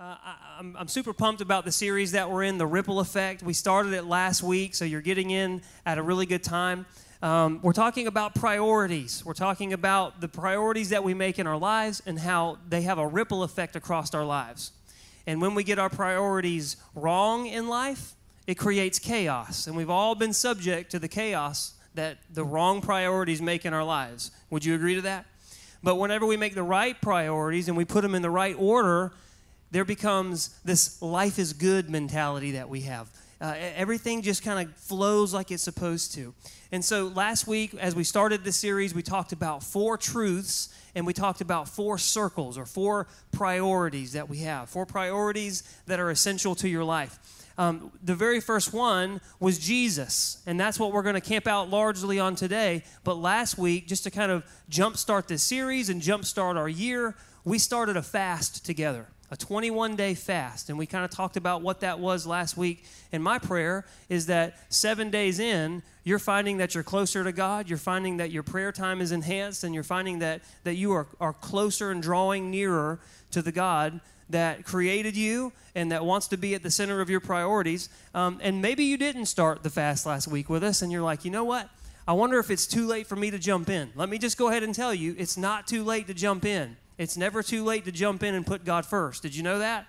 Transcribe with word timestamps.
Uh, 0.00 0.16
I, 0.24 0.34
I'm, 0.58 0.76
I'm 0.78 0.88
super 0.88 1.12
pumped 1.12 1.42
about 1.42 1.66
the 1.66 1.72
series 1.72 2.12
that 2.12 2.30
we're 2.30 2.44
in, 2.44 2.56
The 2.56 2.66
Ripple 2.66 3.00
Effect. 3.00 3.42
We 3.42 3.52
started 3.52 3.92
it 3.92 4.06
last 4.06 4.42
week, 4.42 4.74
so 4.74 4.86
you're 4.86 5.02
getting 5.02 5.28
in 5.30 5.60
at 5.84 5.98
a 5.98 6.02
really 6.02 6.24
good 6.24 6.42
time. 6.42 6.86
Um, 7.20 7.60
we're 7.60 7.74
talking 7.74 8.06
about 8.06 8.34
priorities. 8.34 9.22
We're 9.26 9.34
talking 9.34 9.74
about 9.74 10.22
the 10.22 10.28
priorities 10.28 10.88
that 10.88 11.04
we 11.04 11.12
make 11.12 11.38
in 11.38 11.46
our 11.46 11.58
lives 11.58 12.00
and 12.06 12.18
how 12.18 12.56
they 12.66 12.80
have 12.80 12.96
a 12.96 13.06
ripple 13.06 13.42
effect 13.42 13.76
across 13.76 14.14
our 14.14 14.24
lives. 14.24 14.72
And 15.26 15.42
when 15.42 15.54
we 15.54 15.64
get 15.64 15.78
our 15.78 15.90
priorities 15.90 16.78
wrong 16.94 17.46
in 17.46 17.68
life, 17.68 18.14
it 18.46 18.54
creates 18.54 18.98
chaos. 18.98 19.66
And 19.66 19.76
we've 19.76 19.90
all 19.90 20.14
been 20.14 20.32
subject 20.32 20.92
to 20.92 20.98
the 20.98 21.08
chaos 21.08 21.74
that 21.94 22.16
the 22.32 22.42
wrong 22.42 22.80
priorities 22.80 23.42
make 23.42 23.66
in 23.66 23.74
our 23.74 23.84
lives. 23.84 24.30
Would 24.48 24.64
you 24.64 24.74
agree 24.74 24.94
to 24.94 25.02
that? 25.02 25.26
But 25.82 25.96
whenever 25.96 26.24
we 26.24 26.38
make 26.38 26.54
the 26.54 26.62
right 26.62 26.98
priorities 27.02 27.68
and 27.68 27.76
we 27.76 27.84
put 27.84 28.00
them 28.00 28.14
in 28.14 28.22
the 28.22 28.30
right 28.30 28.56
order, 28.58 29.12
there 29.70 29.84
becomes 29.84 30.50
this 30.64 31.00
life 31.00 31.38
is 31.38 31.52
good 31.52 31.88
mentality 31.88 32.52
that 32.52 32.68
we 32.68 32.82
have. 32.82 33.10
Uh, 33.40 33.54
everything 33.74 34.20
just 34.20 34.42
kind 34.42 34.68
of 34.68 34.76
flows 34.76 35.32
like 35.32 35.50
it's 35.50 35.62
supposed 35.62 36.12
to. 36.12 36.34
And 36.72 36.84
so 36.84 37.06
last 37.06 37.46
week, 37.46 37.74
as 37.74 37.94
we 37.94 38.04
started 38.04 38.44
this 38.44 38.56
series, 38.56 38.94
we 38.94 39.02
talked 39.02 39.32
about 39.32 39.62
four 39.62 39.96
truths 39.96 40.68
and 40.94 41.06
we 41.06 41.14
talked 41.14 41.40
about 41.40 41.66
four 41.66 41.96
circles 41.96 42.58
or 42.58 42.66
four 42.66 43.06
priorities 43.32 44.12
that 44.12 44.28
we 44.28 44.38
have, 44.38 44.68
four 44.68 44.84
priorities 44.84 45.62
that 45.86 45.98
are 45.98 46.10
essential 46.10 46.54
to 46.56 46.68
your 46.68 46.84
life. 46.84 47.18
Um, 47.56 47.92
the 48.02 48.14
very 48.14 48.40
first 48.40 48.74
one 48.74 49.20
was 49.38 49.58
Jesus, 49.58 50.42
and 50.46 50.58
that's 50.58 50.78
what 50.78 50.92
we're 50.92 51.02
going 51.02 51.14
to 51.14 51.20
camp 51.20 51.46
out 51.46 51.70
largely 51.70 52.18
on 52.18 52.34
today. 52.34 52.84
But 53.04 53.14
last 53.14 53.58
week, 53.58 53.86
just 53.86 54.04
to 54.04 54.10
kind 54.10 54.32
of 54.32 54.44
jumpstart 54.70 55.28
this 55.28 55.42
series 55.42 55.88
and 55.88 56.00
jumpstart 56.02 56.56
our 56.56 56.68
year, 56.68 57.16
we 57.44 57.58
started 57.58 57.96
a 57.96 58.02
fast 58.02 58.64
together 58.64 59.06
a 59.30 59.36
21 59.36 59.96
day 59.96 60.14
fast. 60.14 60.68
And 60.68 60.78
we 60.78 60.86
kind 60.86 61.04
of 61.04 61.10
talked 61.10 61.36
about 61.36 61.62
what 61.62 61.80
that 61.80 62.00
was 62.00 62.26
last 62.26 62.56
week. 62.56 62.84
And 63.12 63.22
my 63.22 63.38
prayer 63.38 63.84
is 64.08 64.26
that 64.26 64.58
seven 64.72 65.10
days 65.10 65.38
in, 65.38 65.82
you're 66.02 66.18
finding 66.18 66.58
that 66.58 66.74
you're 66.74 66.84
closer 66.84 67.22
to 67.22 67.32
God, 67.32 67.68
you're 67.68 67.78
finding 67.78 68.16
that 68.16 68.30
your 68.30 68.42
prayer 68.42 68.72
time 68.72 69.00
is 69.00 69.12
enhanced, 69.12 69.64
and 69.64 69.74
you're 69.74 69.84
finding 69.84 70.18
that, 70.20 70.40
that 70.64 70.74
you 70.74 70.92
are, 70.92 71.06
are 71.20 71.32
closer 71.32 71.90
and 71.90 72.02
drawing 72.02 72.50
nearer 72.50 72.98
to 73.30 73.42
the 73.42 73.52
God 73.52 74.00
that 74.30 74.64
created 74.64 75.16
you 75.16 75.52
and 75.74 75.92
that 75.92 76.04
wants 76.04 76.28
to 76.28 76.36
be 76.36 76.54
at 76.54 76.62
the 76.62 76.70
center 76.70 77.00
of 77.00 77.10
your 77.10 77.20
priorities. 77.20 77.88
Um, 78.14 78.38
and 78.42 78.62
maybe 78.62 78.84
you 78.84 78.96
didn't 78.96 79.26
start 79.26 79.62
the 79.62 79.70
fast 79.70 80.06
last 80.06 80.26
week 80.26 80.48
with 80.48 80.64
us, 80.64 80.82
and 80.82 80.90
you're 80.90 81.02
like, 81.02 81.24
you 81.24 81.30
know 81.30 81.44
what? 81.44 81.68
I 82.08 82.12
wonder 82.12 82.38
if 82.38 82.50
it's 82.50 82.66
too 82.66 82.86
late 82.86 83.06
for 83.06 83.14
me 83.14 83.30
to 83.30 83.38
jump 83.38 83.68
in. 83.68 83.92
Let 83.94 84.08
me 84.08 84.18
just 84.18 84.36
go 84.36 84.48
ahead 84.48 84.62
and 84.62 84.74
tell 84.74 84.94
you, 84.94 85.14
it's 85.18 85.36
not 85.36 85.68
too 85.68 85.84
late 85.84 86.06
to 86.08 86.14
jump 86.14 86.44
in. 86.44 86.76
It's 87.00 87.16
never 87.16 87.42
too 87.42 87.64
late 87.64 87.86
to 87.86 87.92
jump 87.92 88.22
in 88.22 88.34
and 88.34 88.46
put 88.46 88.62
God 88.62 88.84
first. 88.84 89.22
Did 89.22 89.34
you 89.34 89.42
know 89.42 89.60
that? 89.60 89.86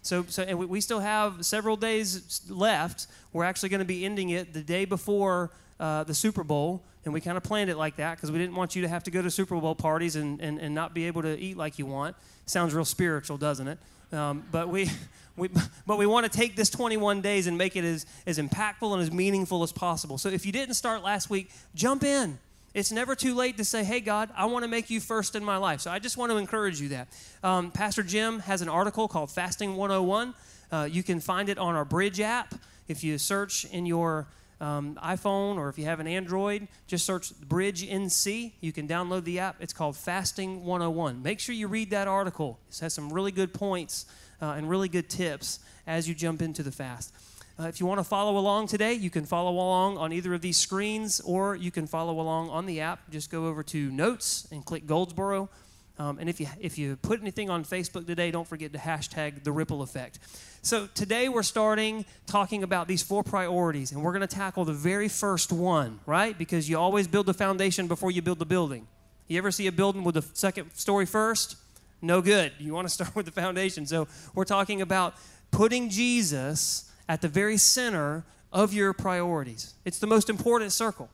So, 0.00 0.24
so 0.26 0.44
and 0.44 0.58
we 0.58 0.80
still 0.80 1.00
have 1.00 1.44
several 1.44 1.76
days 1.76 2.40
left. 2.48 3.06
We're 3.34 3.44
actually 3.44 3.68
going 3.68 3.80
to 3.80 3.84
be 3.84 4.02
ending 4.02 4.30
it 4.30 4.54
the 4.54 4.62
day 4.62 4.86
before 4.86 5.50
uh, 5.78 6.04
the 6.04 6.14
Super 6.14 6.42
Bowl, 6.42 6.82
and 7.04 7.12
we 7.12 7.20
kind 7.20 7.36
of 7.36 7.42
planned 7.42 7.68
it 7.68 7.76
like 7.76 7.96
that 7.96 8.16
because 8.16 8.32
we 8.32 8.38
didn't 8.38 8.54
want 8.54 8.74
you 8.74 8.80
to 8.80 8.88
have 8.88 9.04
to 9.04 9.10
go 9.10 9.20
to 9.20 9.30
Super 9.30 9.60
Bowl 9.60 9.74
parties 9.74 10.16
and, 10.16 10.40
and, 10.40 10.58
and 10.58 10.74
not 10.74 10.94
be 10.94 11.06
able 11.06 11.20
to 11.20 11.38
eat 11.38 11.58
like 11.58 11.78
you 11.78 11.84
want. 11.84 12.16
Sounds 12.46 12.72
real 12.72 12.86
spiritual, 12.86 13.36
doesn't 13.36 13.68
it? 13.68 13.78
Um, 14.10 14.42
but 14.50 14.70
we, 14.70 14.90
we, 15.36 15.50
but 15.86 15.98
we 15.98 16.06
want 16.06 16.24
to 16.24 16.34
take 16.34 16.56
this 16.56 16.70
21 16.70 17.20
days 17.20 17.46
and 17.46 17.58
make 17.58 17.76
it 17.76 17.84
as, 17.84 18.06
as 18.26 18.38
impactful 18.38 18.90
and 18.90 19.02
as 19.02 19.12
meaningful 19.12 19.62
as 19.64 19.70
possible. 19.70 20.16
So 20.16 20.30
if 20.30 20.46
you 20.46 20.52
didn't 20.52 20.76
start 20.76 21.02
last 21.02 21.28
week, 21.28 21.50
jump 21.74 22.04
in. 22.04 22.38
It's 22.74 22.90
never 22.90 23.14
too 23.14 23.36
late 23.36 23.56
to 23.58 23.64
say, 23.64 23.84
hey, 23.84 24.00
God, 24.00 24.30
I 24.36 24.46
want 24.46 24.64
to 24.64 24.68
make 24.68 24.90
you 24.90 24.98
first 24.98 25.36
in 25.36 25.44
my 25.44 25.58
life. 25.58 25.80
So 25.80 25.92
I 25.92 26.00
just 26.00 26.16
want 26.16 26.32
to 26.32 26.38
encourage 26.38 26.80
you 26.80 26.88
that. 26.88 27.08
Um, 27.44 27.70
Pastor 27.70 28.02
Jim 28.02 28.40
has 28.40 28.62
an 28.62 28.68
article 28.68 29.06
called 29.06 29.30
Fasting 29.30 29.76
101. 29.76 30.34
Uh, 30.72 30.88
you 30.90 31.04
can 31.04 31.20
find 31.20 31.48
it 31.48 31.56
on 31.56 31.76
our 31.76 31.84
Bridge 31.84 32.18
app. 32.18 32.52
If 32.88 33.04
you 33.04 33.16
search 33.16 33.64
in 33.66 33.86
your 33.86 34.26
um, 34.60 34.98
iPhone 35.02 35.56
or 35.56 35.68
if 35.68 35.78
you 35.78 35.84
have 35.84 36.00
an 36.00 36.08
Android, 36.08 36.66
just 36.88 37.06
search 37.06 37.32
Bridge 37.40 37.86
NC. 37.86 38.52
You 38.60 38.72
can 38.72 38.88
download 38.88 39.22
the 39.22 39.38
app. 39.38 39.56
It's 39.60 39.72
called 39.72 39.96
Fasting 39.96 40.64
101. 40.64 41.22
Make 41.22 41.38
sure 41.38 41.54
you 41.54 41.68
read 41.68 41.90
that 41.90 42.08
article. 42.08 42.58
It 42.70 42.80
has 42.80 42.92
some 42.92 43.12
really 43.12 43.30
good 43.30 43.54
points 43.54 44.06
uh, 44.42 44.54
and 44.56 44.68
really 44.68 44.88
good 44.88 45.08
tips 45.08 45.60
as 45.86 46.08
you 46.08 46.14
jump 46.14 46.42
into 46.42 46.64
the 46.64 46.72
fast. 46.72 47.14
Uh, 47.58 47.68
if 47.68 47.78
you 47.78 47.86
want 47.86 48.00
to 48.00 48.04
follow 48.04 48.36
along 48.36 48.66
today, 48.66 48.92
you 48.94 49.10
can 49.10 49.24
follow 49.24 49.52
along 49.52 49.96
on 49.96 50.12
either 50.12 50.34
of 50.34 50.40
these 50.40 50.56
screens 50.56 51.20
or 51.20 51.54
you 51.54 51.70
can 51.70 51.86
follow 51.86 52.18
along 52.18 52.50
on 52.50 52.66
the 52.66 52.80
app. 52.80 53.08
Just 53.10 53.30
go 53.30 53.46
over 53.46 53.62
to 53.62 53.92
Notes 53.92 54.48
and 54.50 54.64
click 54.64 54.88
Goldsboro. 54.88 55.48
Um, 55.96 56.18
and 56.18 56.28
if 56.28 56.40
you, 56.40 56.48
if 56.60 56.76
you 56.78 56.96
put 56.96 57.20
anything 57.20 57.50
on 57.50 57.64
Facebook 57.64 58.08
today, 58.08 58.32
don't 58.32 58.48
forget 58.48 58.72
to 58.72 58.78
hashtag 58.78 59.44
the 59.44 59.52
ripple 59.52 59.82
effect. 59.82 60.18
So 60.62 60.88
today 60.94 61.28
we're 61.28 61.44
starting 61.44 62.04
talking 62.26 62.64
about 62.64 62.88
these 62.88 63.04
four 63.04 63.22
priorities, 63.22 63.92
and 63.92 64.02
we're 64.02 64.10
going 64.10 64.26
to 64.26 64.34
tackle 64.34 64.64
the 64.64 64.72
very 64.72 65.08
first 65.08 65.52
one, 65.52 66.00
right? 66.06 66.36
Because 66.36 66.68
you 66.68 66.76
always 66.76 67.06
build 67.06 67.26
the 67.26 67.34
foundation 67.34 67.86
before 67.86 68.10
you 68.10 68.20
build 68.22 68.40
the 68.40 68.46
building. 68.46 68.88
You 69.28 69.38
ever 69.38 69.52
see 69.52 69.68
a 69.68 69.72
building 69.72 70.02
with 70.02 70.16
the 70.16 70.24
second 70.32 70.72
story 70.74 71.06
first? 71.06 71.56
No 72.02 72.20
good. 72.20 72.52
You 72.58 72.74
want 72.74 72.88
to 72.88 72.94
start 72.94 73.14
with 73.14 73.26
the 73.26 73.32
foundation. 73.32 73.86
So 73.86 74.08
we're 74.34 74.44
talking 74.44 74.82
about 74.82 75.14
putting 75.52 75.88
Jesus 75.88 76.90
at 77.08 77.20
the 77.20 77.28
very 77.28 77.56
center 77.56 78.24
of 78.52 78.72
your 78.72 78.92
priorities. 78.92 79.74
It's 79.84 79.98
the 79.98 80.06
most 80.06 80.30
important 80.30 80.72
circle. 80.72 81.08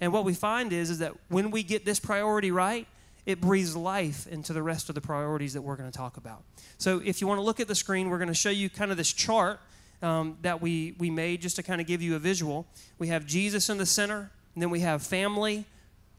And 0.00 0.12
what 0.12 0.24
we 0.24 0.34
find 0.34 0.72
is, 0.72 0.90
is 0.90 0.98
that 0.98 1.12
when 1.28 1.50
we 1.50 1.62
get 1.62 1.84
this 1.84 1.98
priority 1.98 2.50
right, 2.50 2.86
it 3.24 3.40
breathes 3.40 3.74
life 3.74 4.26
into 4.28 4.52
the 4.52 4.62
rest 4.62 4.88
of 4.88 4.94
the 4.94 5.00
priorities 5.00 5.54
that 5.54 5.62
we're 5.62 5.76
going 5.76 5.90
to 5.90 5.96
talk 5.96 6.16
about. 6.16 6.42
So 6.78 7.02
if 7.04 7.20
you 7.20 7.26
want 7.26 7.38
to 7.38 7.42
look 7.42 7.58
at 7.60 7.66
the 7.66 7.74
screen, 7.74 8.08
we're 8.08 8.18
going 8.18 8.28
to 8.28 8.34
show 8.34 8.50
you 8.50 8.70
kind 8.70 8.90
of 8.90 8.96
this 8.96 9.12
chart 9.12 9.60
um, 10.02 10.36
that 10.42 10.60
we, 10.60 10.94
we 10.98 11.10
made 11.10 11.40
just 11.40 11.56
to 11.56 11.62
kind 11.62 11.80
of 11.80 11.86
give 11.86 12.02
you 12.02 12.14
a 12.14 12.18
visual. 12.18 12.66
We 12.98 13.08
have 13.08 13.26
Jesus 13.26 13.68
in 13.68 13.78
the 13.78 13.86
center, 13.86 14.30
and 14.54 14.62
then 14.62 14.70
we 14.70 14.80
have 14.80 15.02
family, 15.02 15.64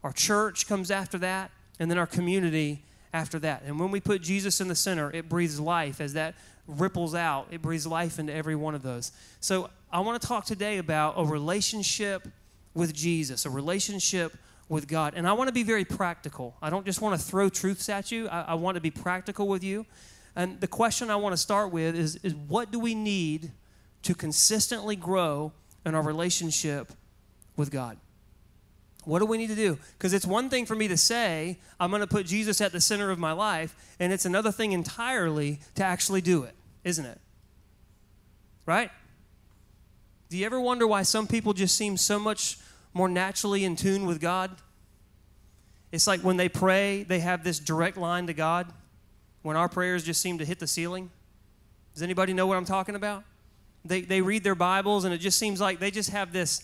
our 0.02 0.12
church 0.12 0.68
comes 0.68 0.90
after 0.90 1.18
that, 1.18 1.50
and 1.78 1.90
then 1.90 1.98
our 1.98 2.06
community 2.06 2.82
after 3.12 3.38
that. 3.38 3.62
And 3.64 3.80
when 3.80 3.90
we 3.90 4.00
put 4.00 4.20
Jesus 4.20 4.60
in 4.60 4.68
the 4.68 4.74
center, 4.74 5.10
it 5.12 5.28
breathes 5.28 5.58
life 5.58 6.00
as 6.00 6.12
that 6.12 6.34
ripples 6.68 7.14
out, 7.14 7.48
it 7.50 7.62
breathes 7.62 7.86
life 7.86 8.18
into 8.18 8.32
every 8.32 8.54
one 8.54 8.74
of 8.74 8.82
those. 8.82 9.10
So 9.40 9.70
I 9.90 10.00
want 10.00 10.20
to 10.20 10.28
talk 10.28 10.44
today 10.44 10.78
about 10.78 11.14
a 11.16 11.24
relationship 11.24 12.28
with 12.74 12.94
Jesus, 12.94 13.46
a 13.46 13.50
relationship 13.50 14.36
with 14.68 14.86
God. 14.86 15.14
And 15.16 15.26
I 15.26 15.32
want 15.32 15.48
to 15.48 15.54
be 15.54 15.62
very 15.62 15.84
practical. 15.84 16.54
I 16.60 16.70
don't 16.70 16.84
just 16.84 17.00
want 17.00 17.18
to 17.18 17.26
throw 17.26 17.48
truths 17.48 17.88
at 17.88 18.12
you, 18.12 18.28
I, 18.28 18.42
I 18.42 18.54
want 18.54 18.76
to 18.76 18.80
be 18.80 18.90
practical 18.90 19.48
with 19.48 19.64
you. 19.64 19.86
And 20.36 20.60
the 20.60 20.68
question 20.68 21.10
I 21.10 21.16
want 21.16 21.32
to 21.32 21.38
start 21.38 21.72
with 21.72 21.96
is, 21.96 22.16
is 22.22 22.34
what 22.34 22.70
do 22.70 22.78
we 22.78 22.94
need 22.94 23.50
to 24.02 24.14
consistently 24.14 24.94
grow 24.94 25.52
in 25.84 25.94
our 25.94 26.02
relationship 26.02 26.92
with 27.56 27.70
God? 27.70 27.96
What 29.04 29.20
do 29.20 29.26
we 29.26 29.38
need 29.38 29.48
to 29.48 29.56
do? 29.56 29.78
Because 29.96 30.12
it's 30.12 30.26
one 30.26 30.50
thing 30.50 30.66
for 30.66 30.74
me 30.74 30.86
to 30.88 30.96
say, 30.96 31.58
I'm 31.80 31.90
going 31.90 32.00
to 32.00 32.06
put 32.06 32.26
Jesus 32.26 32.60
at 32.60 32.72
the 32.72 32.80
center 32.80 33.10
of 33.10 33.18
my 33.18 33.32
life, 33.32 33.74
and 33.98 34.12
it's 34.12 34.26
another 34.26 34.52
thing 34.52 34.72
entirely 34.72 35.60
to 35.76 35.82
actually 35.82 36.20
do 36.20 36.42
it, 36.42 36.54
isn't 36.84 37.06
it? 37.06 37.20
Right? 38.66 38.90
Do 40.28 40.36
you 40.36 40.44
ever 40.46 40.60
wonder 40.60 40.86
why 40.86 41.02
some 41.02 41.26
people 41.26 41.52
just 41.52 41.76
seem 41.76 41.96
so 41.96 42.18
much 42.18 42.58
more 42.92 43.08
naturally 43.08 43.64
in 43.64 43.76
tune 43.76 44.06
with 44.06 44.20
God? 44.20 44.50
It's 45.90 46.06
like 46.06 46.20
when 46.20 46.36
they 46.36 46.48
pray, 46.48 47.02
they 47.02 47.20
have 47.20 47.44
this 47.44 47.58
direct 47.58 47.96
line 47.96 48.26
to 48.26 48.34
God, 48.34 48.72
when 49.42 49.56
our 49.56 49.68
prayers 49.68 50.04
just 50.04 50.20
seem 50.20 50.38
to 50.38 50.44
hit 50.44 50.58
the 50.58 50.66
ceiling. 50.66 51.10
Does 51.94 52.02
anybody 52.02 52.34
know 52.34 52.46
what 52.46 52.56
I'm 52.56 52.66
talking 52.66 52.94
about? 52.94 53.24
They, 53.84 54.02
they 54.02 54.20
read 54.20 54.44
their 54.44 54.54
Bibles, 54.54 55.04
and 55.04 55.14
it 55.14 55.18
just 55.18 55.38
seems 55.38 55.60
like 55.60 55.78
they 55.78 55.90
just 55.90 56.10
have 56.10 56.32
this 56.32 56.62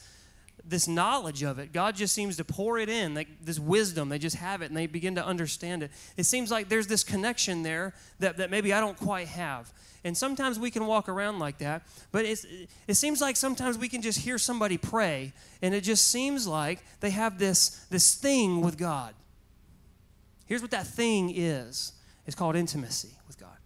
this 0.65 0.89
knowledge 0.89 1.43
of 1.43 1.59
it. 1.59 1.73
God 1.73 1.95
just 1.95 2.15
seems 2.15 2.37
to 2.39 2.45
pour 2.45 2.79
it 2.79 2.89
in, 2.89 3.15
like 3.15 3.29
this 3.43 3.59
wisdom. 3.59 4.09
They 4.09 4.19
just 4.19 4.37
have 4.37 4.63
it 4.63 4.67
and 4.67 4.77
they 4.77 4.87
begin 4.87 5.15
to 5.17 5.25
understand 5.25 5.83
it. 5.83 5.91
It 6.17 6.25
seems 6.25 6.51
like 6.51 6.69
there's 6.69 6.87
this 6.87 7.05
connection 7.05 7.63
there 7.63 7.95
that, 8.21 8.39
that 8.39 8.51
maybe 8.51 8.73
I 8.73 8.81
don't 8.81 8.97
quite 8.97 9.29
have. 9.29 9.73
And 10.05 10.17
sometimes 10.17 10.59
we 10.59 10.71
can 10.71 10.87
walk 10.87 11.09
around 11.09 11.39
like 11.39 11.59
that, 11.59 11.83
but 12.13 12.27
it's, 12.27 12.45
it 12.87 12.95
seems 12.95 13.23
like 13.23 13.37
sometimes 13.37 13.79
we 13.79 13.89
can 13.89 14.03
just 14.03 14.19
hear 14.19 14.37
somebody 14.37 14.77
pray, 14.77 15.33
and 15.63 15.75
it 15.75 15.81
just 15.81 16.09
seems 16.09 16.47
like 16.47 16.81
they 17.01 17.09
have 17.09 17.39
this, 17.39 17.87
this 17.89 18.15
thing 18.15 18.61
with 18.61 18.77
God. 18.77 19.15
Here's 20.45 20.61
what 20.61 20.73
that 20.73 20.87
thing 20.87 21.33
is 21.35 21.93
it's 22.27 22.37
called 22.37 22.55
intimacy 22.55 23.17
with 23.27 23.41
God. 23.41 23.57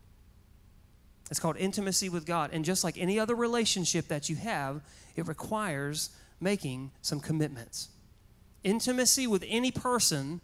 It's 1.29 1.41
called 1.41 1.57
intimacy 1.57 2.09
with 2.09 2.25
God. 2.25 2.51
And 2.53 2.65
just 2.65 2.85
like 2.85 2.97
any 2.99 3.19
other 3.19 3.35
relationship 3.35 4.09
that 4.09 4.29
you 4.29 4.37
have, 4.37 4.81
it 5.17 5.27
requires 5.27 6.11
making 6.41 6.91
some 7.03 7.21
commitments. 7.21 7.89
Intimacy 8.65 9.27
with 9.27 9.45
any 9.49 9.71
person, 9.71 10.41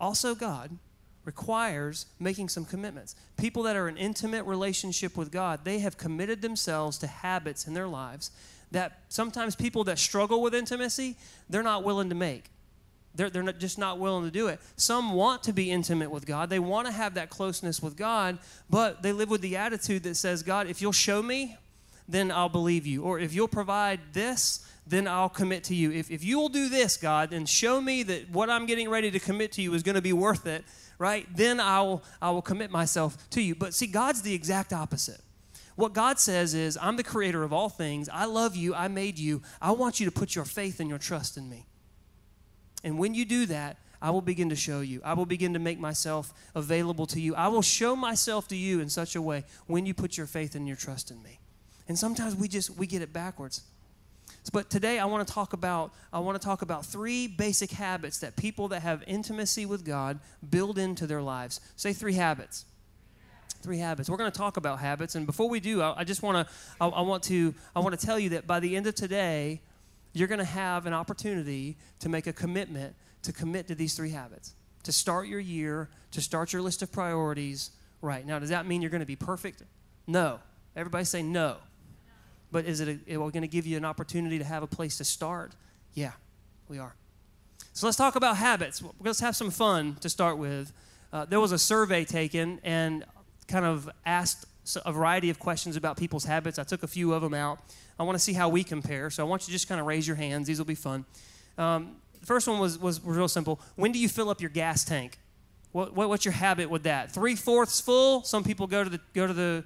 also 0.00 0.34
God, 0.34 0.78
requires 1.24 2.06
making 2.20 2.48
some 2.48 2.64
commitments. 2.64 3.16
People 3.36 3.64
that 3.64 3.76
are 3.76 3.88
in 3.88 3.96
intimate 3.96 4.44
relationship 4.44 5.16
with 5.16 5.32
God, 5.32 5.64
they 5.64 5.80
have 5.80 5.96
committed 5.96 6.40
themselves 6.42 6.98
to 6.98 7.06
habits 7.06 7.66
in 7.66 7.74
their 7.74 7.88
lives 7.88 8.30
that 8.70 9.00
sometimes 9.08 9.56
people 9.56 9.84
that 9.84 9.98
struggle 9.98 10.42
with 10.42 10.54
intimacy, 10.54 11.16
they're 11.48 11.62
not 11.62 11.84
willing 11.84 12.08
to 12.08 12.14
make. 12.14 12.50
they're, 13.16 13.30
they're 13.30 13.42
not, 13.42 13.58
just 13.58 13.78
not 13.78 13.98
willing 13.98 14.24
to 14.24 14.30
do 14.30 14.48
it. 14.48 14.60
Some 14.76 15.12
want 15.14 15.42
to 15.44 15.52
be 15.52 15.70
intimate 15.70 16.10
with 16.10 16.26
God. 16.26 16.50
They 16.50 16.58
want 16.58 16.86
to 16.86 16.92
have 16.92 17.14
that 17.14 17.30
closeness 17.30 17.82
with 17.82 17.96
God, 17.96 18.38
but 18.68 19.02
they 19.02 19.12
live 19.12 19.30
with 19.30 19.40
the 19.40 19.56
attitude 19.56 20.02
that 20.04 20.16
says, 20.16 20.42
God, 20.42 20.66
if 20.68 20.82
you'll 20.82 20.92
show 20.92 21.22
me, 21.22 21.56
then 22.08 22.30
I'll 22.30 22.48
believe 22.48 22.86
you. 22.86 23.02
Or 23.02 23.18
if 23.18 23.34
you'll 23.34 23.48
provide 23.48 24.00
this, 24.12 24.65
then 24.86 25.08
I'll 25.08 25.28
commit 25.28 25.64
to 25.64 25.74
you. 25.74 25.90
If, 25.90 26.10
if 26.10 26.24
you 26.24 26.38
will 26.38 26.48
do 26.48 26.68
this, 26.68 26.96
God, 26.96 27.32
and 27.32 27.48
show 27.48 27.80
me 27.80 28.02
that 28.04 28.30
what 28.30 28.48
I'm 28.48 28.66
getting 28.66 28.88
ready 28.88 29.10
to 29.10 29.18
commit 29.18 29.52
to 29.52 29.62
you 29.62 29.74
is 29.74 29.82
going 29.82 29.96
to 29.96 30.02
be 30.02 30.12
worth 30.12 30.46
it, 30.46 30.64
right? 30.98 31.26
Then 31.34 31.58
I 31.58 31.80
will, 31.80 32.04
I 32.22 32.30
will 32.30 32.42
commit 32.42 32.70
myself 32.70 33.28
to 33.30 33.42
you. 33.42 33.54
But 33.54 33.74
see, 33.74 33.86
God's 33.86 34.22
the 34.22 34.34
exact 34.34 34.72
opposite. 34.72 35.20
What 35.74 35.92
God 35.92 36.18
says 36.18 36.54
is, 36.54 36.78
I'm 36.80 36.96
the 36.96 37.02
creator 37.02 37.42
of 37.42 37.52
all 37.52 37.68
things. 37.68 38.08
I 38.08 38.24
love 38.24 38.56
you. 38.56 38.74
I 38.74 38.88
made 38.88 39.18
you. 39.18 39.42
I 39.60 39.72
want 39.72 40.00
you 40.00 40.06
to 40.06 40.12
put 40.12 40.34
your 40.34 40.44
faith 40.44 40.80
and 40.80 40.88
your 40.88 40.98
trust 40.98 41.36
in 41.36 41.50
me. 41.50 41.66
And 42.82 42.98
when 42.98 43.14
you 43.14 43.24
do 43.24 43.46
that, 43.46 43.76
I 44.00 44.10
will 44.10 44.22
begin 44.22 44.48
to 44.50 44.56
show 44.56 44.80
you. 44.80 45.00
I 45.04 45.14
will 45.14 45.26
begin 45.26 45.52
to 45.54 45.58
make 45.58 45.78
myself 45.78 46.32
available 46.54 47.06
to 47.06 47.20
you. 47.20 47.34
I 47.34 47.48
will 47.48 47.62
show 47.62 47.96
myself 47.96 48.46
to 48.48 48.56
you 48.56 48.80
in 48.80 48.88
such 48.88 49.16
a 49.16 49.22
way 49.22 49.44
when 49.66 49.84
you 49.84 49.94
put 49.94 50.16
your 50.16 50.26
faith 50.26 50.54
and 50.54 50.66
your 50.66 50.76
trust 50.76 51.10
in 51.10 51.22
me. 51.22 51.40
And 51.88 51.98
sometimes 51.98 52.36
we 52.36 52.48
just 52.48 52.70
we 52.70 52.86
get 52.86 53.02
it 53.02 53.12
backwards. 53.12 53.62
But 54.50 54.70
today 54.70 54.98
I 54.98 55.04
want 55.06 55.26
to 55.26 55.32
talk 55.32 55.52
about 55.52 55.92
I 56.12 56.18
want 56.20 56.40
to 56.40 56.44
talk 56.44 56.62
about 56.62 56.84
three 56.84 57.26
basic 57.26 57.70
habits 57.70 58.18
that 58.18 58.36
people 58.36 58.68
that 58.68 58.82
have 58.82 59.02
intimacy 59.06 59.66
with 59.66 59.84
God 59.84 60.20
build 60.48 60.78
into 60.78 61.06
their 61.06 61.22
lives. 61.22 61.60
Say 61.76 61.92
three 61.92 62.14
habits. 62.14 62.64
Three 63.62 63.78
habits. 63.78 64.08
We're 64.08 64.18
going 64.18 64.30
to 64.30 64.38
talk 64.38 64.56
about 64.56 64.78
habits, 64.78 65.14
and 65.16 65.26
before 65.26 65.48
we 65.48 65.58
do, 65.58 65.82
I, 65.82 66.00
I 66.00 66.04
just 66.04 66.22
want 66.22 66.46
to 66.46 66.54
I, 66.80 66.86
I 66.86 67.00
want 67.02 67.22
to 67.24 67.54
I 67.74 67.80
want 67.80 67.98
to 67.98 68.06
tell 68.06 68.18
you 68.18 68.30
that 68.30 68.46
by 68.46 68.60
the 68.60 68.76
end 68.76 68.86
of 68.86 68.94
today, 68.94 69.60
you're 70.12 70.28
going 70.28 70.38
to 70.38 70.44
have 70.44 70.86
an 70.86 70.92
opportunity 70.92 71.76
to 72.00 72.08
make 72.08 72.26
a 72.26 72.32
commitment 72.32 72.94
to 73.22 73.32
commit 73.32 73.68
to 73.68 73.74
these 73.74 73.94
three 73.94 74.10
habits. 74.10 74.54
To 74.84 74.92
start 74.92 75.26
your 75.26 75.40
year, 75.40 75.88
to 76.12 76.20
start 76.20 76.52
your 76.52 76.62
list 76.62 76.80
of 76.80 76.92
priorities 76.92 77.70
right. 78.00 78.24
Now, 78.24 78.38
does 78.38 78.50
that 78.50 78.66
mean 78.66 78.82
you're 78.82 78.90
going 78.90 79.00
to 79.00 79.06
be 79.06 79.16
perfect? 79.16 79.62
No. 80.06 80.38
Everybody 80.76 81.04
say 81.04 81.22
no. 81.22 81.56
But 82.52 82.64
is 82.64 82.80
it, 82.80 83.00
a, 83.08 83.14
going 83.14 83.42
to 83.42 83.48
give 83.48 83.66
you 83.66 83.76
an 83.76 83.84
opportunity 83.84 84.38
to 84.38 84.44
have 84.44 84.62
a 84.62 84.66
place 84.66 84.98
to 84.98 85.04
start? 85.04 85.52
Yeah, 85.94 86.12
we 86.68 86.78
are. 86.78 86.94
So 87.72 87.86
let's 87.86 87.96
talk 87.96 88.16
about 88.16 88.36
habits. 88.36 88.82
Let's 89.00 89.20
have 89.20 89.36
some 89.36 89.50
fun 89.50 89.96
to 90.00 90.08
start 90.08 90.38
with. 90.38 90.72
Uh, 91.12 91.24
there 91.24 91.40
was 91.40 91.52
a 91.52 91.58
survey 91.58 92.04
taken 92.04 92.60
and 92.62 93.04
kind 93.48 93.64
of 93.64 93.90
asked 94.04 94.46
a 94.84 94.92
variety 94.92 95.30
of 95.30 95.38
questions 95.38 95.76
about 95.76 95.96
people's 95.96 96.24
habits. 96.24 96.58
I 96.58 96.64
took 96.64 96.82
a 96.82 96.86
few 96.86 97.12
of 97.12 97.22
them 97.22 97.34
out. 97.34 97.58
I 97.98 98.02
want 98.02 98.16
to 98.16 98.22
see 98.22 98.32
how 98.32 98.48
we 98.48 98.64
compare. 98.64 99.10
So 99.10 99.24
I 99.24 99.28
want 99.28 99.42
you 99.42 99.46
to 99.46 99.52
just 99.52 99.68
kind 99.68 99.80
of 99.80 99.86
raise 99.86 100.06
your 100.06 100.16
hands. 100.16 100.46
These 100.46 100.58
will 100.58 100.66
be 100.66 100.74
fun. 100.74 101.04
Um, 101.56 101.96
the 102.18 102.26
first 102.26 102.48
one 102.48 102.58
was, 102.58 102.78
was, 102.78 103.02
was 103.02 103.16
real 103.16 103.28
simple. 103.28 103.60
When 103.76 103.92
do 103.92 103.98
you 103.98 104.08
fill 104.08 104.28
up 104.28 104.40
your 104.40 104.50
gas 104.50 104.84
tank? 104.84 105.18
What, 105.72 105.94
what, 105.94 106.08
what's 106.08 106.24
your 106.24 106.32
habit 106.32 106.70
with 106.70 106.84
that? 106.84 107.12
Three 107.12 107.36
fourths 107.36 107.80
full. 107.80 108.22
Some 108.24 108.42
people 108.42 108.66
go 108.66 108.82
to 108.82 108.90
the 108.90 109.00
go 109.12 109.26
to 109.26 109.34
the 109.34 109.64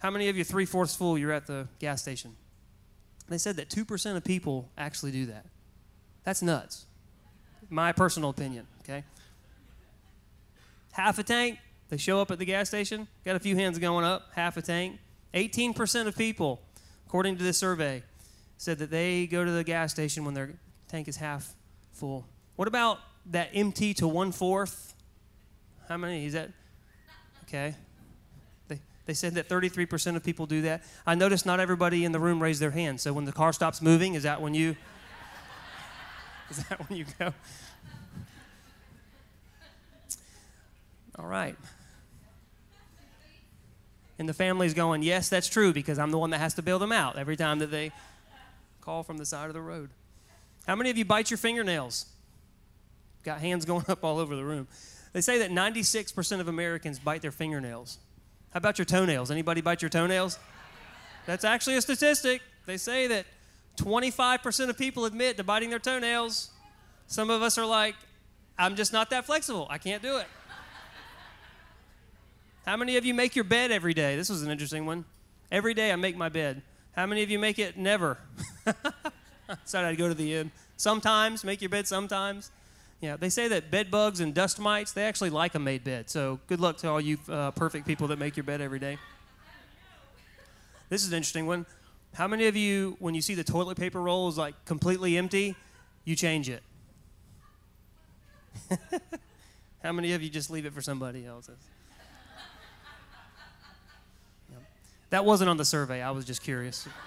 how 0.00 0.10
many 0.10 0.28
of 0.28 0.36
you 0.36 0.44
three 0.44 0.64
fourths 0.64 0.96
full? 0.96 1.16
You're 1.16 1.32
at 1.32 1.46
the 1.46 1.68
gas 1.78 2.02
station. 2.02 2.34
They 3.28 3.38
said 3.38 3.56
that 3.56 3.68
2% 3.68 4.16
of 4.16 4.24
people 4.24 4.68
actually 4.76 5.12
do 5.12 5.26
that. 5.26 5.46
That's 6.24 6.42
nuts. 6.42 6.86
My 7.68 7.92
personal 7.92 8.30
opinion, 8.30 8.66
okay? 8.80 9.04
Half 10.92 11.18
a 11.20 11.22
tank, 11.22 11.58
they 11.88 11.96
show 11.96 12.20
up 12.20 12.30
at 12.30 12.38
the 12.38 12.44
gas 12.44 12.68
station, 12.68 13.06
got 13.24 13.36
a 13.36 13.38
few 13.38 13.54
hands 13.54 13.78
going 13.78 14.04
up, 14.04 14.30
half 14.34 14.56
a 14.56 14.62
tank. 14.62 14.98
18% 15.34 16.06
of 16.08 16.16
people, 16.16 16.60
according 17.06 17.36
to 17.36 17.44
this 17.44 17.58
survey, 17.58 18.02
said 18.56 18.78
that 18.78 18.90
they 18.90 19.26
go 19.26 19.44
to 19.44 19.50
the 19.50 19.62
gas 19.62 19.92
station 19.92 20.24
when 20.24 20.34
their 20.34 20.54
tank 20.88 21.06
is 21.06 21.16
half 21.16 21.54
full. 21.92 22.26
What 22.56 22.66
about 22.66 22.98
that 23.26 23.50
empty 23.54 23.94
to 23.94 24.08
one 24.08 24.32
fourth? 24.32 24.94
How 25.88 25.96
many 25.96 26.26
is 26.26 26.32
that? 26.32 26.50
Okay, 27.44 27.74
they 29.10 29.14
said 29.14 29.34
that 29.34 29.48
33% 29.48 30.14
of 30.14 30.22
people 30.22 30.46
do 30.46 30.62
that. 30.62 30.84
I 31.04 31.16
noticed 31.16 31.44
not 31.44 31.58
everybody 31.58 32.04
in 32.04 32.12
the 32.12 32.20
room 32.20 32.40
raised 32.40 32.62
their 32.62 32.70
hand. 32.70 33.00
So 33.00 33.12
when 33.12 33.24
the 33.24 33.32
car 33.32 33.52
stops 33.52 33.82
moving, 33.82 34.14
is 34.14 34.22
that 34.22 34.40
when 34.40 34.54
you 34.54 34.76
Is 36.50 36.62
that 36.68 36.88
when 36.88 36.96
you 36.96 37.06
go? 37.18 37.34
All 41.18 41.26
right. 41.26 41.56
And 44.20 44.28
the 44.28 44.32
family's 44.32 44.74
going, 44.74 45.02
Yes, 45.02 45.28
that's 45.28 45.48
true, 45.48 45.72
because 45.72 45.98
I'm 45.98 46.12
the 46.12 46.18
one 46.18 46.30
that 46.30 46.38
has 46.38 46.54
to 46.54 46.62
bail 46.62 46.78
them 46.78 46.92
out 46.92 47.18
every 47.18 47.36
time 47.36 47.58
that 47.58 47.72
they 47.72 47.90
call 48.80 49.02
from 49.02 49.18
the 49.18 49.26
side 49.26 49.48
of 49.48 49.54
the 49.54 49.60
road. 49.60 49.90
How 50.68 50.76
many 50.76 50.88
of 50.90 50.96
you 50.96 51.04
bite 51.04 51.32
your 51.32 51.38
fingernails? 51.38 52.06
Got 53.24 53.40
hands 53.40 53.64
going 53.72 53.86
up 53.88 54.04
all 54.04 54.20
over 54.20 54.36
the 54.36 54.44
room. 54.44 54.68
They 55.12 55.20
say 55.20 55.38
that 55.38 55.50
96% 55.50 56.38
of 56.38 56.46
Americans 56.46 57.00
bite 57.00 57.22
their 57.22 57.32
fingernails. 57.32 57.98
How 58.52 58.58
about 58.58 58.78
your 58.78 58.84
toenails? 58.84 59.30
Anybody 59.30 59.60
bite 59.60 59.82
your 59.82 59.88
toenails? 59.88 60.38
That's 61.26 61.44
actually 61.44 61.76
a 61.76 61.82
statistic. 61.82 62.42
They 62.66 62.76
say 62.76 63.06
that 63.06 63.26
25% 63.76 64.68
of 64.68 64.76
people 64.76 65.04
admit 65.04 65.36
to 65.36 65.44
biting 65.44 65.70
their 65.70 65.78
toenails. 65.78 66.50
Some 67.06 67.30
of 67.30 67.42
us 67.42 67.58
are 67.58 67.66
like, 67.66 67.94
I'm 68.58 68.76
just 68.76 68.92
not 68.92 69.10
that 69.10 69.24
flexible. 69.24 69.66
I 69.70 69.78
can't 69.78 70.02
do 70.02 70.18
it. 70.18 70.26
How 72.66 72.76
many 72.76 72.96
of 72.96 73.04
you 73.04 73.14
make 73.14 73.34
your 73.34 73.44
bed 73.44 73.70
every 73.70 73.94
day? 73.94 74.16
This 74.16 74.28
was 74.28 74.42
an 74.42 74.50
interesting 74.50 74.84
one. 74.84 75.04
Every 75.50 75.74
day 75.74 75.92
I 75.92 75.96
make 75.96 76.16
my 76.16 76.28
bed. 76.28 76.62
How 76.92 77.06
many 77.06 77.22
of 77.22 77.30
you 77.30 77.38
make 77.38 77.58
it 77.58 77.76
never? 77.76 78.18
Sorry, 79.64 79.86
I'd 79.86 79.98
go 79.98 80.08
to 80.08 80.14
the 80.14 80.34
end. 80.34 80.50
Sometimes, 80.76 81.44
make 81.44 81.62
your 81.62 81.68
bed 81.68 81.86
sometimes. 81.86 82.50
Yeah, 83.00 83.16
they 83.16 83.30
say 83.30 83.48
that 83.48 83.70
bed 83.70 83.90
bugs 83.90 84.20
and 84.20 84.34
dust 84.34 84.58
mites, 84.58 84.92
they 84.92 85.04
actually 85.04 85.30
like 85.30 85.54
a 85.54 85.58
made 85.58 85.84
bed. 85.84 86.10
So 86.10 86.38
good 86.46 86.60
luck 86.60 86.76
to 86.78 86.88
all 86.88 87.00
you 87.00 87.18
uh, 87.30 87.50
perfect 87.52 87.86
people 87.86 88.08
that 88.08 88.18
make 88.18 88.36
your 88.36 88.44
bed 88.44 88.60
every 88.60 88.78
day. 88.78 88.98
This 90.90 91.02
is 91.02 91.08
an 91.08 91.14
interesting 91.16 91.46
one. 91.46 91.64
How 92.14 92.26
many 92.28 92.46
of 92.46 92.56
you, 92.56 92.96
when 92.98 93.14
you 93.14 93.22
see 93.22 93.34
the 93.34 93.44
toilet 93.44 93.78
paper 93.78 94.02
roll 94.02 94.28
is 94.28 94.36
like 94.36 94.64
completely 94.66 95.16
empty, 95.16 95.56
you 96.04 96.14
change 96.14 96.50
it? 96.50 96.62
How 99.82 99.92
many 99.92 100.12
of 100.12 100.22
you 100.22 100.28
just 100.28 100.50
leave 100.50 100.66
it 100.66 100.74
for 100.74 100.82
somebody 100.82 101.24
else? 101.26 101.48
Yep. 104.50 104.62
That 105.10 105.24
wasn't 105.24 105.48
on 105.48 105.56
the 105.56 105.64
survey. 105.64 106.02
I 106.02 106.10
was 106.10 106.24
just 106.24 106.42
curious. 106.42 106.86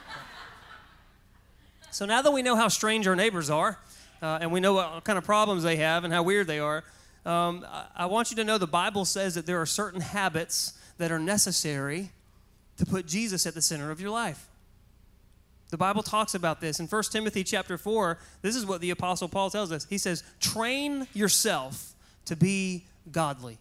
So 1.92 2.08
now 2.08 2.24
that 2.24 2.32
we 2.32 2.42
know 2.42 2.56
how 2.56 2.70
strange 2.70 3.06
our 3.06 3.16
neighbors 3.16 3.52
are, 3.52 3.78
uh, 4.24 4.40
and 4.40 4.52
we 4.52 4.62
know 4.62 4.74
what 4.74 5.04
kind 5.04 5.18
of 5.18 5.26
problems 5.26 5.64
they 5.64 5.76
have 5.76 6.06
and 6.06 6.14
how 6.14 6.24
weird 6.24 6.48
they 6.48 6.60
are. 6.60 6.84
Um, 7.26 7.66
I, 7.96 8.06
want 8.06 8.32
you 8.32 8.38
to 8.38 8.44
know 8.46 8.58
the 8.58 8.66
Bible 8.66 9.04
says 9.04 9.36
that 9.36 9.46
there 9.46 9.62
are 9.62 9.66
certain 9.66 10.00
habits 10.00 10.74
that 10.98 11.12
are 11.12 11.20
necessary 11.20 12.12
to 12.78 12.86
put 12.86 13.06
Jesus 13.06 13.46
at 13.46 13.54
the 13.54 13.62
center 13.62 13.92
of 13.92 14.00
your 14.00 14.10
life. 14.10 14.48
The 15.72 15.78
Bible 15.78 16.04
talks 16.04 16.36
about 16.36 16.62
this 16.62 16.80
in 16.80 16.88
1 16.88 17.04
Timothy 17.12 17.44
chapter 17.44 17.78
4. 17.78 18.18
This 18.42 18.56
is 18.56 18.66
what 18.66 18.80
the 18.80 18.92
apostle 18.92 19.28
Paul 19.28 19.50
tells 19.50 19.72
us. 19.72 19.86
He 19.90 19.98
says, 19.98 20.24
"Train 20.40 21.08
yourself 21.14 21.94
to 22.26 22.36
be 22.36 22.86
godly." 23.12 23.58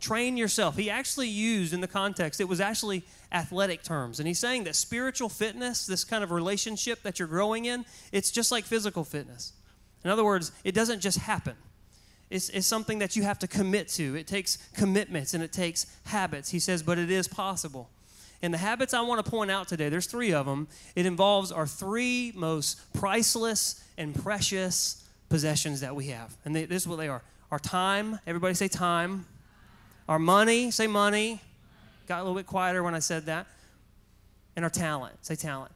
Train 0.00 0.36
yourself. 0.36 0.76
He 0.76 0.90
actually 0.90 1.28
used 1.28 1.72
in 1.72 1.80
the 1.80 1.88
context, 1.88 2.40
it 2.40 2.44
was 2.44 2.60
actually 2.60 3.04
athletic 3.32 3.82
terms. 3.82 4.20
And 4.20 4.28
he's 4.28 4.38
saying 4.38 4.64
that 4.64 4.76
spiritual 4.76 5.28
fitness, 5.28 5.86
this 5.86 6.04
kind 6.04 6.22
of 6.22 6.30
relationship 6.30 7.02
that 7.02 7.18
you're 7.18 7.26
growing 7.26 7.64
in, 7.64 7.84
it's 8.12 8.30
just 8.30 8.52
like 8.52 8.64
physical 8.64 9.02
fitness. 9.02 9.54
In 10.04 10.10
other 10.10 10.24
words, 10.24 10.52
it 10.64 10.74
doesn't 10.74 11.00
just 11.00 11.18
happen. 11.18 11.54
It's, 12.30 12.50
it's 12.50 12.66
something 12.66 12.98
that 12.98 13.16
you 13.16 13.22
have 13.22 13.38
to 13.40 13.48
commit 13.48 13.88
to. 13.90 14.14
It 14.14 14.26
takes 14.26 14.58
commitments 14.74 15.34
and 15.34 15.42
it 15.42 15.52
takes 15.52 15.86
habits. 16.04 16.50
He 16.50 16.58
says, 16.58 16.82
but 16.82 16.98
it 16.98 17.10
is 17.10 17.26
possible. 17.26 17.88
And 18.42 18.54
the 18.54 18.58
habits 18.58 18.94
I 18.94 19.00
want 19.00 19.24
to 19.24 19.28
point 19.28 19.50
out 19.50 19.66
today, 19.66 19.88
there's 19.88 20.06
three 20.06 20.32
of 20.32 20.46
them. 20.46 20.68
It 20.94 21.06
involves 21.06 21.50
our 21.50 21.66
three 21.66 22.32
most 22.36 22.92
priceless 22.92 23.82
and 23.96 24.14
precious 24.14 25.04
possessions 25.28 25.80
that 25.80 25.96
we 25.96 26.08
have. 26.08 26.36
And 26.44 26.54
they, 26.54 26.64
this 26.64 26.82
is 26.82 26.88
what 26.88 26.96
they 26.96 27.08
are 27.08 27.22
our 27.50 27.58
time, 27.58 28.18
everybody 28.26 28.52
say 28.52 28.68
time. 28.68 29.24
Our 30.06 30.18
money, 30.18 30.70
say 30.70 30.86
money. 30.86 31.40
Got 32.06 32.18
a 32.18 32.22
little 32.22 32.36
bit 32.36 32.46
quieter 32.46 32.82
when 32.82 32.94
I 32.94 32.98
said 32.98 33.26
that. 33.26 33.46
And 34.54 34.64
our 34.64 34.70
talent, 34.70 35.24
say 35.24 35.34
talent 35.34 35.72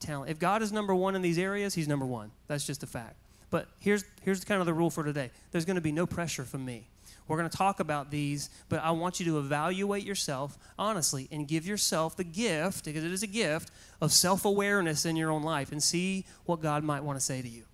talent. 0.00 0.30
If 0.30 0.38
God 0.38 0.62
is 0.62 0.72
number 0.72 0.94
one 0.94 1.16
in 1.16 1.22
these 1.22 1.38
areas, 1.38 1.74
He's 1.74 1.88
number 1.88 2.06
one. 2.06 2.30
That's 2.48 2.66
just 2.66 2.82
a 2.82 2.86
fact. 2.86 3.16
But 3.50 3.68
here's, 3.78 4.04
here's 4.22 4.44
kind 4.44 4.60
of 4.60 4.66
the 4.66 4.74
rule 4.74 4.90
for 4.90 5.04
today 5.04 5.30
there's 5.52 5.64
going 5.64 5.76
to 5.76 5.82
be 5.82 5.92
no 5.92 6.06
pressure 6.06 6.44
from 6.44 6.64
me. 6.64 6.88
We're 7.28 7.38
going 7.38 7.50
to 7.50 7.56
talk 7.56 7.80
about 7.80 8.10
these, 8.10 8.50
but 8.68 8.80
I 8.80 8.92
want 8.92 9.18
you 9.18 9.26
to 9.26 9.38
evaluate 9.38 10.04
yourself 10.04 10.56
honestly 10.78 11.28
and 11.32 11.48
give 11.48 11.66
yourself 11.66 12.16
the 12.16 12.24
gift, 12.24 12.84
because 12.84 13.02
it 13.02 13.10
is 13.10 13.24
a 13.24 13.26
gift, 13.26 13.70
of 14.00 14.12
self 14.12 14.44
awareness 14.44 15.04
in 15.04 15.16
your 15.16 15.30
own 15.30 15.42
life 15.42 15.72
and 15.72 15.82
see 15.82 16.24
what 16.44 16.60
God 16.60 16.84
might 16.84 17.02
want 17.02 17.18
to 17.18 17.24
say 17.24 17.42
to 17.42 17.48
you. 17.48 17.64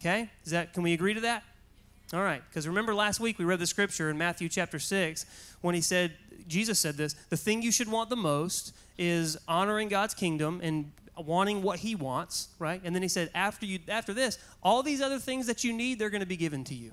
Okay? 0.00 0.30
Is 0.44 0.52
that, 0.52 0.74
can 0.74 0.82
we 0.82 0.92
agree 0.92 1.14
to 1.14 1.20
that? 1.22 1.42
All 2.12 2.22
right, 2.22 2.42
because 2.48 2.68
remember 2.68 2.94
last 2.94 3.18
week 3.18 3.38
we 3.38 3.44
read 3.44 3.58
the 3.58 3.66
scripture 3.66 4.10
in 4.10 4.18
Matthew 4.18 4.48
chapter 4.48 4.78
6 4.78 5.26
when 5.62 5.74
he 5.74 5.80
said, 5.80 6.12
Jesus 6.46 6.78
said 6.78 6.96
this 6.96 7.14
the 7.30 7.36
thing 7.36 7.62
you 7.62 7.72
should 7.72 7.90
want 7.90 8.10
the 8.10 8.16
most 8.16 8.74
is 8.98 9.36
honoring 9.48 9.88
God's 9.88 10.14
kingdom 10.14 10.60
and 10.62 10.92
wanting 11.16 11.62
what 11.62 11.78
he 11.78 11.94
wants, 11.94 12.48
right? 12.58 12.80
And 12.84 12.94
then 12.94 13.02
he 13.02 13.08
said, 13.08 13.30
after 13.34 13.66
you 13.66 13.78
after 13.88 14.12
this, 14.12 14.38
all 14.62 14.82
these 14.82 15.00
other 15.00 15.18
things 15.18 15.46
that 15.46 15.64
you 15.64 15.72
need, 15.72 15.98
they're 15.98 16.10
going 16.10 16.20
to 16.20 16.26
be 16.26 16.36
given 16.36 16.64
to 16.64 16.74
you. 16.74 16.92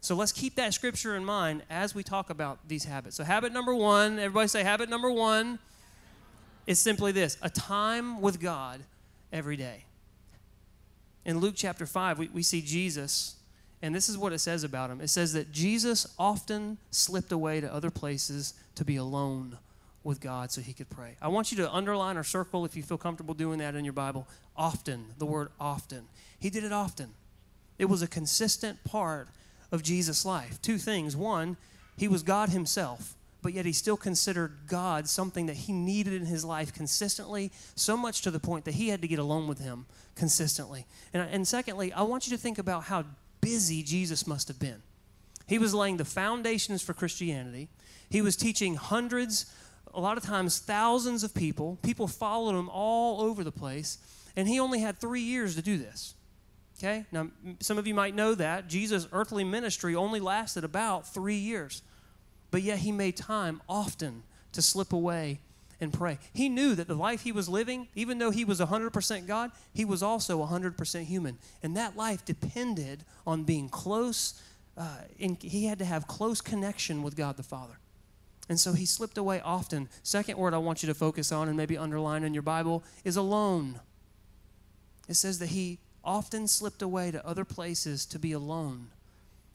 So 0.00 0.14
let's 0.14 0.32
keep 0.32 0.56
that 0.56 0.74
scripture 0.74 1.16
in 1.16 1.24
mind 1.24 1.62
as 1.70 1.94
we 1.94 2.02
talk 2.02 2.28
about 2.28 2.58
these 2.68 2.84
habits. 2.84 3.16
So 3.16 3.24
habit 3.24 3.52
number 3.52 3.74
1, 3.74 4.18
everybody 4.18 4.48
say 4.48 4.62
habit 4.62 4.90
number 4.90 5.10
1 5.10 5.58
is 6.66 6.78
simply 6.78 7.10
this, 7.10 7.38
a 7.40 7.48
time 7.48 8.20
with 8.20 8.38
God 8.38 8.80
every 9.32 9.56
day. 9.56 9.84
In 11.24 11.38
Luke 11.38 11.54
chapter 11.56 11.86
5, 11.86 12.18
we, 12.18 12.28
we 12.28 12.42
see 12.42 12.60
Jesus, 12.60 13.36
and 13.80 13.94
this 13.94 14.10
is 14.10 14.18
what 14.18 14.34
it 14.34 14.40
says 14.40 14.62
about 14.62 14.90
him. 14.90 15.00
It 15.00 15.08
says 15.08 15.32
that 15.32 15.52
Jesus 15.52 16.06
often 16.18 16.76
slipped 16.90 17.32
away 17.32 17.62
to 17.62 17.72
other 17.72 17.90
places 17.90 18.52
to 18.74 18.84
be 18.84 18.96
alone 18.96 19.56
with 20.04 20.20
God 20.20 20.52
so 20.52 20.60
he 20.60 20.72
could 20.72 20.90
pray. 20.90 21.16
I 21.20 21.28
want 21.28 21.50
you 21.50 21.56
to 21.58 21.72
underline 21.72 22.16
or 22.16 22.22
circle 22.22 22.64
if 22.64 22.76
you 22.76 22.82
feel 22.82 22.98
comfortable 22.98 23.34
doing 23.34 23.58
that 23.58 23.74
in 23.74 23.84
your 23.84 23.92
Bible. 23.94 24.28
Often, 24.56 25.06
the 25.18 25.26
word 25.26 25.48
often. 25.58 26.04
He 26.38 26.50
did 26.50 26.62
it 26.62 26.72
often. 26.72 27.10
It 27.78 27.86
was 27.86 28.02
a 28.02 28.06
consistent 28.06 28.84
part 28.84 29.28
of 29.72 29.82
Jesus' 29.82 30.24
life. 30.24 30.60
Two 30.62 30.78
things. 30.78 31.16
One, 31.16 31.56
he 31.96 32.06
was 32.06 32.22
God 32.22 32.50
himself, 32.50 33.16
but 33.42 33.54
yet 33.54 33.66
he 33.66 33.72
still 33.72 33.96
considered 33.96 34.52
God 34.68 35.08
something 35.08 35.46
that 35.46 35.56
he 35.56 35.72
needed 35.72 36.12
in 36.12 36.26
his 36.26 36.44
life 36.44 36.72
consistently, 36.72 37.50
so 37.74 37.96
much 37.96 38.22
to 38.22 38.30
the 38.30 38.40
point 38.40 38.64
that 38.66 38.74
he 38.74 38.88
had 38.88 39.00
to 39.02 39.08
get 39.08 39.18
alone 39.18 39.48
with 39.48 39.58
him 39.58 39.86
consistently. 40.14 40.86
And, 41.12 41.26
and 41.30 41.48
secondly, 41.48 41.92
I 41.92 42.02
want 42.02 42.26
you 42.26 42.36
to 42.36 42.40
think 42.40 42.58
about 42.58 42.84
how 42.84 43.04
busy 43.40 43.82
Jesus 43.82 44.26
must 44.26 44.48
have 44.48 44.58
been. 44.58 44.82
He 45.46 45.58
was 45.58 45.74
laying 45.74 45.98
the 45.98 46.04
foundations 46.04 46.82
for 46.82 46.94
Christianity. 46.94 47.68
He 48.08 48.22
was 48.22 48.36
teaching 48.36 48.76
hundreds 48.76 49.52
a 49.94 50.00
lot 50.00 50.16
of 50.16 50.24
times 50.24 50.58
thousands 50.58 51.24
of 51.24 51.34
people. 51.34 51.78
People 51.82 52.08
followed 52.08 52.58
him 52.58 52.68
all 52.68 53.20
over 53.20 53.44
the 53.44 53.52
place, 53.52 53.98
and 54.36 54.48
he 54.48 54.60
only 54.60 54.80
had 54.80 54.98
three 54.98 55.20
years 55.20 55.54
to 55.56 55.62
do 55.62 55.78
this. 55.78 56.14
Okay? 56.78 57.06
Now, 57.12 57.28
some 57.60 57.78
of 57.78 57.86
you 57.86 57.94
might 57.94 58.14
know 58.14 58.34
that. 58.34 58.68
Jesus' 58.68 59.06
earthly 59.12 59.44
ministry 59.44 59.94
only 59.94 60.20
lasted 60.20 60.64
about 60.64 61.06
three 61.06 61.36
years, 61.36 61.82
but 62.50 62.62
yet 62.62 62.78
he 62.80 62.92
made 62.92 63.16
time 63.16 63.62
often 63.68 64.24
to 64.52 64.62
slip 64.62 64.92
away 64.92 65.40
and 65.80 65.92
pray. 65.92 66.18
He 66.32 66.48
knew 66.48 66.74
that 66.74 66.88
the 66.88 66.94
life 66.94 67.22
he 67.22 67.32
was 67.32 67.48
living, 67.48 67.88
even 67.94 68.18
though 68.18 68.30
he 68.30 68.44
was 68.44 68.60
100% 68.60 69.26
God, 69.26 69.50
he 69.72 69.84
was 69.84 70.02
also 70.02 70.44
100% 70.44 71.04
human. 71.04 71.38
And 71.62 71.76
that 71.76 71.96
life 71.96 72.24
depended 72.24 73.04
on 73.26 73.44
being 73.44 73.68
close, 73.68 74.40
uh, 74.76 74.98
in, 75.18 75.36
he 75.40 75.66
had 75.66 75.78
to 75.78 75.84
have 75.84 76.06
close 76.06 76.40
connection 76.40 77.02
with 77.02 77.16
God 77.16 77.36
the 77.36 77.42
Father. 77.42 77.78
And 78.48 78.60
so 78.60 78.72
he 78.74 78.84
slipped 78.84 79.16
away 79.16 79.40
often. 79.40 79.88
Second 80.02 80.36
word 80.38 80.52
I 80.52 80.58
want 80.58 80.82
you 80.82 80.86
to 80.88 80.94
focus 80.94 81.32
on 81.32 81.48
and 81.48 81.56
maybe 81.56 81.78
underline 81.78 82.24
in 82.24 82.34
your 82.34 82.42
Bible 82.42 82.84
is 83.04 83.16
alone. 83.16 83.80
It 85.08 85.14
says 85.14 85.38
that 85.38 85.48
he 85.48 85.78
often 86.04 86.46
slipped 86.46 86.82
away 86.82 87.10
to 87.10 87.26
other 87.26 87.44
places 87.44 88.04
to 88.06 88.18
be 88.18 88.32
alone 88.32 88.88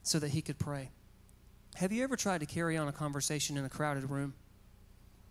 so 0.01 0.17
that 0.19 0.29
he 0.29 0.41
could 0.41 0.57
pray. 0.57 0.89
Have 1.75 1.91
you 1.91 2.03
ever 2.03 2.15
tried 2.15 2.39
to 2.39 2.47
carry 2.47 2.77
on 2.77 2.87
a 2.87 2.91
conversation 2.91 3.57
in 3.57 3.65
a 3.65 3.69
crowded 3.69 4.09
room? 4.09 4.33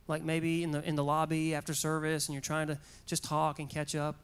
Like 0.06 0.22
maybe 0.22 0.62
in 0.62 0.70
the, 0.70 0.82
in 0.82 0.94
the 0.94 1.04
lobby 1.04 1.54
after 1.54 1.74
service 1.74 2.28
and 2.28 2.34
you're 2.34 2.40
trying 2.40 2.68
to 2.68 2.78
just 3.06 3.24
talk 3.24 3.58
and 3.58 3.68
catch 3.68 3.94
up. 3.94 4.16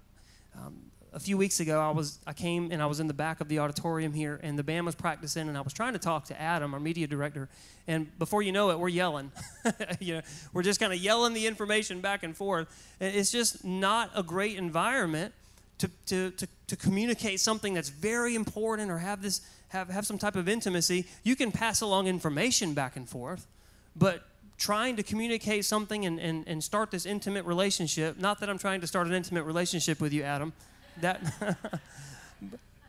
Um, 0.56 0.76
a 1.14 1.21
few 1.21 1.38
weeks 1.38 1.61
ago, 1.61 1.80
I 1.80 1.90
was 1.90 2.18
I 2.26 2.33
came 2.33 2.73
and 2.73 2.83
I 2.83 2.87
was 2.87 2.99
in 2.99 3.06
the 3.06 3.14
back 3.14 3.40
of 3.40 3.49
the 3.49 3.61
auditorium 3.61 4.12
here, 4.12 4.40
and 4.42 4.59
the 4.59 4.64
band 4.64 4.85
was 4.85 4.97
practicing, 4.97 5.49
and 5.49 5.56
I 5.56 5.61
was 5.61 5.73
trying 5.73 5.92
to 5.92 5.99
talk 5.99 6.26
to 6.26 6.40
Adam, 6.40 6.75
our 6.75 6.80
media 6.80 7.06
director, 7.06 7.49
and 7.87 8.16
before 8.18 8.42
you 8.42 8.50
know 8.50 8.71
it, 8.71 8.78
we're 8.78 8.88
yelling. 8.88 9.30
you 10.00 10.14
know, 10.14 10.23
we're 10.52 10.62
just 10.62 10.80
kind 10.80 10.92
of 10.92 10.99
yelling 10.99 11.33
the 11.33 11.47
information 11.47 12.00
back 12.00 12.25
and 12.25 12.37
forth. 12.37 12.68
It's 13.00 13.30
just 13.30 13.64
not 13.64 14.11
a 14.14 14.23
great 14.23 14.59
environment 14.59 15.33
to, 15.78 15.88
to, 16.06 16.30
to, 16.33 16.49
to 16.66 16.76
communicate 16.76 17.40
something 17.40 17.75
that's 17.75 17.88
very 17.88 18.35
important 18.35 18.90
or 18.90 18.99
have 18.99 19.23
this 19.23 19.40
have, 19.68 19.88
have 19.88 20.06
some 20.06 20.18
type 20.18 20.37
of 20.37 20.49
intimacy. 20.49 21.06
You 21.23 21.35
can 21.35 21.50
pass 21.50 21.80
along 21.80 22.06
information 22.06 22.75
back 22.75 22.97
and 22.97 23.09
forth, 23.09 23.47
but 23.97 24.23
trying 24.56 24.94
to 24.97 25.02
communicate 25.02 25.64
something 25.64 26.06
and, 26.06 26.21
and, 26.21 26.47
and 26.47 26.62
start 26.62 26.92
this 26.92 27.06
intimate 27.06 27.44
relationship, 27.44 28.18
not 28.18 28.38
that 28.38 28.49
I'm 28.49 28.59
trying 28.59 28.80
to 28.83 28.87
start 28.87 29.09
an 29.09 29.12
intimate 29.12 29.42
relationship 29.42 30.00
with 30.00 30.12
you, 30.12 30.23
Adam 30.23 30.52
that 31.00 31.20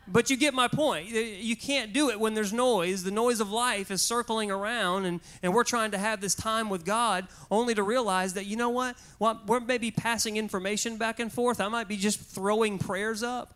but 0.07 0.29
you 0.29 0.37
get 0.37 0.53
my 0.53 0.67
point. 0.67 1.07
You 1.09 1.55
can't 1.55 1.93
do 1.93 2.09
it 2.09 2.19
when 2.19 2.33
there's 2.33 2.53
noise. 2.53 3.03
The 3.03 3.11
noise 3.11 3.39
of 3.39 3.51
life 3.51 3.89
is 3.89 4.01
circling 4.01 4.51
around 4.51 5.05
and, 5.05 5.19
and 5.41 5.53
we're 5.53 5.63
trying 5.63 5.91
to 5.91 5.97
have 5.97 6.21
this 6.21 6.35
time 6.35 6.69
with 6.69 6.85
god 6.85 7.27
only 7.49 7.73
to 7.73 7.83
realize 7.83 8.33
that 8.35 8.45
you 8.45 8.55
know 8.55 8.69
what? 8.69 8.97
Well, 9.19 9.41
we're 9.47 9.59
maybe 9.59 9.91
passing 9.91 10.37
information 10.37 10.97
back 10.97 11.19
and 11.19 11.31
forth 11.31 11.59
i 11.59 11.67
might 11.67 11.87
be 11.87 11.97
just 11.97 12.19
throwing 12.19 12.77
prayers 12.77 13.23
up. 13.23 13.55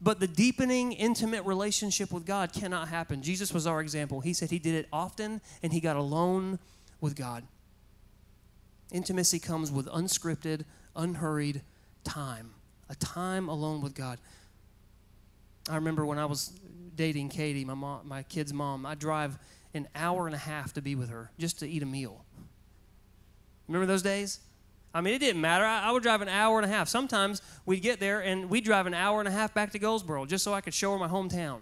But 0.00 0.18
the 0.18 0.26
deepening 0.26 0.92
intimate 0.92 1.44
relationship 1.44 2.10
with 2.10 2.26
god 2.26 2.52
cannot 2.52 2.88
happen. 2.88 3.22
Jesus 3.22 3.52
was 3.52 3.66
our 3.66 3.80
example. 3.80 4.20
He 4.20 4.32
said 4.32 4.50
he 4.50 4.58
did 4.58 4.74
it 4.74 4.88
often 4.92 5.40
and 5.62 5.72
he 5.72 5.80
got 5.80 5.96
alone 5.96 6.58
with 7.00 7.14
god. 7.14 7.44
Intimacy 8.90 9.38
comes 9.38 9.70
with 9.70 9.86
unscripted 9.86 10.64
unhurried 10.96 11.62
time 12.04 12.50
a 12.92 12.94
time 12.96 13.48
alone 13.48 13.80
with 13.80 13.94
God. 13.94 14.18
I 15.68 15.76
remember 15.76 16.04
when 16.04 16.18
I 16.18 16.26
was 16.26 16.52
dating 16.94 17.30
Katie, 17.30 17.64
my 17.64 17.74
mom, 17.74 18.06
my 18.06 18.22
kid's 18.22 18.52
mom, 18.52 18.84
I 18.84 18.94
drive 18.94 19.38
an 19.74 19.88
hour 19.94 20.26
and 20.26 20.34
a 20.34 20.38
half 20.38 20.74
to 20.74 20.82
be 20.82 20.94
with 20.94 21.08
her 21.08 21.30
just 21.38 21.60
to 21.60 21.68
eat 21.68 21.82
a 21.82 21.86
meal. 21.86 22.24
Remember 23.66 23.86
those 23.86 24.02
days? 24.02 24.40
I 24.94 25.00
mean, 25.00 25.14
it 25.14 25.20
didn't 25.20 25.40
matter. 25.40 25.64
I, 25.64 25.88
I, 25.88 25.90
would 25.90 26.02
drive 26.02 26.20
an 26.20 26.28
hour 26.28 26.58
and 26.58 26.70
a 26.70 26.74
half. 26.74 26.86
Sometimes 26.86 27.40
we'd 27.64 27.80
get 27.80 27.98
there 27.98 28.20
and 28.20 28.50
we'd 28.50 28.64
drive 28.64 28.86
an 28.86 28.92
hour 28.92 29.20
and 29.20 29.28
a 29.28 29.32
half 29.32 29.54
back 29.54 29.72
to 29.72 29.78
Goldsboro 29.78 30.26
just 30.26 30.44
so 30.44 30.52
I 30.52 30.60
could 30.60 30.74
show 30.74 30.92
her 30.92 30.98
my 30.98 31.08
hometown. 31.08 31.60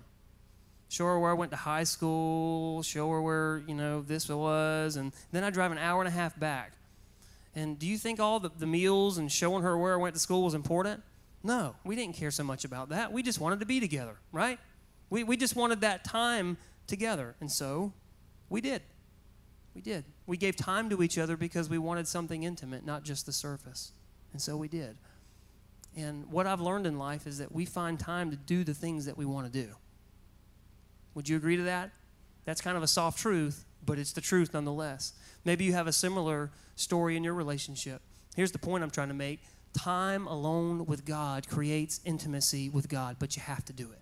Show 0.89 1.05
her 1.05 1.21
where 1.21 1.31
I 1.31 1.35
went 1.35 1.53
to 1.53 1.57
high 1.57 1.85
school, 1.85 2.83
show 2.83 3.09
her 3.11 3.23
where, 3.23 3.63
you 3.69 3.77
know, 3.77 4.03
this 4.03 4.29
was, 4.29 4.97
and 4.97 5.13
then 5.31 5.45
I'd 5.45 5.55
drive 5.55 5.71
an 5.71 5.79
hour 5.79 6.01
and 6.01 6.09
a 6.09 6.11
half 6.11 6.37
back. 6.41 6.73
And 7.55 7.79
do 7.79 7.87
you 7.87 7.97
think 7.97 8.19
all 8.19 8.41
the, 8.41 8.51
the 8.59 8.67
meals 8.67 9.19
and 9.19 9.31
showing 9.31 9.63
her 9.63 9.79
where 9.79 9.95
I 9.95 9.97
went 9.97 10.15
to 10.15 10.21
school 10.21 10.43
was 10.43 10.55
important? 10.55 11.01
No, 11.42 11.75
we 11.85 11.97
didn't 11.97 12.16
care 12.16 12.30
so 12.30 12.44
much 12.44 12.64
about 12.64 12.90
that. 12.90 13.12
We 13.12 13.23
just 13.23 13.40
wanted 13.40 13.61
to 13.61 13.66
be 13.66 13.80
together, 13.80 14.16
right? 14.32 14.59
We, 15.09 15.25
we 15.25 15.37
just 15.37 15.56
wanted 15.56 15.80
that 15.80 16.04
time 16.04 16.59
together. 16.87 17.35
And 17.40 17.50
so 17.50 17.92
we 18.49 18.61
did. 18.61 18.82
We 19.75 19.80
did. 19.80 20.04
We 20.26 20.37
gave 20.37 20.56
time 20.56 20.90
to 20.90 21.02
each 21.02 21.16
other 21.16 21.37
because 21.37 21.70
we 21.70 21.78
wanted 21.78 22.06
something 22.06 22.42
intimate, 22.42 22.85
not 22.85 23.04
just 23.04 23.26
the 23.26 23.32
surface. 23.32 23.92
And 24.32 24.42
so 24.42 24.56
we 24.56 24.68
did. 24.68 24.97
And 25.97 26.30
what 26.30 26.47
I've 26.47 26.61
learned 26.61 26.87
in 26.87 26.99
life 26.99 27.26
is 27.26 27.38
that 27.38 27.52
we 27.52 27.64
find 27.64 27.99
time 27.99 28.30
to 28.30 28.37
do 28.37 28.62
the 28.62 28.75
things 28.75 29.06
that 29.06 29.16
we 29.16 29.25
want 29.25 29.50
to 29.50 29.52
do. 29.52 29.70
Would 31.14 31.28
you 31.28 31.37
agree 31.37 31.56
to 31.56 31.64
that? 31.64 31.90
That's 32.44 32.61
kind 32.61 32.76
of 32.76 32.82
a 32.82 32.88
soft 32.88 33.18
truth, 33.18 33.64
but 33.85 33.99
it's 33.99 34.12
the 34.12 34.20
truth 34.20 34.54
nonetheless. 34.54 35.12
Maybe 35.44 35.64
you 35.64 35.73
have 35.73 35.87
a 35.87 35.92
similar 35.92 36.50
story 36.76 37.16
in 37.16 37.25
your 37.25 37.35
relationship. 37.35 38.02
Here's 38.37 38.52
the 38.52 38.59
point 38.59 38.85
I'm 38.85 38.90
trying 38.90 39.09
to 39.09 39.14
make 39.14 39.40
time 39.73 40.27
alone 40.27 40.87
with 40.87 41.05
God 41.05 41.49
creates 41.49 42.00
intimacy 42.05 42.69
with 42.69 42.89
God, 42.89 43.17
but 43.19 43.37
you 43.37 43.43
have 43.43 43.65
to 43.67 43.73
do 43.73 43.91
it. 43.93 44.00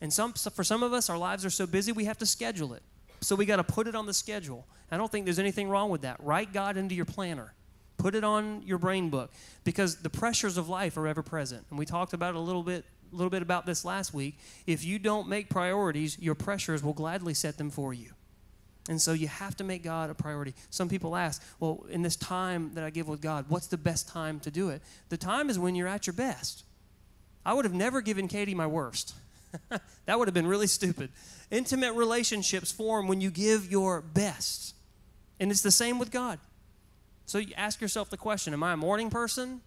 And 0.00 0.12
some, 0.12 0.32
for 0.32 0.64
some 0.64 0.82
of 0.82 0.92
us, 0.92 1.10
our 1.10 1.18
lives 1.18 1.44
are 1.44 1.50
so 1.50 1.66
busy 1.66 1.92
we 1.92 2.06
have 2.06 2.18
to 2.18 2.26
schedule 2.26 2.74
it. 2.74 2.82
So 3.20 3.36
we 3.36 3.44
got 3.44 3.56
to 3.56 3.64
put 3.64 3.86
it 3.86 3.94
on 3.94 4.06
the 4.06 4.14
schedule. 4.14 4.66
I 4.90 4.96
don't 4.96 5.12
think 5.12 5.26
there's 5.26 5.38
anything 5.38 5.68
wrong 5.68 5.90
with 5.90 6.02
that. 6.02 6.16
Write 6.20 6.52
God 6.52 6.76
into 6.76 6.94
your 6.94 7.04
planner. 7.04 7.54
Put 7.98 8.14
it 8.14 8.24
on 8.24 8.62
your 8.64 8.78
brain 8.78 9.10
book 9.10 9.30
because 9.62 9.96
the 9.96 10.08
pressures 10.08 10.56
of 10.56 10.70
life 10.70 10.96
are 10.96 11.06
ever 11.06 11.22
present. 11.22 11.66
And 11.68 11.78
we 11.78 11.84
talked 11.84 12.14
about 12.14 12.34
a 12.34 12.40
little 12.40 12.62
bit 12.62 12.84
a 13.12 13.16
little 13.16 13.30
bit 13.30 13.42
about 13.42 13.66
this 13.66 13.84
last 13.84 14.14
week. 14.14 14.38
If 14.68 14.84
you 14.84 15.00
don't 15.00 15.28
make 15.28 15.48
priorities, 15.48 16.16
your 16.20 16.36
pressures 16.36 16.82
will 16.82 16.92
gladly 16.92 17.34
set 17.34 17.58
them 17.58 17.68
for 17.68 17.92
you. 17.92 18.12
And 18.90 19.00
so 19.00 19.12
you 19.12 19.28
have 19.28 19.56
to 19.58 19.64
make 19.64 19.84
God 19.84 20.10
a 20.10 20.14
priority. 20.14 20.52
Some 20.68 20.88
people 20.88 21.14
ask, 21.14 21.40
well, 21.60 21.86
in 21.90 22.02
this 22.02 22.16
time 22.16 22.72
that 22.74 22.82
I 22.82 22.90
give 22.90 23.06
with 23.06 23.20
God, 23.20 23.44
what's 23.48 23.68
the 23.68 23.78
best 23.78 24.08
time 24.08 24.40
to 24.40 24.50
do 24.50 24.70
it? 24.70 24.82
The 25.10 25.16
time 25.16 25.48
is 25.48 25.60
when 25.60 25.76
you're 25.76 25.86
at 25.86 26.08
your 26.08 26.14
best. 26.14 26.64
I 27.46 27.54
would 27.54 27.64
have 27.64 27.72
never 27.72 28.00
given 28.00 28.26
Katie 28.26 28.52
my 28.52 28.66
worst. 28.66 29.14
that 30.06 30.18
would 30.18 30.26
have 30.26 30.34
been 30.34 30.48
really 30.48 30.66
stupid. 30.66 31.10
Intimate 31.52 31.92
relationships 31.92 32.72
form 32.72 33.06
when 33.06 33.20
you 33.20 33.30
give 33.30 33.70
your 33.70 34.00
best. 34.00 34.74
And 35.38 35.52
it's 35.52 35.62
the 35.62 35.70
same 35.70 36.00
with 36.00 36.10
God. 36.10 36.40
So 37.26 37.38
you 37.38 37.54
ask 37.56 37.80
yourself 37.80 38.10
the 38.10 38.16
question 38.16 38.52
Am 38.52 38.64
I 38.64 38.72
a 38.72 38.76
morning 38.76 39.08
person? 39.08 39.60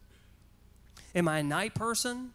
Am 1.16 1.30
I 1.30 1.40
a 1.40 1.44
night 1.44 1.76
person? 1.76 2.34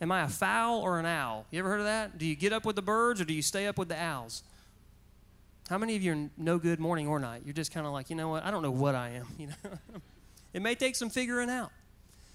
Am 0.00 0.10
I 0.10 0.22
a 0.22 0.28
fowl 0.28 0.80
or 0.80 0.98
an 0.98 1.04
owl? 1.04 1.44
You 1.50 1.58
ever 1.58 1.68
heard 1.68 1.80
of 1.80 1.86
that? 1.86 2.16
Do 2.16 2.24
you 2.24 2.36
get 2.36 2.54
up 2.54 2.64
with 2.64 2.76
the 2.76 2.82
birds 2.82 3.20
or 3.20 3.26
do 3.26 3.34
you 3.34 3.42
stay 3.42 3.66
up 3.66 3.76
with 3.76 3.88
the 3.88 4.00
owls? 4.00 4.42
How 5.70 5.78
many 5.78 5.94
of 5.94 6.02
you 6.02 6.12
are 6.12 6.30
no 6.36 6.58
good 6.58 6.80
morning 6.80 7.06
or 7.06 7.20
night? 7.20 7.42
You're 7.44 7.54
just 7.54 7.72
kind 7.72 7.86
of 7.86 7.92
like, 7.92 8.10
you 8.10 8.16
know 8.16 8.28
what? 8.28 8.44
I 8.44 8.50
don't 8.50 8.62
know 8.62 8.72
what 8.72 8.96
I 8.96 9.10
am. 9.10 9.28
You 9.38 9.46
know, 9.46 9.54
it 10.52 10.62
may 10.62 10.74
take 10.74 10.96
some 10.96 11.10
figuring 11.10 11.48
out, 11.48 11.70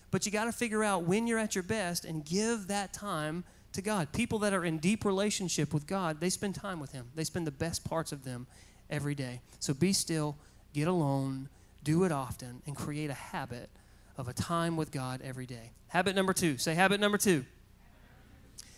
but 0.09 0.25
you 0.25 0.31
got 0.31 0.45
to 0.45 0.53
figure 0.53 0.85
out 0.85 1.03
when 1.03 1.27
you're 1.27 1.37
at 1.37 1.53
your 1.53 1.65
best 1.65 2.05
and 2.05 2.23
give 2.23 2.67
that 2.67 2.93
time 2.93 3.43
to 3.73 3.81
God. 3.81 4.13
People 4.13 4.39
that 4.39 4.53
are 4.53 4.63
in 4.63 4.77
deep 4.77 5.03
relationship 5.03 5.73
with 5.73 5.85
God, 5.85 6.21
they 6.21 6.29
spend 6.29 6.55
time 6.55 6.79
with 6.79 6.93
Him. 6.93 7.07
They 7.13 7.25
spend 7.25 7.45
the 7.45 7.51
best 7.51 7.83
parts 7.83 8.13
of 8.13 8.23
them 8.23 8.47
every 8.89 9.15
day. 9.15 9.41
So 9.59 9.73
be 9.73 9.91
still, 9.91 10.37
get 10.73 10.87
alone, 10.87 11.49
do 11.83 12.05
it 12.05 12.13
often, 12.13 12.61
and 12.65 12.73
create 12.73 13.09
a 13.09 13.15
habit 13.15 13.69
of 14.17 14.29
a 14.29 14.33
time 14.33 14.77
with 14.77 14.91
God 14.91 15.19
every 15.21 15.45
day. 15.45 15.71
Habit 15.89 16.15
number 16.15 16.31
two. 16.31 16.57
Say 16.57 16.73
habit 16.73 17.01
number 17.01 17.17
two. 17.17 17.43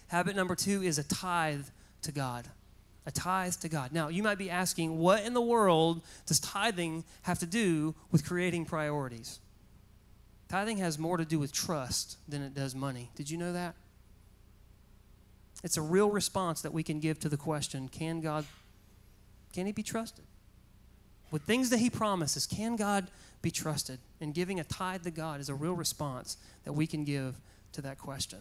Habit 0.07 0.35
number 0.35 0.55
two 0.55 0.81
is 0.81 0.97
a 0.97 1.03
tithe 1.03 1.67
to 2.01 2.11
God. 2.11 2.47
A 3.07 3.11
tithe 3.11 3.53
to 3.53 3.69
God. 3.69 3.93
Now, 3.93 4.09
you 4.09 4.21
might 4.21 4.37
be 4.37 4.49
asking, 4.49 4.99
what 4.99 5.23
in 5.23 5.33
the 5.33 5.41
world 5.41 6.01
does 6.25 6.39
tithing 6.39 7.05
have 7.23 7.39
to 7.39 7.45
do 7.45 7.95
with 8.11 8.25
creating 8.25 8.65
priorities? 8.65 9.39
Tithing 10.49 10.77
has 10.77 10.99
more 10.99 11.15
to 11.17 11.23
do 11.25 11.39
with 11.39 11.51
trust 11.51 12.17
than 12.27 12.41
it 12.41 12.53
does 12.53 12.75
money. 12.75 13.09
Did 13.15 13.29
you 13.29 13.37
know 13.37 13.53
that? 13.53 13.75
It's 15.63 15.77
a 15.77 15.81
real 15.81 16.11
response 16.11 16.61
that 16.61 16.73
we 16.73 16.83
can 16.83 16.99
give 16.99 17.19
to 17.21 17.29
the 17.29 17.37
question 17.37 17.87
can 17.87 18.19
God, 18.19 18.45
can 19.53 19.65
He 19.65 19.71
be 19.71 19.83
trusted? 19.83 20.25
With 21.31 21.43
things 21.43 21.69
that 21.69 21.79
He 21.79 21.89
promises, 21.89 22.45
can 22.45 22.75
God 22.75 23.07
be 23.41 23.51
trusted? 23.51 23.99
And 24.19 24.33
giving 24.33 24.59
a 24.59 24.63
tithe 24.65 25.03
to 25.03 25.11
God 25.11 25.39
is 25.39 25.49
a 25.49 25.55
real 25.55 25.73
response 25.73 26.37
that 26.65 26.73
we 26.73 26.87
can 26.87 27.03
give 27.03 27.35
to 27.71 27.81
that 27.81 27.97
question. 27.97 28.39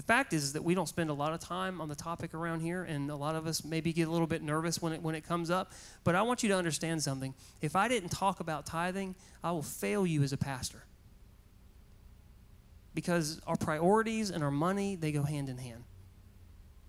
The 0.00 0.06
fact 0.06 0.32
is, 0.32 0.44
is 0.44 0.52
that 0.54 0.64
we 0.64 0.74
don't 0.74 0.88
spend 0.88 1.10
a 1.10 1.12
lot 1.12 1.34
of 1.34 1.40
time 1.40 1.78
on 1.78 1.90
the 1.90 1.94
topic 1.94 2.32
around 2.32 2.60
here, 2.60 2.84
and 2.84 3.10
a 3.10 3.14
lot 3.14 3.34
of 3.34 3.46
us 3.46 3.62
maybe 3.62 3.92
get 3.92 4.08
a 4.08 4.10
little 4.10 4.26
bit 4.26 4.40
nervous 4.40 4.80
when 4.80 4.94
it, 4.94 5.02
when 5.02 5.14
it 5.14 5.28
comes 5.28 5.50
up. 5.50 5.72
But 6.04 6.14
I 6.14 6.22
want 6.22 6.42
you 6.42 6.48
to 6.48 6.56
understand 6.56 7.02
something. 7.02 7.34
If 7.60 7.76
I 7.76 7.86
didn't 7.86 8.08
talk 8.08 8.40
about 8.40 8.64
tithing, 8.64 9.14
I 9.44 9.52
will 9.52 9.62
fail 9.62 10.06
you 10.06 10.22
as 10.22 10.32
a 10.32 10.38
pastor. 10.38 10.84
Because 12.94 13.42
our 13.46 13.56
priorities 13.56 14.30
and 14.30 14.42
our 14.42 14.50
money, 14.50 14.96
they 14.96 15.12
go 15.12 15.22
hand 15.22 15.50
in 15.50 15.58
hand. 15.58 15.84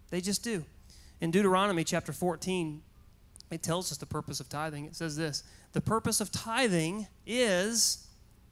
They 0.09 0.21
just 0.21 0.41
do. 0.41 0.63
In 1.19 1.31
Deuteronomy 1.31 1.83
chapter 1.83 2.13
14, 2.13 2.81
it 3.51 3.61
tells 3.61 3.91
us 3.91 3.97
the 3.97 4.05
purpose 4.05 4.39
of 4.39 4.47
tithing. 4.47 4.85
It 4.85 4.95
says 4.95 5.17
this 5.17 5.43
The 5.73 5.81
purpose 5.81 6.21
of 6.21 6.31
tithing 6.31 7.07
is, 7.27 8.07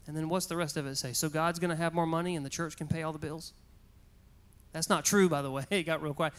and 0.06 0.18
then 0.18 0.28
what's 0.28 0.48
the 0.48 0.58
rest 0.58 0.76
of 0.76 0.86
it 0.86 0.98
say? 0.98 1.14
So 1.14 1.30
God's 1.30 1.60
going 1.60 1.72
to 1.72 1.82
have 1.82 1.94
more 1.94 2.06
money 2.06 2.36
and 2.36 2.46
the 2.46 2.50
church 2.50 2.76
can 2.76 2.90
pay 2.90 3.04
all 3.04 3.14
the 3.14 3.20
bills? 3.20 3.54
That's 4.80 4.88
not 4.88 5.04
true, 5.04 5.28
by 5.28 5.42
the 5.42 5.52
way. 5.52 5.66
It 5.72 5.84
got 5.84 6.02
real 6.02 6.14
quiet. 6.14 6.32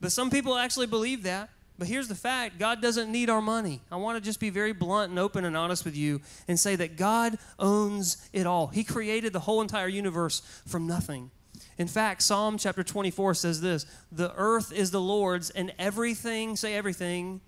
But 0.00 0.10
some 0.10 0.28
people 0.28 0.56
actually 0.56 0.88
believe 0.88 1.22
that. 1.22 1.48
But 1.78 1.86
here's 1.86 2.08
the 2.08 2.16
fact 2.16 2.58
God 2.58 2.82
doesn't 2.82 3.08
need 3.08 3.30
our 3.30 3.40
money. 3.40 3.82
I 3.88 3.96
want 3.98 4.18
to 4.18 4.20
just 4.20 4.40
be 4.40 4.50
very 4.50 4.72
blunt 4.72 5.10
and 5.10 5.18
open 5.20 5.44
and 5.44 5.56
honest 5.56 5.84
with 5.84 5.96
you 5.96 6.20
and 6.48 6.58
say 6.58 6.74
that 6.74 6.96
God 6.96 7.38
owns 7.56 8.28
it 8.32 8.48
all. 8.48 8.66
He 8.66 8.82
created 8.82 9.32
the 9.32 9.38
whole 9.38 9.60
entire 9.60 9.86
universe 9.86 10.40
from 10.66 10.88
nothing. 10.88 11.30
In 11.78 11.86
fact, 11.86 12.22
Psalm 12.22 12.58
chapter 12.58 12.82
24 12.82 13.34
says 13.34 13.60
this 13.60 13.86
The 14.10 14.32
earth 14.36 14.72
is 14.72 14.90
the 14.90 15.00
Lord's, 15.00 15.50
and 15.50 15.72
everything, 15.78 16.56
say 16.56 16.74
everything, 16.74 17.42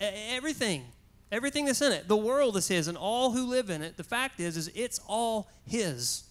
everything, 0.00 0.84
everything 1.32 1.64
that's 1.64 1.82
in 1.82 1.90
it, 1.90 2.06
the 2.06 2.16
world 2.16 2.56
is 2.56 2.68
His, 2.68 2.86
and 2.86 2.96
all 2.96 3.32
who 3.32 3.44
live 3.44 3.70
in 3.70 3.82
it. 3.82 3.96
The 3.96 4.04
fact 4.04 4.38
is, 4.38 4.56
is 4.56 4.70
it's 4.76 5.00
all 5.08 5.48
His. 5.66 6.22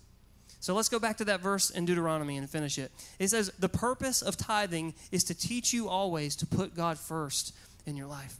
So 0.63 0.73
let's 0.73 0.87
go 0.87 0.97
back 0.97 1.17
to 1.17 1.25
that 1.25 1.41
verse 1.41 1.71
in 1.71 1.83
Deuteronomy 1.83 2.37
and 2.37 2.49
finish 2.49 2.77
it. 2.77 2.89
It 3.19 3.27
says, 3.27 3.51
The 3.59 3.67
purpose 3.67 4.21
of 4.21 4.37
tithing 4.37 4.93
is 5.11 5.25
to 5.25 5.33
teach 5.33 5.73
you 5.73 5.89
always 5.89 6.37
to 6.37 6.45
put 6.45 6.73
God 6.73 6.97
first 6.97 7.53
in 7.85 7.97
your 7.97 8.07
life. 8.07 8.37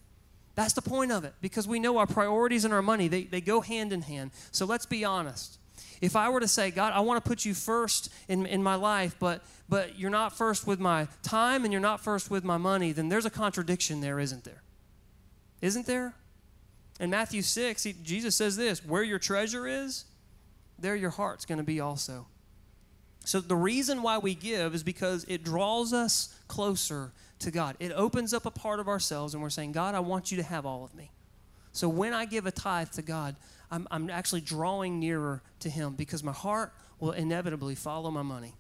That's 0.56 0.72
the 0.72 0.82
point 0.82 1.12
of 1.12 1.26
it 1.26 1.34
because 1.42 1.68
we 1.68 1.80
know 1.80 1.98
our 1.98 2.08
priorities 2.08 2.64
and 2.64 2.74
our 2.74 2.82
money, 2.82 3.10
they, 3.10 3.24
they 3.24 3.42
go 3.42 3.60
hand 3.60 3.92
in 3.92 4.04
hand. 4.04 4.32
So 4.54 4.66
let's 4.66 4.86
be 4.86 5.04
honest. 5.04 5.58
If 6.00 6.16
I 6.16 6.30
were 6.30 6.40
to 6.40 6.48
say, 6.48 6.72
God, 6.72 6.94
I 6.94 7.02
want 7.02 7.22
to 7.22 7.28
put 7.28 7.44
you 7.44 7.54
first 7.54 8.10
in, 8.30 8.46
in 8.46 8.64
my 8.64 8.76
life, 8.76 9.18
but, 9.20 9.42
but 9.68 10.00
you're 10.00 10.10
not 10.10 10.32
first 10.32 10.66
with 10.66 10.80
my 10.80 11.10
time 11.24 11.66
and 11.66 11.74
you're 11.74 11.82
not 11.82 12.00
first 12.00 12.32
with 12.32 12.46
my 12.46 12.56
money, 12.56 12.94
then 12.94 13.10
there's 13.10 13.26
a 13.26 13.30
contradiction 13.30 14.00
there, 14.00 14.22
isn't 14.22 14.46
there? 14.46 14.64
Isn't 15.60 15.88
there? 15.88 16.14
In 17.02 17.10
Matthew 17.10 17.42
6, 17.42 17.84
he, 17.84 17.94
Jesus 18.02 18.34
says 18.34 18.56
this 18.56 18.86
where 18.86 19.04
your 19.04 19.20
treasure 19.20 19.68
is, 19.68 20.06
there 20.84 20.96
your 20.96 21.10
heart's 21.10 21.46
going 21.46 21.58
to 21.58 21.64
be 21.64 21.80
also. 21.80 22.28
So 23.26 23.40
the 23.40 23.56
reason 23.56 24.04
why 24.04 24.18
we 24.18 24.36
give 24.36 24.76
is 24.76 24.84
because 24.84 25.26
it 25.28 25.44
draws 25.44 25.94
us 25.94 26.36
closer 26.48 27.14
to 27.40 27.52
God. 27.52 27.76
It 27.80 27.92
opens 27.94 28.34
up 28.34 28.46
a 28.46 28.52
part 28.52 28.80
of 28.80 28.88
ourselves, 28.88 29.34
and 29.34 29.42
we're 29.42 29.50
saying, 29.50 29.72
God, 29.72 29.96
I 29.96 30.02
want 30.02 30.30
you 30.30 30.38
to 30.38 30.44
have 30.44 30.66
all 30.66 30.84
of 30.84 30.94
me. 30.94 31.12
So 31.72 31.90
when 31.90 32.14
I 32.14 32.26
give 32.26 32.46
a 32.46 32.52
tithe 32.52 32.92
to 32.92 33.02
God, 33.02 33.36
I'm, 33.72 33.88
I'm 33.90 34.10
actually 34.10 34.42
drawing 34.42 35.00
nearer 35.00 35.42
to 35.62 35.70
Him 35.70 35.94
because 35.94 36.24
my 36.24 36.34
heart 36.34 36.74
will 37.00 37.14
inevitably 37.14 37.76
follow 37.76 38.12
my 38.12 38.22
money. 38.22 38.54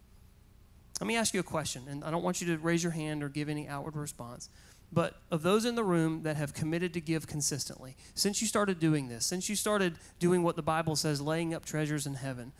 Let 1.00 1.08
me 1.08 1.18
ask 1.18 1.34
you 1.34 1.40
a 1.40 1.44
question, 1.44 1.84
and 1.90 2.04
I 2.04 2.12
don't 2.12 2.24
want 2.24 2.42
you 2.42 2.48
to 2.48 2.58
raise 2.58 2.82
your 2.82 2.94
hand 2.94 3.24
or 3.24 3.30
give 3.30 3.50
any 3.50 3.68
outward 3.68 3.96
response. 3.96 4.50
But 4.94 5.16
of 5.32 5.42
those 5.42 5.66
in 5.66 5.74
the 5.74 5.84
room 5.84 6.22
that 6.22 6.36
have 6.36 6.54
committed 6.54 6.94
to 6.94 7.02
give 7.02 7.26
consistently, 7.26 7.96
since 8.14 8.42
you 8.42 8.48
started 8.48 8.80
doing 8.80 9.08
this, 9.08 9.26
since 9.26 9.50
you 9.50 9.56
started 9.56 9.96
doing 10.20 10.44
what 10.44 10.56
the 10.56 10.62
Bible 10.62 10.96
says, 10.96 11.20
laying 11.20 11.54
up 11.54 11.66
treasures 11.66 12.06
in 12.06 12.14
heaven, 12.14 12.52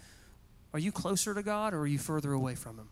are 0.74 0.80
you 0.80 0.92
closer 0.92 1.36
to 1.36 1.44
God 1.44 1.76
or 1.76 1.82
are 1.82 1.88
you 1.88 2.00
further 2.00 2.34
away 2.34 2.56
from 2.56 2.78
Him? 2.78 2.90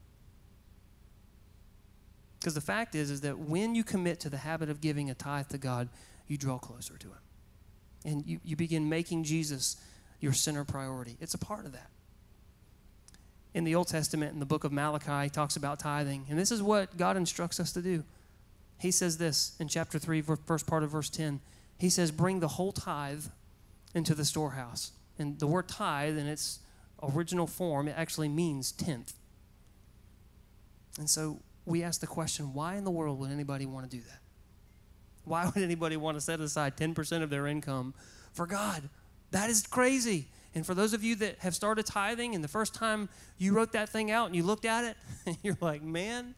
Because 2.40 2.54
the 2.54 2.62
fact 2.62 2.94
is, 2.94 3.10
is 3.10 3.22
that 3.22 3.40
when 3.40 3.74
you 3.74 3.84
commit 3.84 4.20
to 4.20 4.30
the 4.30 4.38
habit 4.38 4.70
of 4.70 4.80
giving 4.80 5.10
a 5.10 5.16
tithe 5.16 5.48
to 5.50 5.58
God, 5.58 5.90
you 6.28 6.38
draw 6.38 6.60
closer 6.60 6.98
to 6.98 7.08
Him 7.08 7.20
and 8.06 8.26
you, 8.28 8.40
you 8.44 8.56
begin 8.56 8.90
making 8.90 9.24
Jesus 9.24 9.78
your 10.20 10.34
center 10.34 10.64
priority. 10.64 11.18
It's 11.20 11.34
a 11.34 11.40
part 11.40 11.66
of 11.66 11.72
that. 11.72 11.90
In 13.56 13.64
the 13.64 13.74
Old 13.74 13.88
Testament, 13.88 14.34
in 14.34 14.40
the 14.40 14.46
book 14.46 14.64
of 14.64 14.72
Malachi, 14.72 15.24
he 15.24 15.30
talks 15.30 15.56
about 15.56 15.80
tithing, 15.80 16.28
and 16.30 16.38
this 16.38 16.52
is 16.52 16.62
what 16.62 16.96
God 16.96 17.18
instructs 17.18 17.60
us 17.60 17.74
to 17.74 17.82
do. 17.82 18.04
He 18.82 18.90
says 18.90 19.20
this 19.20 19.56
in 19.60 19.68
chapter 19.68 20.00
3, 20.00 20.24
first 20.48 20.66
part 20.66 20.82
of 20.82 20.90
verse 20.90 21.10
10. 21.12 21.40
He 21.78 21.88
says, 21.88 22.10
Bring 22.10 22.40
the 22.40 22.48
whole 22.48 22.72
tithe 22.72 23.26
into 23.94 24.16
the 24.16 24.26
storehouse. 24.26 24.92
And 25.20 25.38
the 25.38 25.46
word 25.46 25.68
tithe, 25.68 26.18
in 26.18 26.26
its 26.26 26.60
original 27.04 27.46
form, 27.46 27.88
it 27.88 27.94
actually 27.96 28.28
means 28.28 28.72
tenth. 28.72 29.14
And 30.98 31.08
so 31.08 31.40
we 31.66 31.84
ask 31.84 32.02
the 32.02 32.08
question 32.08 32.54
why 32.56 32.76
in 32.76 32.84
the 32.84 32.90
world 32.90 33.20
would 33.20 33.30
anybody 33.30 33.68
want 33.68 33.90
to 33.90 33.98
do 33.98 34.02
that? 34.04 34.20
Why 35.26 35.46
would 35.46 35.64
anybody 35.64 35.96
want 35.96 36.18
to 36.18 36.22
set 36.22 36.40
aside 36.40 36.76
10% 36.76 37.22
of 37.22 37.30
their 37.30 37.46
income 37.46 37.94
for 38.34 38.48
God? 38.48 38.90
That 39.30 39.52
is 39.52 39.68
crazy. 39.68 40.28
And 40.56 40.66
for 40.66 40.74
those 40.74 40.94
of 40.94 41.04
you 41.04 41.16
that 41.18 41.38
have 41.40 41.54
started 41.54 41.86
tithing 41.86 42.34
and 42.34 42.44
the 42.44 42.48
first 42.48 42.74
time 42.74 43.10
you 43.38 43.54
wrote 43.54 43.74
that 43.74 43.90
thing 43.90 44.10
out 44.10 44.26
and 44.26 44.36
you 44.36 44.42
looked 44.42 44.66
at 44.66 44.84
it, 44.86 45.38
you're 45.44 45.58
like, 45.62 45.84
man, 45.84 46.34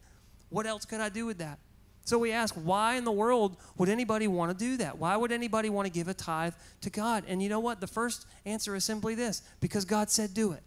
what 0.50 0.68
else 0.68 0.84
could 0.84 1.00
I 1.00 1.08
do 1.08 1.26
with 1.26 1.38
that? 1.38 1.58
So 2.06 2.18
we 2.18 2.32
ask, 2.32 2.54
why 2.56 2.96
in 2.96 3.06
the 3.06 3.12
world 3.12 3.56
would 3.78 3.88
anybody 3.88 4.28
want 4.28 4.52
to 4.52 4.66
do 4.66 4.78
that? 4.78 4.98
Why 4.98 5.16
would 5.16 5.32
anybody 5.32 5.70
want 5.70 5.86
to 5.86 5.92
give 5.92 6.08
a 6.08 6.14
tithe 6.14 6.54
to 6.82 6.90
God? 6.90 7.24
And 7.28 7.42
you 7.42 7.48
know 7.48 7.62
what? 7.62 7.80
The 7.80 7.88
first 7.88 8.26
answer 8.46 8.76
is 8.76 8.84
simply 8.84 9.16
this 9.16 9.42
because 9.62 9.86
God 9.86 10.10
said 10.10 10.34
do 10.34 10.52
it. 10.52 10.64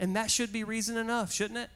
And 0.00 0.16
that 0.16 0.30
should 0.30 0.52
be 0.52 0.64
reason 0.64 0.96
enough, 0.96 1.32
shouldn't 1.32 1.58
it? 1.58 1.70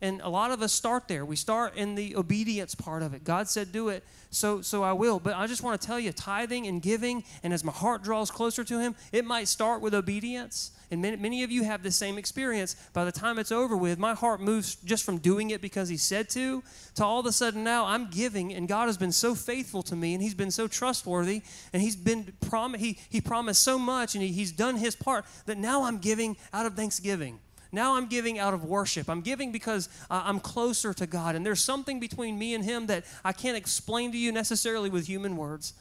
And 0.00 0.20
a 0.20 0.28
lot 0.28 0.50
of 0.50 0.60
us 0.60 0.72
start 0.72 1.08
there. 1.08 1.24
We 1.24 1.36
start 1.36 1.76
in 1.76 1.94
the 1.94 2.14
obedience 2.16 2.74
part 2.74 3.02
of 3.02 3.14
it. 3.14 3.24
God 3.24 3.48
said, 3.48 3.72
do 3.72 3.88
it, 3.88 4.04
so, 4.30 4.60
so 4.60 4.82
I 4.82 4.92
will. 4.92 5.18
But 5.18 5.34
I 5.34 5.46
just 5.46 5.62
want 5.62 5.80
to 5.80 5.86
tell 5.86 5.98
you, 5.98 6.12
tithing 6.12 6.66
and 6.66 6.82
giving, 6.82 7.24
and 7.42 7.54
as 7.54 7.64
my 7.64 7.72
heart 7.72 8.02
draws 8.02 8.30
closer 8.30 8.64
to 8.64 8.78
Him, 8.78 8.96
it 9.12 9.24
might 9.24 9.48
start 9.48 9.80
with 9.80 9.94
obedience. 9.94 10.72
And 10.94 11.02
many, 11.02 11.16
many 11.16 11.42
of 11.42 11.50
you 11.50 11.64
have 11.64 11.82
the 11.82 11.90
same 11.90 12.18
experience. 12.18 12.76
By 12.92 13.04
the 13.04 13.12
time 13.12 13.38
it's 13.38 13.50
over 13.50 13.76
with, 13.76 13.98
my 13.98 14.14
heart 14.14 14.40
moves 14.40 14.76
just 14.76 15.04
from 15.04 15.18
doing 15.18 15.50
it 15.50 15.60
because 15.60 15.88
He 15.88 15.96
said 15.96 16.30
to, 16.30 16.62
to 16.94 17.04
all 17.04 17.18
of 17.18 17.26
a 17.26 17.32
sudden 17.32 17.64
now 17.64 17.84
I'm 17.84 18.08
giving, 18.10 18.54
and 18.54 18.68
God 18.68 18.86
has 18.86 18.96
been 18.96 19.12
so 19.12 19.34
faithful 19.34 19.82
to 19.82 19.96
me, 19.96 20.14
and 20.14 20.22
He's 20.22 20.34
been 20.34 20.52
so 20.52 20.68
trustworthy, 20.68 21.42
and 21.72 21.82
He's 21.82 21.96
been 21.96 22.32
prom- 22.40 22.74
he, 22.74 22.98
he 23.10 23.20
promised 23.20 23.62
so 23.62 23.76
much, 23.76 24.14
and 24.14 24.22
he, 24.22 24.30
He's 24.30 24.52
done 24.52 24.76
His 24.76 24.94
part 24.94 25.24
that 25.46 25.58
now 25.58 25.82
I'm 25.82 25.98
giving 25.98 26.36
out 26.52 26.64
of 26.64 26.74
thanksgiving. 26.74 27.40
Now 27.72 27.96
I'm 27.96 28.06
giving 28.06 28.38
out 28.38 28.54
of 28.54 28.64
worship. 28.64 29.10
I'm 29.10 29.20
giving 29.20 29.50
because 29.50 29.88
uh, 30.08 30.22
I'm 30.24 30.38
closer 30.38 30.94
to 30.94 31.06
God. 31.08 31.34
And 31.34 31.44
there's 31.44 31.62
something 31.62 31.98
between 31.98 32.38
me 32.38 32.54
and 32.54 32.64
Him 32.64 32.86
that 32.86 33.04
I 33.24 33.32
can't 33.32 33.56
explain 33.56 34.12
to 34.12 34.16
you 34.16 34.30
necessarily 34.30 34.90
with 34.90 35.08
human 35.08 35.36
words. 35.36 35.74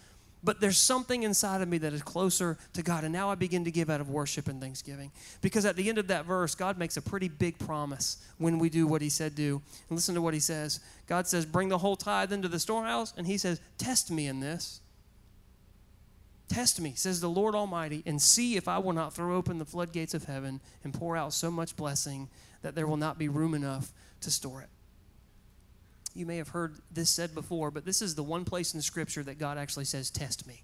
But 0.44 0.60
there's 0.60 0.78
something 0.78 1.24
inside 1.24 1.62
of 1.62 1.70
me 1.70 1.78
that 1.80 1.94
is 1.94 2.02
closer 2.02 2.58
to 2.74 2.84
God. 2.84 3.04
And 3.04 3.14
now 3.14 3.30
I 3.30 3.36
begin 3.36 3.64
to 3.64 3.72
give 3.72 3.90
out 3.90 4.02
of 4.02 4.10
worship 4.10 4.48
and 4.50 4.60
thanksgiving. 4.60 5.12
Because 5.42 5.66
at 5.66 5.78
the 5.78 5.88
end 5.88 5.98
of 5.98 6.08
that 6.08 6.26
verse, 6.26 6.54
God 6.54 6.78
makes 6.78 6.98
a 6.98 7.02
pretty 7.02 7.30
big 7.30 7.58
promise 7.58 8.18
when 8.38 8.60
we 8.60 8.70
do 8.70 8.86
what 8.86 9.02
He 9.02 9.10
said 9.10 9.36
do. 9.36 9.62
And 9.90 9.98
listen 9.98 10.16
to 10.16 10.22
what 10.22 10.34
He 10.34 10.40
says 10.40 10.82
God 11.08 11.28
says, 11.28 11.46
Bring 11.46 11.70
the 11.70 11.78
whole 11.78 11.96
tithe 11.96 12.34
into 12.34 12.50
the 12.50 12.60
storehouse. 12.60 13.14
And 13.16 13.26
He 13.26 13.38
says, 13.38 13.62
Test 13.78 14.12
me 14.12 14.28
in 14.28 14.42
this. 14.42 14.82
Test 16.50 16.80
me, 16.82 16.94
says 16.96 17.22
the 17.22 17.30
Lord 17.30 17.56
Almighty, 17.56 18.04
and 18.06 18.22
see 18.22 18.58
if 18.58 18.68
I 18.68 18.78
will 18.78 18.94
not 18.94 19.14
throw 19.14 19.36
open 19.36 19.58
the 19.58 19.66
floodgates 19.66 20.14
of 20.14 20.26
heaven 20.26 20.60
and 20.84 20.94
pour 20.94 21.16
out 21.16 21.34
so 21.34 21.50
much 21.50 21.76
blessing 21.76 22.30
that 22.62 22.76
there 22.76 22.86
will 22.86 22.98
not 22.98 23.18
be 23.18 23.28
room 23.28 23.54
enough 23.54 23.92
to 24.22 24.30
store 24.30 24.62
it. 24.62 24.70
You 26.13 26.26
may 26.26 26.38
have 26.38 26.49
heard 26.49 26.76
this 26.91 27.10
said 27.10 27.34
before, 27.34 27.71
but 27.71 27.86
this 27.86 28.02
is 28.02 28.15
the 28.15 28.23
one 28.23 28.45
place 28.45 28.73
in 28.73 28.82
scripture 28.82 29.23
that 29.23 29.39
God 29.39 29.58
actually 29.58 29.86
says, 29.86 30.10
Test 30.10 30.47
me. 30.47 30.63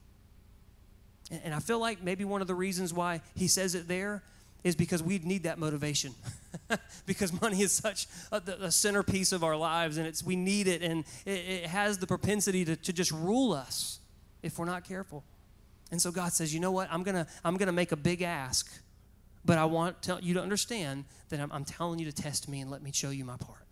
And 1.43 1.53
I 1.53 1.59
feel 1.59 1.79
like 1.79 2.03
maybe 2.03 2.25
one 2.25 2.41
of 2.41 2.47
the 2.47 2.55
reasons 2.55 2.93
why 2.93 3.21
he 3.35 3.47
says 3.47 3.75
it 3.75 3.87
there 3.87 4.23
is 4.63 4.75
because 4.75 5.01
we 5.01 5.19
need 5.19 5.43
that 5.43 5.57
motivation. 5.57 6.13
because 7.05 7.39
money 7.41 7.61
is 7.61 7.71
such 7.71 8.07
a, 8.31 8.41
a, 8.61 8.71
centerpiece 8.71 9.31
of 9.31 9.43
our 9.43 9.55
lives 9.55 9.97
and 9.97 10.05
it's, 10.05 10.23
we 10.23 10.35
need 10.35 10.67
it 10.67 10.81
and 10.81 11.05
it, 11.25 11.31
it 11.31 11.65
has 11.67 11.99
the 11.99 12.07
propensity 12.07 12.65
to, 12.65 12.75
to 12.75 12.91
just 12.91 13.11
rule 13.11 13.53
us. 13.53 13.99
if 14.41 14.57
we're 14.57 14.65
not 14.65 14.83
careful. 14.83 15.23
And 15.91 16.01
so 16.01 16.11
God 16.11 16.33
says, 16.33 16.53
you 16.53 16.59
know 16.59 16.71
what? 16.71 16.89
I'm 16.91 17.03
to 17.05 17.27
I'm 17.43 17.57
to 17.57 17.71
make 17.71 17.91
a 17.91 17.95
big 17.95 18.21
ask, 18.21 18.71
but 19.45 19.57
I 19.57 19.65
want 19.65 20.01
to, 20.03 20.19
you 20.21 20.33
to 20.35 20.41
understand 20.41 21.05
that 21.29 21.39
I'm, 21.39 21.51
I'm 21.51 21.65
telling 21.65 21.99
you 21.99 22.05
to 22.05 22.11
test 22.11 22.49
me 22.49 22.61
and 22.61 22.69
let 22.69 22.81
me 22.81 22.91
show 22.91 23.09
you 23.09 23.25
my 23.25 23.37
part. 23.37 23.68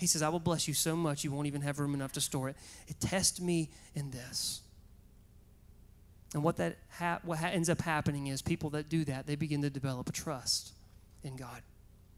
He 0.00 0.06
says, 0.06 0.22
I 0.22 0.30
will 0.30 0.40
bless 0.40 0.66
you 0.66 0.72
so 0.72 0.96
much 0.96 1.24
you 1.24 1.30
won't 1.30 1.46
even 1.46 1.60
have 1.60 1.78
room 1.78 1.92
enough 1.92 2.12
to 2.12 2.22
store 2.22 2.48
it. 2.48 2.56
It 2.88 2.98
test 3.00 3.42
me 3.42 3.68
in 3.94 4.10
this. 4.10 4.62
And 6.32 6.42
what 6.42 6.56
that 6.56 6.78
ha- 6.98 7.20
what 7.22 7.38
ha- 7.38 7.48
ends 7.48 7.68
up 7.68 7.82
happening 7.82 8.28
is 8.28 8.40
people 8.40 8.70
that 8.70 8.88
do 8.88 9.04
that, 9.04 9.26
they 9.26 9.36
begin 9.36 9.60
to 9.60 9.68
develop 9.68 10.08
a 10.08 10.12
trust 10.12 10.72
in 11.22 11.36
God. 11.36 11.60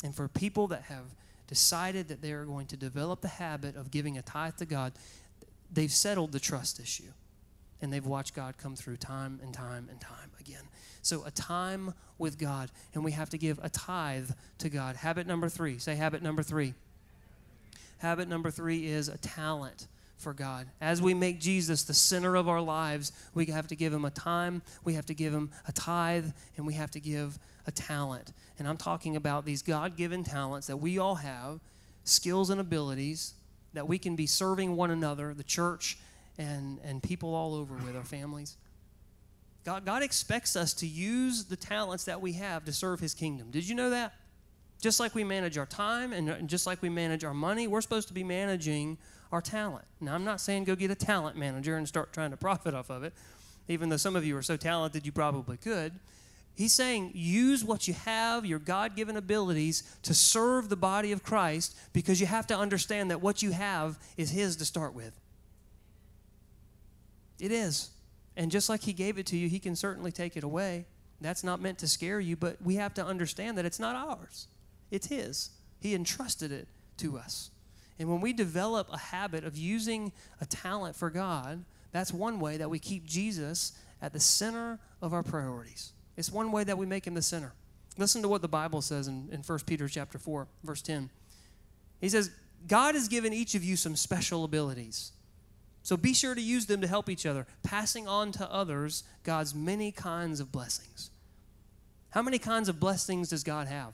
And 0.05 0.15
for 0.15 0.29
people 0.29 0.69
that 0.69 0.83
have 0.83 1.07
decided 1.49 2.07
that 2.07 2.23
they 2.23 2.31
are 2.31 2.45
going 2.45 2.67
to 2.69 2.77
develop 2.77 3.21
the 3.21 3.29
habit 3.29 3.75
of 3.75 3.91
giving 3.91 4.17
a 4.17 4.23
tithe 4.23 4.57
to 4.59 4.65
God, 4.65 4.93
they've 5.73 5.91
settled 5.91 6.31
the 6.31 6.41
trust 6.41 6.79
issue. 6.79 7.11
And 7.81 7.93
they've 7.93 8.07
watched 8.07 8.35
God 8.35 8.59
come 8.59 8.77
through 8.77 8.99
time 8.99 9.41
and 9.43 9.53
time 9.53 9.89
and 9.91 10.01
time 10.01 10.31
again. 10.39 10.63
So, 11.01 11.25
a 11.27 11.33
time 11.33 11.95
with 12.17 12.39
God, 12.39 12.71
and 12.95 13.03
we 13.03 13.11
have 13.11 13.31
to 13.31 13.39
give 13.39 13.59
a 13.61 13.69
tithe 13.69 14.31
to 14.59 14.69
God. 14.69 14.95
Habit 14.95 15.27
number 15.27 15.49
three. 15.49 15.79
Say 15.79 15.97
habit 15.97 16.23
number 16.23 16.45
three. 16.45 16.75
Habit 18.03 18.29
number 18.29 18.51
three 18.51 18.85
is 18.85 19.07
a 19.07 19.17
talent 19.19 19.87
for 20.17 20.35
God. 20.35 20.67
As 20.81 21.01
we 21.01 21.15
make 21.15 21.39
Jesus 21.39 21.85
the 21.85 21.95
center 21.95 22.35
of 22.35 22.49
our 22.49 22.61
lives, 22.61 23.13
we 23.33 23.47
have 23.47 23.69
to 23.69 23.77
give 23.77 23.95
him 23.95 24.05
a 24.05 24.11
time, 24.11 24.61
we 24.83 24.95
have 24.95 25.07
to 25.07 25.15
give 25.15 25.33
him 25.33 25.53
a 25.69 25.73
tithe, 25.73 26.27
and 26.57 26.67
we 26.67 26.75
have 26.75 26.91
to 26.91 27.01
give 27.01 27.39
a 27.65 27.71
talent. 27.71 28.33
And 28.59 28.67
I'm 28.67 28.77
talking 28.77 29.15
about 29.15 29.45
these 29.45 29.63
God 29.63 29.97
given 29.97 30.25
talents 30.25 30.67
that 30.67 30.79
we 30.79 30.99
all 30.99 31.15
have, 31.15 31.61
skills 32.03 32.51
and 32.51 32.61
abilities 32.61 33.35
that 33.73 33.87
we 33.87 33.99
can 33.99 34.17
be 34.17 34.27
serving 34.27 34.75
one 34.75 34.91
another, 34.91 35.33
the 35.33 35.45
church, 35.45 35.97
and, 36.39 36.81
and 36.83 37.05
people 37.05 37.37
all 37.37 37.55
over 37.55 37.77
with 37.87 37.97
our 37.97 38.03
families. 38.03 38.57
God, 39.65 39.85
God 39.85 40.03
expects 40.03 40.57
us 40.57 40.75
to 40.75 40.89
use 40.89 41.45
the 41.45 41.55
talents 41.55 42.03
that 42.07 42.21
we 42.21 42.33
have 42.33 42.65
to 42.65 42.73
serve 42.73 42.99
his 42.99 43.15
kingdom. 43.15 43.53
Did 43.53 43.69
you 43.69 43.77
know 43.77 43.91
that? 43.91 44.13
Just 44.83 45.01
like 45.01 45.15
we 45.15 45.25
manage 45.25 45.57
our 45.57 45.65
time 45.65 46.13
and 46.13 46.47
just 46.49 46.67
like 46.67 46.83
we 46.83 46.91
manage 46.91 47.25
our 47.25 47.33
money, 47.33 47.69
we're 47.69 47.81
supposed 47.81 48.09
to 48.09 48.15
be 48.15 48.25
managing 48.25 48.99
our 49.31 49.41
talent. 49.41 49.87
Now, 50.01 50.15
I'm 50.15 50.25
not 50.25 50.41
saying 50.41 50.65
go 50.65 50.75
get 50.77 50.91
a 50.91 50.95
talent 50.95 51.37
manager 51.37 51.77
and 51.79 51.89
start 51.89 52.13
trying 52.13 52.33
to 52.33 52.37
profit 52.37 52.75
off 52.75 52.91
of 52.91 53.05
it, 53.05 53.15
even 53.69 53.89
though 53.89 53.97
some 53.97 54.17
of 54.17 54.27
you 54.27 54.37
are 54.37 54.43
so 54.43 54.59
talented 54.59 55.07
you 55.07 55.13
probably 55.13 55.57
could. 55.57 55.93
He's 56.55 56.75
saying 56.75 57.13
use 57.15 57.65
what 57.65 57.89
you 57.89 57.95
have, 57.95 58.45
your 58.45 58.59
God 58.59 58.95
given 58.95 59.17
abilities, 59.17 59.85
to 60.03 60.13
serve 60.13 60.69
the 60.69 60.77
body 60.77 61.13
of 61.13 61.23
Christ 61.23 61.75
because 61.93 62.21
you 62.21 62.27
have 62.27 62.47
to 62.49 62.59
understand 62.59 63.11
that 63.11 63.23
what 63.23 63.41
you 63.41 63.53
have 63.53 63.99
is 64.19 64.33
His 64.33 64.57
to 64.57 64.65
start 64.67 64.95
with. 64.95 65.19
It 67.41 67.53
is. 67.53 67.91
And 68.37 68.51
just 68.51 68.69
like 68.69 68.83
He 68.83 68.93
gave 68.93 69.17
it 69.17 69.27
to 69.27 69.37
you, 69.37 69.49
He 69.49 69.61
can 69.61 69.77
certainly 69.77 70.13
take 70.13 70.37
it 70.37 70.43
away. 70.43 70.87
That's 71.21 71.45
not 71.45 71.61
meant 71.61 71.79
to 71.79 71.89
scare 71.89 72.19
you, 72.19 72.37
but 72.37 72.61
we 72.61 72.75
have 72.75 72.93
to 72.95 73.07
understand 73.07 73.57
that 73.57 73.65
it's 73.65 73.79
not 73.79 73.95
ours, 73.95 74.49
it's 74.93 75.09
His. 75.09 75.51
He 75.81 75.95
entrusted 75.97 76.53
it 76.53 76.69
to 76.99 77.19
us. 77.19 77.51
And 77.99 78.09
when 78.09 78.21
we 78.21 78.33
develop 78.33 78.89
a 78.93 78.99
habit 78.99 79.43
of 79.43 79.57
using 79.57 80.13
a 80.41 80.47
talent 80.47 80.95
for 80.95 81.11
God, 81.11 81.65
that's 81.91 82.13
one 82.13 82.39
way 82.39 82.57
that 82.57 82.71
we 82.71 82.79
keep 82.79 83.05
Jesus 83.05 83.73
at 84.01 84.13
the 84.13 84.21
center 84.21 84.79
of 85.01 85.13
our 85.13 85.23
priorities. 85.23 85.93
It's 86.17 86.31
one 86.31 86.53
way 86.53 86.65
that 86.65 86.79
we 86.79 86.87
make 86.87 87.07
him 87.07 87.15
the 87.15 87.23
center. 87.23 87.53
Listen 87.99 88.23
to 88.23 88.29
what 88.29 88.43
the 88.43 88.49
Bible 88.49 88.83
says 88.83 89.09
in, 89.09 89.29
in 89.33 89.41
1 89.41 89.59
Peter 89.67 89.89
chapter 89.89 90.19
4, 90.19 90.47
verse 90.65 90.83
10. 90.83 91.11
He 92.01 92.09
says, 92.09 92.31
God 92.67 92.95
has 92.95 93.09
given 93.09 93.33
each 93.33 93.55
of 93.55 93.65
you 93.65 93.77
some 93.77 93.97
special 93.97 94.45
abilities. 94.45 95.13
So 95.83 95.97
be 95.97 96.15
sure 96.15 96.35
to 96.35 96.41
use 96.41 96.67
them 96.67 96.81
to 96.81 96.87
help 96.87 97.09
each 97.09 97.27
other, 97.27 97.47
passing 97.63 98.07
on 98.07 98.33
to 98.33 98.51
others 98.51 99.05
God's 99.25 99.55
many 99.55 99.91
kinds 99.93 100.41
of 100.41 100.53
blessings. 100.53 101.11
How 102.11 102.23
many 102.23 102.39
kinds 102.39 102.69
of 102.69 102.79
blessings 102.79 103.31
does 103.31 103.43
God 103.43 103.67
have? 103.67 103.93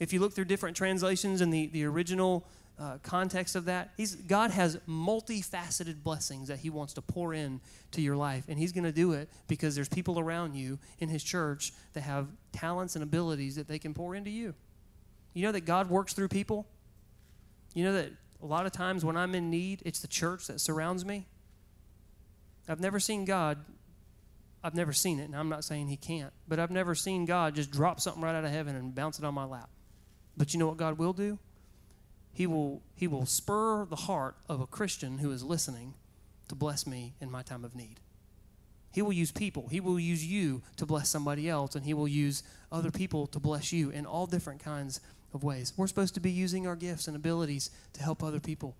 If 0.00 0.12
you 0.12 0.20
look 0.20 0.34
through 0.34 0.46
different 0.46 0.76
translations 0.76 1.40
and 1.40 1.52
the, 1.52 1.68
the 1.68 1.84
original 1.84 2.46
uh, 2.78 2.98
context 3.02 3.54
of 3.54 3.66
that, 3.66 3.90
he's, 3.96 4.14
God 4.16 4.50
has 4.50 4.76
multifaceted 4.88 6.02
blessings 6.02 6.48
that 6.48 6.58
He 6.58 6.70
wants 6.70 6.94
to 6.94 7.02
pour 7.02 7.32
in 7.32 7.60
to 7.92 8.00
your 8.00 8.16
life. 8.16 8.44
And 8.48 8.58
He's 8.58 8.72
going 8.72 8.84
to 8.84 8.92
do 8.92 9.12
it 9.12 9.28
because 9.46 9.74
there's 9.74 9.88
people 9.88 10.18
around 10.18 10.56
you 10.56 10.78
in 10.98 11.08
His 11.08 11.22
church 11.22 11.72
that 11.92 12.00
have 12.00 12.28
talents 12.52 12.96
and 12.96 13.02
abilities 13.02 13.56
that 13.56 13.68
they 13.68 13.78
can 13.78 13.94
pour 13.94 14.14
into 14.14 14.30
you. 14.30 14.54
You 15.32 15.42
know 15.42 15.52
that 15.52 15.64
God 15.64 15.88
works 15.88 16.12
through 16.12 16.28
people? 16.28 16.66
You 17.74 17.84
know 17.84 17.92
that 17.92 18.10
a 18.42 18.46
lot 18.46 18.66
of 18.66 18.72
times 18.72 19.04
when 19.04 19.16
I'm 19.16 19.34
in 19.34 19.50
need, 19.50 19.82
it's 19.84 20.00
the 20.00 20.08
church 20.08 20.46
that 20.48 20.60
surrounds 20.60 21.04
me? 21.04 21.26
I've 22.68 22.80
never 22.80 22.98
seen 22.98 23.24
God, 23.24 23.58
I've 24.62 24.74
never 24.74 24.92
seen 24.92 25.20
it, 25.20 25.24
and 25.24 25.36
I'm 25.36 25.48
not 25.48 25.64
saying 25.64 25.88
He 25.88 25.96
can't, 25.96 26.32
but 26.48 26.58
I've 26.58 26.70
never 26.70 26.94
seen 26.94 27.24
God 27.24 27.54
just 27.54 27.70
drop 27.70 28.00
something 28.00 28.22
right 28.22 28.34
out 28.34 28.44
of 28.44 28.50
heaven 28.50 28.74
and 28.74 28.94
bounce 28.94 29.18
it 29.18 29.24
on 29.24 29.34
my 29.34 29.44
lap. 29.44 29.68
But 30.36 30.52
you 30.52 30.58
know 30.58 30.66
what 30.66 30.76
God 30.76 30.98
will 30.98 31.12
do? 31.12 31.38
he 32.34 32.46
will, 32.48 32.82
he 32.94 33.06
will 33.06 33.26
spur 33.26 33.86
the 33.86 33.96
heart 33.96 34.36
of 34.48 34.60
a 34.60 34.66
Christian 34.66 35.18
who 35.18 35.30
is 35.30 35.44
listening 35.44 35.94
to 36.48 36.54
bless 36.54 36.86
me 36.86 37.14
in 37.20 37.30
my 37.30 37.42
time 37.42 37.64
of 37.64 37.76
need. 37.76 38.00
He 38.92 39.02
will 39.02 39.12
use 39.12 39.32
people. 39.32 39.68
He 39.68 39.80
will 39.80 39.98
use 39.98 40.26
you 40.26 40.62
to 40.76 40.84
bless 40.84 41.08
somebody 41.08 41.48
else, 41.48 41.74
and 41.74 41.84
He 41.84 41.94
will 41.94 42.08
use 42.08 42.42
other 42.70 42.90
people 42.90 43.26
to 43.28 43.40
bless 43.40 43.72
you 43.72 43.90
in 43.90 44.04
all 44.04 44.26
different 44.26 44.62
kinds 44.62 45.00
of 45.32 45.42
ways. 45.42 45.72
We're 45.76 45.86
supposed 45.86 46.14
to 46.14 46.20
be 46.20 46.30
using 46.30 46.66
our 46.66 46.76
gifts 46.76 47.08
and 47.08 47.16
abilities 47.16 47.70
to 47.94 48.02
help 48.02 48.22
other 48.22 48.40
people. 48.40 48.76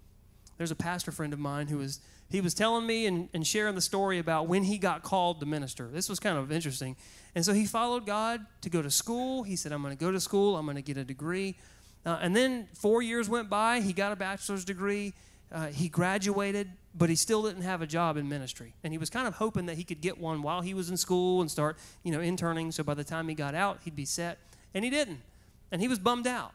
There's 0.58 0.70
a 0.70 0.76
pastor 0.76 1.10
friend 1.10 1.32
of 1.32 1.38
mine 1.38 1.68
who 1.68 1.78
was 1.78 2.00
he 2.30 2.40
was 2.40 2.54
telling 2.54 2.86
me 2.86 3.06
and, 3.06 3.28
and 3.34 3.46
sharing 3.46 3.74
the 3.74 3.80
story 3.80 4.18
about 4.18 4.48
when 4.48 4.64
he 4.64 4.78
got 4.78 5.02
called 5.02 5.40
to 5.40 5.46
minister. 5.46 5.88
This 5.92 6.08
was 6.08 6.18
kind 6.18 6.38
of 6.38 6.50
interesting. 6.50 6.96
And 7.34 7.44
so 7.44 7.52
he 7.52 7.66
followed 7.66 8.06
God 8.06 8.44
to 8.62 8.70
go 8.70 8.82
to 8.82 8.90
school. 8.90 9.42
He 9.42 9.56
said, 9.56 9.72
I'm 9.72 9.82
going 9.82 9.96
to 9.96 10.02
go 10.02 10.10
to 10.10 10.20
school, 10.20 10.56
I'm 10.56 10.66
going 10.66 10.76
to 10.76 10.82
get 10.82 10.96
a 10.96 11.04
degree. 11.04 11.56
Uh, 12.06 12.18
and 12.20 12.34
then 12.34 12.68
four 12.74 13.02
years 13.02 13.28
went 13.28 13.48
by. 13.48 13.80
He 13.80 13.92
got 13.92 14.12
a 14.12 14.16
bachelor's 14.16 14.64
degree. 14.64 15.14
Uh, 15.52 15.68
he 15.68 15.88
graduated, 15.88 16.68
but 16.94 17.08
he 17.08 17.14
still 17.14 17.42
didn't 17.42 17.62
have 17.62 17.80
a 17.80 17.86
job 17.86 18.16
in 18.16 18.28
ministry. 18.28 18.74
And 18.82 18.92
he 18.92 18.98
was 18.98 19.10
kind 19.10 19.28
of 19.28 19.34
hoping 19.34 19.66
that 19.66 19.76
he 19.76 19.84
could 19.84 20.00
get 20.00 20.18
one 20.18 20.42
while 20.42 20.60
he 20.60 20.74
was 20.74 20.90
in 20.90 20.96
school 20.96 21.40
and 21.40 21.50
start, 21.50 21.78
you 22.02 22.12
know, 22.12 22.20
interning. 22.20 22.72
So 22.72 22.82
by 22.82 22.94
the 22.94 23.04
time 23.04 23.28
he 23.28 23.34
got 23.34 23.54
out, 23.54 23.80
he'd 23.84 23.96
be 23.96 24.04
set. 24.04 24.38
And 24.74 24.84
he 24.84 24.90
didn't. 24.90 25.20
And 25.70 25.80
he 25.80 25.88
was 25.88 25.98
bummed 25.98 26.26
out. 26.26 26.52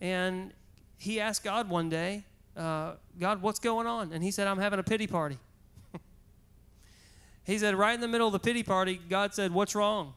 And 0.00 0.52
he 0.98 1.20
asked 1.20 1.42
God 1.42 1.68
one 1.68 1.88
day, 1.88 2.24
uh, 2.56 2.92
God, 3.18 3.42
what's 3.42 3.58
going 3.58 3.86
on? 3.86 4.12
And 4.12 4.22
he 4.22 4.30
said, 4.30 4.46
I'm 4.46 4.58
having 4.58 4.78
a 4.78 4.82
pity 4.82 5.06
party. 5.06 5.38
he 7.44 7.58
said, 7.58 7.74
right 7.74 7.94
in 7.94 8.00
the 8.00 8.08
middle 8.08 8.26
of 8.26 8.32
the 8.32 8.38
pity 8.38 8.62
party, 8.62 9.00
God 9.08 9.34
said, 9.34 9.52
What's 9.52 9.74
wrong? 9.74 10.14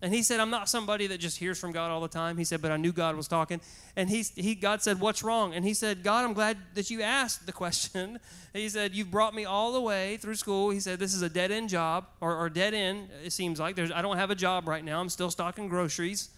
And 0.00 0.14
he 0.14 0.22
said, 0.22 0.38
I'm 0.38 0.50
not 0.50 0.68
somebody 0.68 1.08
that 1.08 1.18
just 1.18 1.38
hears 1.38 1.58
from 1.58 1.72
God 1.72 1.90
all 1.90 2.00
the 2.00 2.06
time. 2.06 2.36
He 2.36 2.44
said, 2.44 2.62
but 2.62 2.70
I 2.70 2.76
knew 2.76 2.92
God 2.92 3.16
was 3.16 3.26
talking. 3.26 3.60
And 3.96 4.08
he, 4.08 4.22
he, 4.22 4.54
God 4.54 4.80
said, 4.80 5.00
What's 5.00 5.24
wrong? 5.24 5.54
And 5.54 5.64
he 5.64 5.74
said, 5.74 6.04
God, 6.04 6.24
I'm 6.24 6.34
glad 6.34 6.56
that 6.74 6.88
you 6.88 7.02
asked 7.02 7.46
the 7.46 7.52
question. 7.52 8.18
He 8.54 8.70
said, 8.70 8.94
You've 8.94 9.10
brought 9.10 9.34
me 9.34 9.44
all 9.44 9.72
the 9.72 9.80
way 9.80 10.16
through 10.16 10.34
school. 10.34 10.70
He 10.70 10.80
said, 10.80 10.98
This 10.98 11.14
is 11.14 11.22
a 11.22 11.28
dead 11.28 11.52
end 11.52 11.68
job, 11.68 12.06
or, 12.20 12.34
or 12.34 12.48
dead 12.48 12.74
end, 12.74 13.08
it 13.22 13.32
seems 13.32 13.60
like. 13.60 13.76
There's, 13.76 13.92
I 13.92 14.00
don't 14.00 14.16
have 14.16 14.30
a 14.30 14.34
job 14.34 14.66
right 14.66 14.82
now. 14.82 15.00
I'm 15.00 15.10
still 15.10 15.30
stocking 15.30 15.68
groceries. 15.68 16.30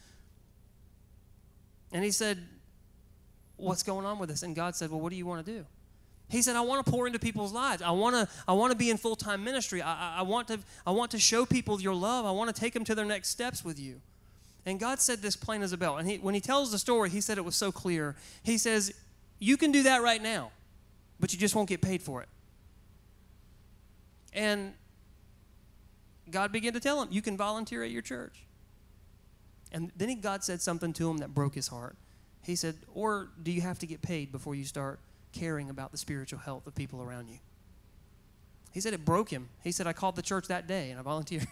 And 1.92 2.04
he 2.04 2.10
said, 2.10 2.46
What's 3.60 3.82
going 3.82 4.06
on 4.06 4.18
with 4.18 4.28
this? 4.28 4.42
And 4.42 4.56
God 4.56 4.74
said, 4.74 4.90
Well, 4.90 5.00
what 5.00 5.10
do 5.10 5.16
you 5.16 5.26
want 5.26 5.44
to 5.44 5.52
do? 5.52 5.66
He 6.30 6.42
said, 6.42 6.54
I 6.54 6.60
want 6.60 6.84
to 6.84 6.90
pour 6.90 7.08
into 7.08 7.18
people's 7.18 7.52
lives. 7.52 7.82
I 7.82 7.90
want 7.90 8.14
to, 8.14 8.28
I 8.46 8.52
want 8.52 8.70
to 8.70 8.78
be 8.78 8.88
in 8.88 8.96
full 8.96 9.16
time 9.16 9.42
ministry. 9.42 9.82
I, 9.82 10.18
I, 10.18 10.22
want 10.22 10.46
to, 10.48 10.60
I 10.86 10.92
want 10.92 11.10
to 11.10 11.18
show 11.18 11.44
people 11.44 11.80
your 11.80 11.94
love. 11.94 12.24
I 12.24 12.30
want 12.30 12.54
to 12.54 12.58
take 12.58 12.72
them 12.72 12.84
to 12.84 12.94
their 12.94 13.04
next 13.04 13.30
steps 13.30 13.64
with 13.64 13.80
you. 13.80 14.00
And 14.64 14.78
God 14.78 15.00
said 15.00 15.22
this 15.22 15.34
plain 15.34 15.62
as 15.62 15.72
a 15.72 15.76
bell. 15.76 15.96
And 15.96 16.08
he, 16.08 16.18
when 16.18 16.34
he 16.34 16.40
tells 16.40 16.70
the 16.70 16.78
story, 16.78 17.10
he 17.10 17.20
said 17.20 17.36
it 17.36 17.44
was 17.44 17.56
so 17.56 17.72
clear. 17.72 18.14
He 18.44 18.58
says, 18.58 18.94
You 19.40 19.56
can 19.56 19.72
do 19.72 19.82
that 19.82 20.02
right 20.02 20.22
now, 20.22 20.52
but 21.18 21.32
you 21.32 21.38
just 21.38 21.56
won't 21.56 21.68
get 21.68 21.82
paid 21.82 22.00
for 22.00 22.22
it. 22.22 22.28
And 24.32 24.74
God 26.30 26.52
began 26.52 26.72
to 26.74 26.80
tell 26.80 27.02
him, 27.02 27.08
You 27.10 27.22
can 27.22 27.36
volunteer 27.36 27.82
at 27.82 27.90
your 27.90 28.02
church. 28.02 28.44
And 29.72 29.90
then 29.96 30.08
he, 30.08 30.14
God 30.14 30.44
said 30.44 30.62
something 30.62 30.92
to 30.94 31.10
him 31.10 31.18
that 31.18 31.34
broke 31.34 31.54
his 31.54 31.68
heart. 31.68 31.96
He 32.42 32.56
said, 32.56 32.76
Or 32.94 33.28
do 33.42 33.50
you 33.50 33.60
have 33.60 33.78
to 33.80 33.86
get 33.86 34.02
paid 34.02 34.32
before 34.32 34.54
you 34.54 34.64
start 34.64 35.00
caring 35.32 35.70
about 35.70 35.92
the 35.92 35.98
spiritual 35.98 36.38
health 36.38 36.66
of 36.66 36.74
people 36.74 37.02
around 37.02 37.28
you. 37.28 37.38
He 38.72 38.80
said 38.80 38.94
it 38.94 39.04
broke 39.04 39.30
him. 39.30 39.48
He 39.64 39.72
said, 39.72 39.86
I 39.86 39.92
called 39.92 40.16
the 40.16 40.22
church 40.22 40.46
that 40.48 40.66
day 40.66 40.90
and 40.90 41.00
I 41.00 41.02
volunteered. 41.02 41.46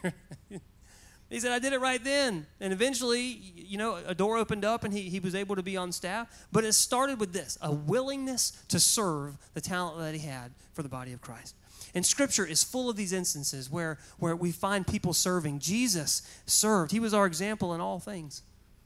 he 1.31 1.41
said, 1.41 1.51
I 1.51 1.59
did 1.59 1.73
it 1.73 1.81
right 1.81 2.03
then. 2.03 2.47
And 2.61 2.73
eventually, 2.73 3.23
you 3.57 3.77
know, 3.77 3.99
a 4.07 4.15
door 4.15 4.37
opened 4.37 4.65
up 4.65 4.85
and 4.85 4.95
he, 4.95 5.03
he 5.03 5.19
was 5.19 5.35
able 5.35 5.57
to 5.57 5.63
be 5.63 5.77
on 5.77 5.91
staff. 5.91 6.47
But 6.53 6.65
it 6.65 6.75
started 6.75 7.19
with 7.19 7.33
this 7.33 7.59
a 7.61 7.73
willingness 7.73 8.53
to 8.69 8.79
serve 8.79 9.37
the 9.55 9.61
talent 9.61 9.99
that 9.99 10.15
he 10.15 10.27
had 10.27 10.53
for 10.75 10.83
the 10.83 10.89
body 10.89 11.13
of 11.13 11.21
Christ. 11.21 11.57
And 11.95 12.07
scripture 12.07 12.45
is 12.45 12.63
full 12.63 12.89
of 12.89 12.97
these 12.97 13.13
instances 13.13 13.71
where, 13.71 13.99
where 14.19 14.37
we 14.37 14.53
find 14.53 14.87
people 14.87 15.13
serving. 15.13 15.59
Jesus 15.59 16.23
served, 16.47 16.93
he 16.93 17.01
was 17.01 17.15
our 17.15 17.27
example 17.27 17.75
in 17.75 17.81
all 17.81 17.99
things. 17.99 18.43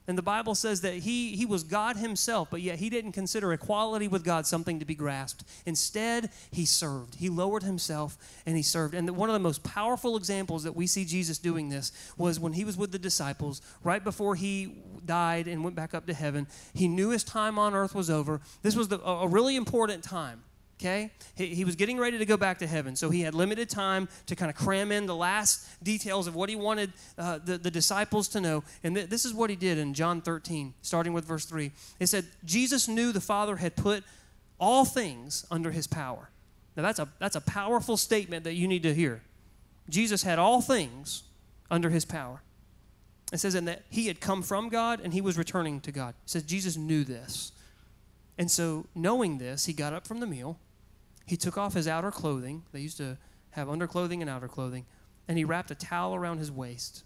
And 0.09 0.19
the 0.19 0.23
Bible 0.23 0.55
says 0.55 0.81
that 0.81 0.95
he, 0.95 1.37
he 1.37 1.47
was 1.47 1.63
God 1.63 1.97
himself, 1.97 2.49
but 2.51 2.61
yet 2.61 2.79
he 2.79 2.91
didn't 2.91 3.13
consider 3.13 3.53
equality 3.53 4.09
with 4.09 4.25
God 4.25 4.47
something 4.47 4.81
to 4.81 4.85
be 4.85 4.95
grasped. 4.95 5.45
Instead, 5.65 6.31
he 6.51 6.65
served. 6.65 7.17
He 7.17 7.29
lowered 7.29 7.63
himself 7.63 8.19
and 8.45 8.57
he 8.57 8.63
served. 8.63 8.95
And 8.95 9.09
one 9.17 9.29
of 9.29 9.35
the 9.35 9.39
most 9.39 9.63
powerful 9.63 10.17
examples 10.17 10.65
that 10.65 10.75
we 10.75 10.87
see 10.87 11.05
Jesus 11.05 11.39
doing 11.39 11.69
this 11.69 11.93
was 12.17 12.41
when 12.41 12.53
he 12.53 12.65
was 12.65 12.77
with 12.77 12.91
the 12.91 12.99
disciples, 12.99 13.63
right 13.85 14.03
before 14.03 14.35
he 14.35 14.83
died 15.07 15.47
and 15.47 15.63
went 15.63 15.77
back 15.77 15.95
up 15.95 16.07
to 16.07 16.15
heaven. 16.15 16.49
He 16.75 16.89
knew 16.89 17.11
his 17.11 17.23
time 17.23 17.59
on 17.59 17.75
earth 17.75 17.95
was 17.95 18.11
over. 18.11 18.41
This 18.63 18.75
was 18.75 18.89
the, 18.89 19.01
a 19.01 19.29
really 19.29 19.57
important 19.57 20.03
time 20.03 20.43
okay? 20.83 21.11
He, 21.37 21.47
he, 21.47 21.65
was 21.65 21.77
getting 21.77 21.99
ready 21.99 22.19
to 22.19 22.27
go 22.27 22.37
back 22.37 22.59
to 22.59 22.67
heaven, 22.67 22.97
so 22.97 23.09
he 23.09 23.21
had 23.21 23.35
limited 23.35 23.71
time 23.71 24.09
to 24.27 24.35
kind 24.35 24.51
of 24.51 24.57
cram 24.57 24.91
in 24.91 25.07
the 25.07 25.15
last 25.15 25.67
details 25.83 26.27
of 26.27 26.35
what 26.35 26.49
he 26.49 26.57
wanted 26.57 26.93
uh, 27.17 27.39
the, 27.45 27.57
the 27.57 27.71
disciples 27.71 28.29
to 28.29 28.41
know. 28.41 28.65
And 28.83 28.97
th- 28.97 29.09
this 29.09 29.25
is 29.25 29.33
what 29.33 29.49
he 29.49 29.57
did 29.57 29.79
in 29.79 29.95
John 29.95 30.21
13, 30.21 30.75
starting 30.83 31.13
with 31.13 31.25
verse 31.25 31.45
3. 31.45 31.71
It 32.01 32.09
said, 32.09 32.27
Jesus 32.45 32.89
knew 32.89 33.13
the 33.13 33.21
Father 33.21 33.57
had 33.57 33.77
put 33.77 34.03
all 34.59 34.85
things 34.85 35.47
under 35.51 35.71
his 35.71 35.87
power. 35.87 36.31
Now, 36.77 36.83
that's 36.83 36.99
a, 36.99 37.09
that's 37.19 37.37
a 37.37 37.41
powerful 37.41 37.97
statement 37.97 38.45
that 38.45 38.55
you 38.55 38.67
need 38.67 38.83
to 38.83 38.95
hear. 38.95 39.23
Jesus 39.89 40.23
had 40.23 40.39
all 40.39 40.61
things 40.61 41.23
under 41.71 41.91
his 41.91 42.05
power. 42.05 42.43
It 43.33 43.39
says 43.39 43.55
in 43.55 43.67
that 43.67 43.83
he 43.89 44.09
had 44.09 44.21
come 44.21 44.43
from 44.43 44.69
God 44.69 45.01
and 45.03 45.13
he 45.13 45.21
was 45.21 45.39
returning 45.39 45.81
to 45.83 45.93
God. 45.93 46.15
It 46.25 46.31
says 46.31 46.43
Jesus 46.43 46.77
knew 46.77 47.05
this. 47.05 47.53
And 48.39 48.51
so, 48.51 48.87
knowing 48.95 49.39
this, 49.39 49.67
he 49.67 49.73
got 49.73 49.93
up 49.93 50.07
from 50.07 50.21
the 50.21 50.27
meal 50.27 50.59
he 51.33 51.39
took 51.39 51.57
off 51.57 51.73
his 51.73 51.89
outer 51.89 52.11
clothing. 52.11 52.63
They 52.73 52.81
used 52.81 52.99
to 52.99 53.17
have 53.53 53.67
underclothing 53.67 54.21
and 54.21 54.29
outer 54.29 54.49
clothing. 54.49 54.85
And 55.27 55.39
he 55.39 55.45
wrapped 55.45 55.71
a 55.71 55.75
towel 55.75 56.15
around 56.15 56.37
his 56.37 56.53
waist. 56.53 57.05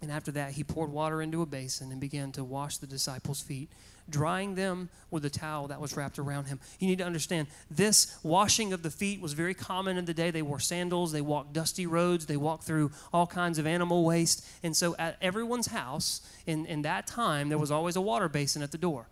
And 0.00 0.12
after 0.12 0.30
that, 0.30 0.52
he 0.52 0.62
poured 0.62 0.92
water 0.92 1.20
into 1.20 1.42
a 1.42 1.46
basin 1.46 1.90
and 1.90 2.00
began 2.00 2.30
to 2.30 2.44
wash 2.44 2.76
the 2.76 2.86
disciples' 2.86 3.40
feet, 3.40 3.68
drying 4.08 4.54
them 4.54 4.90
with 5.10 5.24
the 5.24 5.28
towel 5.28 5.66
that 5.66 5.80
was 5.80 5.96
wrapped 5.96 6.20
around 6.20 6.44
him. 6.44 6.60
You 6.78 6.86
need 6.86 6.98
to 6.98 7.04
understand 7.04 7.48
this 7.68 8.16
washing 8.22 8.72
of 8.72 8.84
the 8.84 8.92
feet 8.92 9.20
was 9.20 9.32
very 9.32 9.54
common 9.54 9.98
in 9.98 10.04
the 10.04 10.14
day. 10.14 10.30
They 10.30 10.42
wore 10.42 10.60
sandals, 10.60 11.10
they 11.10 11.20
walked 11.20 11.52
dusty 11.52 11.86
roads, 11.86 12.26
they 12.26 12.36
walked 12.36 12.62
through 12.62 12.92
all 13.12 13.26
kinds 13.26 13.58
of 13.58 13.66
animal 13.66 14.04
waste. 14.04 14.46
And 14.62 14.76
so 14.76 14.94
at 15.00 15.16
everyone's 15.20 15.66
house 15.66 16.20
in, 16.46 16.64
in 16.64 16.82
that 16.82 17.08
time, 17.08 17.48
there 17.48 17.58
was 17.58 17.72
always 17.72 17.96
a 17.96 18.00
water 18.00 18.28
basin 18.28 18.62
at 18.62 18.70
the 18.70 18.78
door 18.78 19.08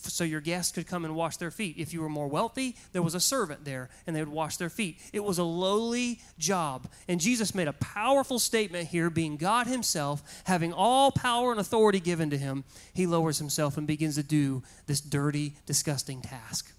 so 0.00 0.24
your 0.24 0.40
guests 0.40 0.72
could 0.72 0.86
come 0.86 1.04
and 1.04 1.14
wash 1.14 1.36
their 1.36 1.50
feet. 1.50 1.76
If 1.76 1.92
you 1.92 2.00
were 2.00 2.08
more 2.08 2.28
wealthy, 2.28 2.76
there 2.92 3.02
was 3.02 3.14
a 3.14 3.20
servant 3.20 3.64
there 3.64 3.90
and 4.06 4.14
they 4.14 4.20
would 4.20 4.28
wash 4.28 4.56
their 4.56 4.70
feet. 4.70 5.00
It 5.12 5.24
was 5.24 5.38
a 5.38 5.44
lowly 5.44 6.20
job. 6.38 6.88
And 7.08 7.20
Jesus 7.20 7.54
made 7.54 7.68
a 7.68 7.72
powerful 7.72 8.38
statement 8.38 8.88
here, 8.88 9.10
being 9.10 9.36
God 9.36 9.66
Himself, 9.66 10.22
having 10.44 10.72
all 10.72 11.10
power 11.10 11.50
and 11.50 11.60
authority 11.60 12.00
given 12.00 12.30
to 12.30 12.38
Him. 12.38 12.64
He 12.94 13.06
lowers 13.06 13.38
Himself 13.38 13.76
and 13.76 13.86
begins 13.86 14.14
to 14.14 14.22
do 14.22 14.62
this 14.86 15.00
dirty, 15.00 15.54
disgusting 15.66 16.22
task. 16.22 16.72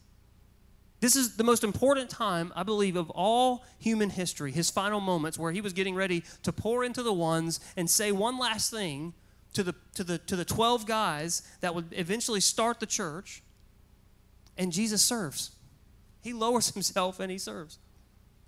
This 1.01 1.15
is 1.15 1.37
the 1.37 1.43
most 1.43 1.63
important 1.63 2.09
time, 2.09 2.51
I 2.55 2.63
believe, 2.63 2.97
of 2.97 3.09
all 3.11 3.65
human 3.77 4.09
history, 4.09 4.51
his 4.51 4.69
final 4.69 4.99
moments 4.99 5.39
where 5.39 5.51
he 5.51 5.61
was 5.61 5.71
getting 5.71 5.95
ready 5.95 6.23
to 6.43 6.51
pour 6.51 6.83
into 6.83 7.03
the 7.03 7.13
ones 7.13 7.61
and 7.77 7.89
say 7.89 8.11
one 8.11 8.37
last 8.37 8.69
thing 8.69 9.13
to 9.53 9.63
the, 9.63 9.75
to 9.95 10.03
the, 10.03 10.17
to 10.19 10.35
the 10.35 10.45
12 10.45 10.85
guys 10.85 11.41
that 11.61 11.73
would 11.73 11.87
eventually 11.91 12.39
start 12.39 12.79
the 12.79 12.85
church, 12.85 13.41
and 14.57 14.71
Jesus 14.71 15.01
serves. 15.01 15.51
He 16.21 16.33
lowers 16.33 16.69
himself 16.73 17.19
and 17.19 17.31
he 17.31 17.37
serves. 17.37 17.79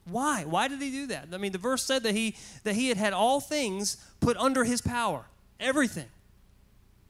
Why? 0.05 0.45
Why 0.45 0.67
did 0.67 0.81
he 0.81 0.89
do 0.89 1.07
that? 1.07 1.27
I 1.31 1.37
mean, 1.37 1.51
the 1.51 1.57
verse 1.57 1.83
said 1.83 2.03
that 2.03 2.15
he, 2.15 2.35
that 2.63 2.75
he 2.75 2.89
had 2.89 2.97
had 2.97 3.13
all 3.13 3.39
things 3.39 3.97
put 4.19 4.35
under 4.37 4.63
his 4.63 4.81
power, 4.81 5.25
everything. 5.59 6.07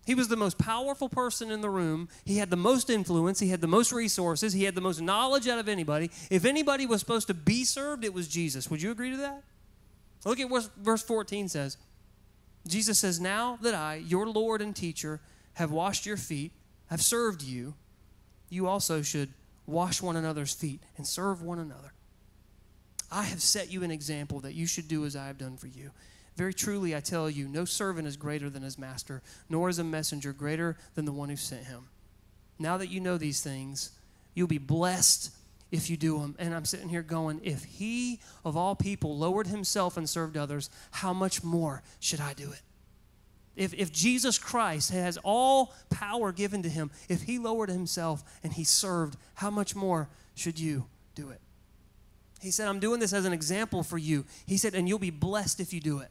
He 0.05 0.15
was 0.15 0.27
the 0.27 0.35
most 0.35 0.57
powerful 0.57 1.09
person 1.09 1.51
in 1.51 1.61
the 1.61 1.69
room. 1.69 2.09
He 2.25 2.37
had 2.37 2.49
the 2.49 2.57
most 2.57 2.89
influence. 2.89 3.39
He 3.39 3.49
had 3.49 3.61
the 3.61 3.67
most 3.67 3.91
resources. 3.91 4.51
He 4.51 4.63
had 4.63 4.73
the 4.73 4.81
most 4.81 4.99
knowledge 4.99 5.47
out 5.47 5.59
of 5.59 5.69
anybody. 5.69 6.09
If 6.29 6.43
anybody 6.43 6.85
was 6.85 6.99
supposed 6.99 7.27
to 7.27 7.33
be 7.33 7.63
served, 7.63 8.03
it 8.03 8.13
was 8.13 8.27
Jesus. 8.27 8.69
Would 8.69 8.81
you 8.81 8.91
agree 8.91 9.11
to 9.11 9.17
that? 9.17 9.43
Look 10.25 10.39
at 10.39 10.49
what 10.49 10.69
verse 10.77 11.03
14 11.03 11.49
says. 11.49 11.77
Jesus 12.67 12.99
says, 12.99 13.19
Now 13.19 13.57
that 13.61 13.73
I, 13.73 13.95
your 13.95 14.27
Lord 14.27 14.61
and 14.61 14.75
teacher, 14.75 15.19
have 15.53 15.71
washed 15.71 16.05
your 16.05 16.17
feet, 16.17 16.51
have 16.87 17.01
served 17.01 17.41
you, 17.41 17.73
you 18.49 18.67
also 18.67 19.01
should 19.01 19.33
wash 19.65 20.01
one 20.01 20.15
another's 20.15 20.53
feet 20.53 20.81
and 20.97 21.07
serve 21.07 21.41
one 21.41 21.59
another. 21.59 21.93
I 23.11 23.23
have 23.23 23.41
set 23.41 23.71
you 23.71 23.83
an 23.83 23.91
example 23.91 24.39
that 24.41 24.53
you 24.53 24.65
should 24.65 24.87
do 24.87 25.05
as 25.05 25.15
I 25.15 25.27
have 25.27 25.37
done 25.37 25.57
for 25.57 25.67
you. 25.67 25.91
Very 26.37 26.53
truly, 26.53 26.95
I 26.95 27.01
tell 27.01 27.29
you, 27.29 27.47
no 27.47 27.65
servant 27.65 28.07
is 28.07 28.15
greater 28.15 28.49
than 28.49 28.63
his 28.63 28.77
master, 28.77 29.21
nor 29.49 29.67
is 29.67 29.79
a 29.79 29.83
messenger 29.83 30.31
greater 30.31 30.77
than 30.95 31.05
the 31.05 31.11
one 31.11 31.29
who 31.29 31.35
sent 31.35 31.65
him. 31.65 31.89
Now 32.57 32.77
that 32.77 32.89
you 32.89 32.99
know 33.01 33.17
these 33.17 33.41
things, 33.41 33.91
you'll 34.33 34.47
be 34.47 34.57
blessed 34.57 35.31
if 35.71 35.89
you 35.89 35.97
do 35.97 36.19
them. 36.19 36.35
And 36.37 36.53
I'm 36.53 36.65
sitting 36.65 36.89
here 36.89 37.01
going, 37.01 37.39
if 37.43 37.63
he 37.63 38.19
of 38.43 38.57
all 38.57 38.75
people 38.75 39.17
lowered 39.17 39.47
himself 39.47 39.97
and 39.97 40.07
served 40.09 40.37
others, 40.37 40.69
how 40.91 41.13
much 41.13 41.43
more 41.43 41.81
should 41.99 42.19
I 42.19 42.33
do 42.33 42.51
it? 42.51 42.61
If, 43.55 43.73
if 43.73 43.91
Jesus 43.91 44.37
Christ 44.37 44.91
has 44.91 45.17
all 45.23 45.73
power 45.89 46.31
given 46.31 46.63
to 46.63 46.69
him, 46.69 46.89
if 47.09 47.23
he 47.23 47.37
lowered 47.37 47.69
himself 47.69 48.23
and 48.43 48.53
he 48.53 48.63
served, 48.63 49.17
how 49.35 49.49
much 49.49 49.75
more 49.75 50.09
should 50.35 50.59
you 50.59 50.85
do 51.15 51.29
it? 51.29 51.41
He 52.41 52.49
said, 52.49 52.67
I'm 52.67 52.79
doing 52.79 52.99
this 52.99 53.13
as 53.13 53.25
an 53.25 53.33
example 53.33 53.83
for 53.83 53.97
you. 53.97 54.25
He 54.45 54.57
said, 54.57 54.73
and 54.73 54.87
you'll 54.87 54.99
be 54.99 55.11
blessed 55.11 55.59
if 55.59 55.73
you 55.73 55.79
do 55.79 55.99
it. 55.99 56.09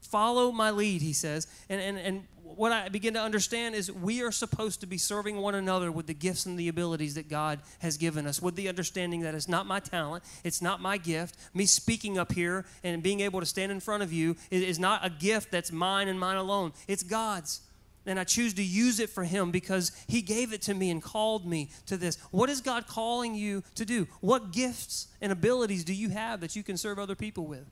Follow 0.00 0.50
my 0.50 0.70
lead, 0.70 1.02
he 1.02 1.12
says. 1.12 1.46
And, 1.68 1.80
and, 1.80 1.98
and 1.98 2.24
what 2.56 2.72
I 2.72 2.88
begin 2.88 3.14
to 3.14 3.20
understand 3.20 3.74
is 3.74 3.90
we 3.90 4.22
are 4.22 4.32
supposed 4.32 4.80
to 4.80 4.86
be 4.86 4.98
serving 4.98 5.36
one 5.36 5.54
another 5.54 5.90
with 5.92 6.06
the 6.06 6.14
gifts 6.14 6.46
and 6.46 6.58
the 6.58 6.68
abilities 6.68 7.14
that 7.14 7.28
God 7.28 7.60
has 7.80 7.96
given 7.96 8.26
us, 8.26 8.40
with 8.40 8.56
the 8.56 8.68
understanding 8.68 9.20
that 9.20 9.34
it's 9.34 9.48
not 9.48 9.66
my 9.66 9.80
talent, 9.80 10.24
it's 10.44 10.62
not 10.62 10.80
my 10.80 10.98
gift. 10.98 11.36
Me 11.54 11.66
speaking 11.66 12.18
up 12.18 12.32
here 12.32 12.64
and 12.82 13.02
being 13.02 13.20
able 13.20 13.40
to 13.40 13.46
stand 13.46 13.72
in 13.72 13.80
front 13.80 14.02
of 14.02 14.12
you 14.12 14.36
is 14.50 14.78
not 14.78 15.04
a 15.04 15.10
gift 15.10 15.50
that's 15.50 15.72
mine 15.72 16.08
and 16.08 16.18
mine 16.18 16.36
alone, 16.36 16.72
it's 16.88 17.02
God's. 17.02 17.60
And 18.04 18.18
I 18.18 18.24
choose 18.24 18.54
to 18.54 18.62
use 18.64 18.98
it 18.98 19.10
for 19.10 19.22
Him 19.22 19.50
because 19.50 19.92
He 20.08 20.22
gave 20.22 20.52
it 20.52 20.62
to 20.62 20.74
me 20.74 20.90
and 20.90 21.00
called 21.00 21.46
me 21.46 21.70
to 21.86 21.96
this. 21.96 22.16
What 22.32 22.50
is 22.50 22.60
God 22.60 22.86
calling 22.86 23.34
you 23.34 23.62
to 23.76 23.84
do? 23.84 24.08
What 24.20 24.52
gifts 24.52 25.06
and 25.20 25.30
abilities 25.30 25.84
do 25.84 25.94
you 25.94 26.08
have 26.08 26.40
that 26.40 26.56
you 26.56 26.62
can 26.62 26.76
serve 26.76 26.98
other 26.98 27.14
people 27.14 27.46
with? 27.46 27.64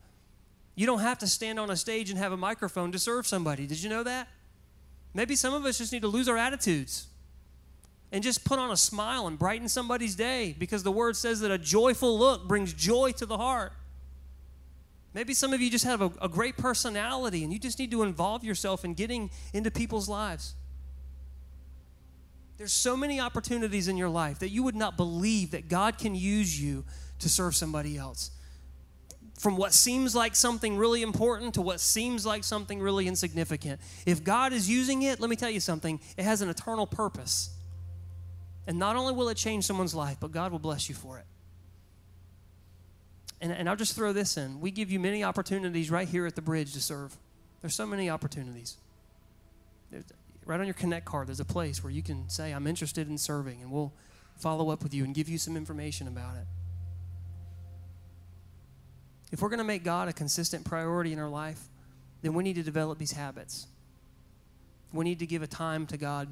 You 0.77 0.87
don't 0.87 1.01
have 1.01 1.19
to 1.19 1.27
stand 1.27 1.59
on 1.59 1.69
a 1.69 1.77
stage 1.77 2.11
and 2.11 2.19
have 2.19 2.33
a 2.33 2.37
microphone 2.37 2.93
to 2.93 2.99
serve 2.99 3.27
somebody. 3.27 3.66
Did 3.66 3.83
you 3.83 3.90
know 3.90 4.05
that? 4.05 4.29
Maybe 5.12 5.35
some 5.35 5.55
of 5.55 5.64
us 5.64 5.79
just 5.79 5.92
need 5.92 6.03
to 6.03 6.09
lose 6.09 6.29
our 6.29 6.37
attitudes 6.37 7.09
and 8.12 8.23
just 8.23 8.44
put 8.44 8.59
on 8.59 8.70
a 8.70 8.77
smile 8.77 9.27
and 9.27 9.38
brighten 9.38 9.68
somebody's 9.68 10.14
day 10.14 10.55
because 10.59 10.83
the 10.83 10.92
word 10.92 11.16
says 11.16 11.40
that 11.40 11.51
a 11.51 11.59
joyful 11.59 12.18
look 12.18 12.46
brings 12.46 12.73
joy 12.73 13.12
to 13.12 13.27
the 13.27 13.37
heart. 13.37 13.73
Maybe 15.14 15.35
some 15.35 15.53
of 15.53 15.61
you 15.61 15.70
just 15.70 15.85
have 15.85 16.03
a, 16.03 16.12
a, 16.23 16.29
great 16.29 16.57
personality 16.57 17.42
and 17.42 17.53
you 17.53 17.59
just 17.59 17.81
need 17.81 17.90
to 17.90 18.03
involve 18.03 18.44
yourself 18.44 18.85
in 18.85 18.94
getting 18.94 19.31
into 19.53 19.70
people's 19.70 20.09
lives. 20.09 20.55
There's 22.59 22.73
so 22.73 22.96
many 22.96 23.18
opportunities 23.18 23.88
in 23.88 23.96
your 23.96 24.09
life 24.09 24.38
that 24.40 24.51
you 24.51 24.62
would 24.62 24.77
not 24.77 24.96
believe 24.96 25.51
that 25.53 25.68
God 25.68 25.99
can 25.99 26.14
use 26.14 26.61
you 26.61 26.85
to 27.18 27.29
serve 27.29 27.57
somebody 27.57 27.96
else 27.96 28.31
from 29.40 29.57
what 29.57 29.72
seems 29.72 30.14
like 30.14 30.37
something 30.37 30.76
really 30.76 31.00
important 31.00 31.55
to 31.55 31.62
what 31.62 31.81
seems 31.81 32.26
like 32.26 32.44
something 32.44 32.79
really 32.79 33.09
insignificant. 33.09 33.81
If 34.05 34.22
God 34.22 34.53
is 34.53 34.68
using 34.68 35.00
it, 35.00 35.18
let 35.18 35.31
me 35.31 35.37
tell 35.37 35.48
you 35.48 35.61
something, 35.61 35.98
it 36.18 36.24
has 36.24 36.42
an 36.42 36.50
eternal 36.50 36.87
purpose. 36.87 37.48
And 38.66 38.79
not 38.79 38.96
only 38.96 39.14
will 39.14 39.31
it 39.31 39.38
change 39.38 39.64
someone's 39.64 39.94
life, 39.94 40.18
but 40.20 40.31
God 40.31 40.53
will 40.53 40.59
bless 40.59 40.90
you 40.90 40.94
for 40.94 41.16
it. 41.16 41.24
And, 43.40 43.50
and 43.50 43.66
I'll 43.66 43.76
just 43.76 43.96
throw 43.96 44.12
this 44.12 44.37
in. 44.37 44.61
We 44.61 44.70
give 44.70 44.90
you 44.90 45.00
many 45.00 45.24
opportunities 45.24 45.90
right 45.90 46.07
here 46.07 46.26
at 46.26 46.37
the 46.37 46.42
bridge 46.42 46.74
to 46.74 46.81
serve. 46.83 47.16
There's 47.62 47.74
so 47.74 47.87
many 47.87 48.11
opportunities. 48.11 48.76
There's, 49.90 50.05
right 50.44 50.61
on 50.61 50.66
your 50.66 50.74
Connect 50.74 51.07
card, 51.07 51.29
there's 51.29 51.40
a 51.40 51.46
place 51.46 51.83
where 51.83 51.90
you 51.90 52.03
can 52.03 52.29
say, 52.29 52.53
I'm 52.53 52.66
interested 52.66 53.09
in 53.09 53.16
serving, 53.16 53.62
and 53.62 53.72
we'll 53.72 53.94
follow 54.37 54.68
up 54.68 54.83
with 54.83 54.92
you 54.92 55.03
and 55.05 55.14
give 55.14 55.31
you 55.31 55.38
some 55.38 55.57
information 55.57 56.09
about 56.09 56.37
it. 56.37 56.44
If 59.31 59.43
we're 59.43 59.49
going 59.49 59.59
to 59.59 59.64
make 59.64 59.85
God 59.85 60.09
a 60.09 60.12
consistent 60.12 60.64
priority 60.64 61.12
in 61.12 61.19
our 61.19 61.29
life, 61.29 61.61
then 62.23 62.35
we 62.35 62.43
need 62.43 62.57
to 62.57 62.62
develop 62.62 62.99
these 62.99 63.12
habits. 63.12 63.66
We 64.93 65.05
need 65.05 65.21
to 65.21 65.27
give 65.27 65.43
a 65.43 65.47
time 65.47 65.87
to 65.87 65.97
God. 65.97 66.29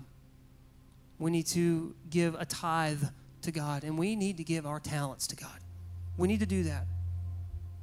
We 1.19 1.31
need 1.31 1.47
to 1.49 1.95
give 2.11 2.35
a 2.35 2.45
tithe 2.45 3.03
to 3.43 3.53
God. 3.53 3.85
And 3.85 3.97
we 3.99 4.17
need 4.17 4.37
to 4.39 4.45
give 4.45 4.67
our 4.67 4.81
talents 4.81 5.27
to 5.29 5.37
God. 5.37 5.59
We 6.17 6.29
need 6.29 6.41
to 6.41 6.47
do 6.47 6.65
that. 6.65 6.85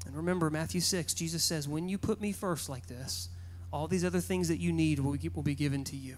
And 0.06 0.16
remember, 0.16 0.50
Matthew 0.50 0.82
6, 0.82 1.14
Jesus 1.14 1.44
says, 1.44 1.68
When 1.68 1.90
you 1.90 1.98
put 1.98 2.22
me 2.22 2.32
first 2.32 2.70
like 2.70 2.88
this, 2.88 3.30
all 3.72 3.88
these 3.88 4.06
other 4.06 4.20
things 4.20 4.50
that 4.50 4.58
you 4.58 4.72
need 4.72 5.00
will 5.00 5.44
be 5.44 5.56
given 5.56 5.84
to 5.86 5.96
you. 5.96 6.18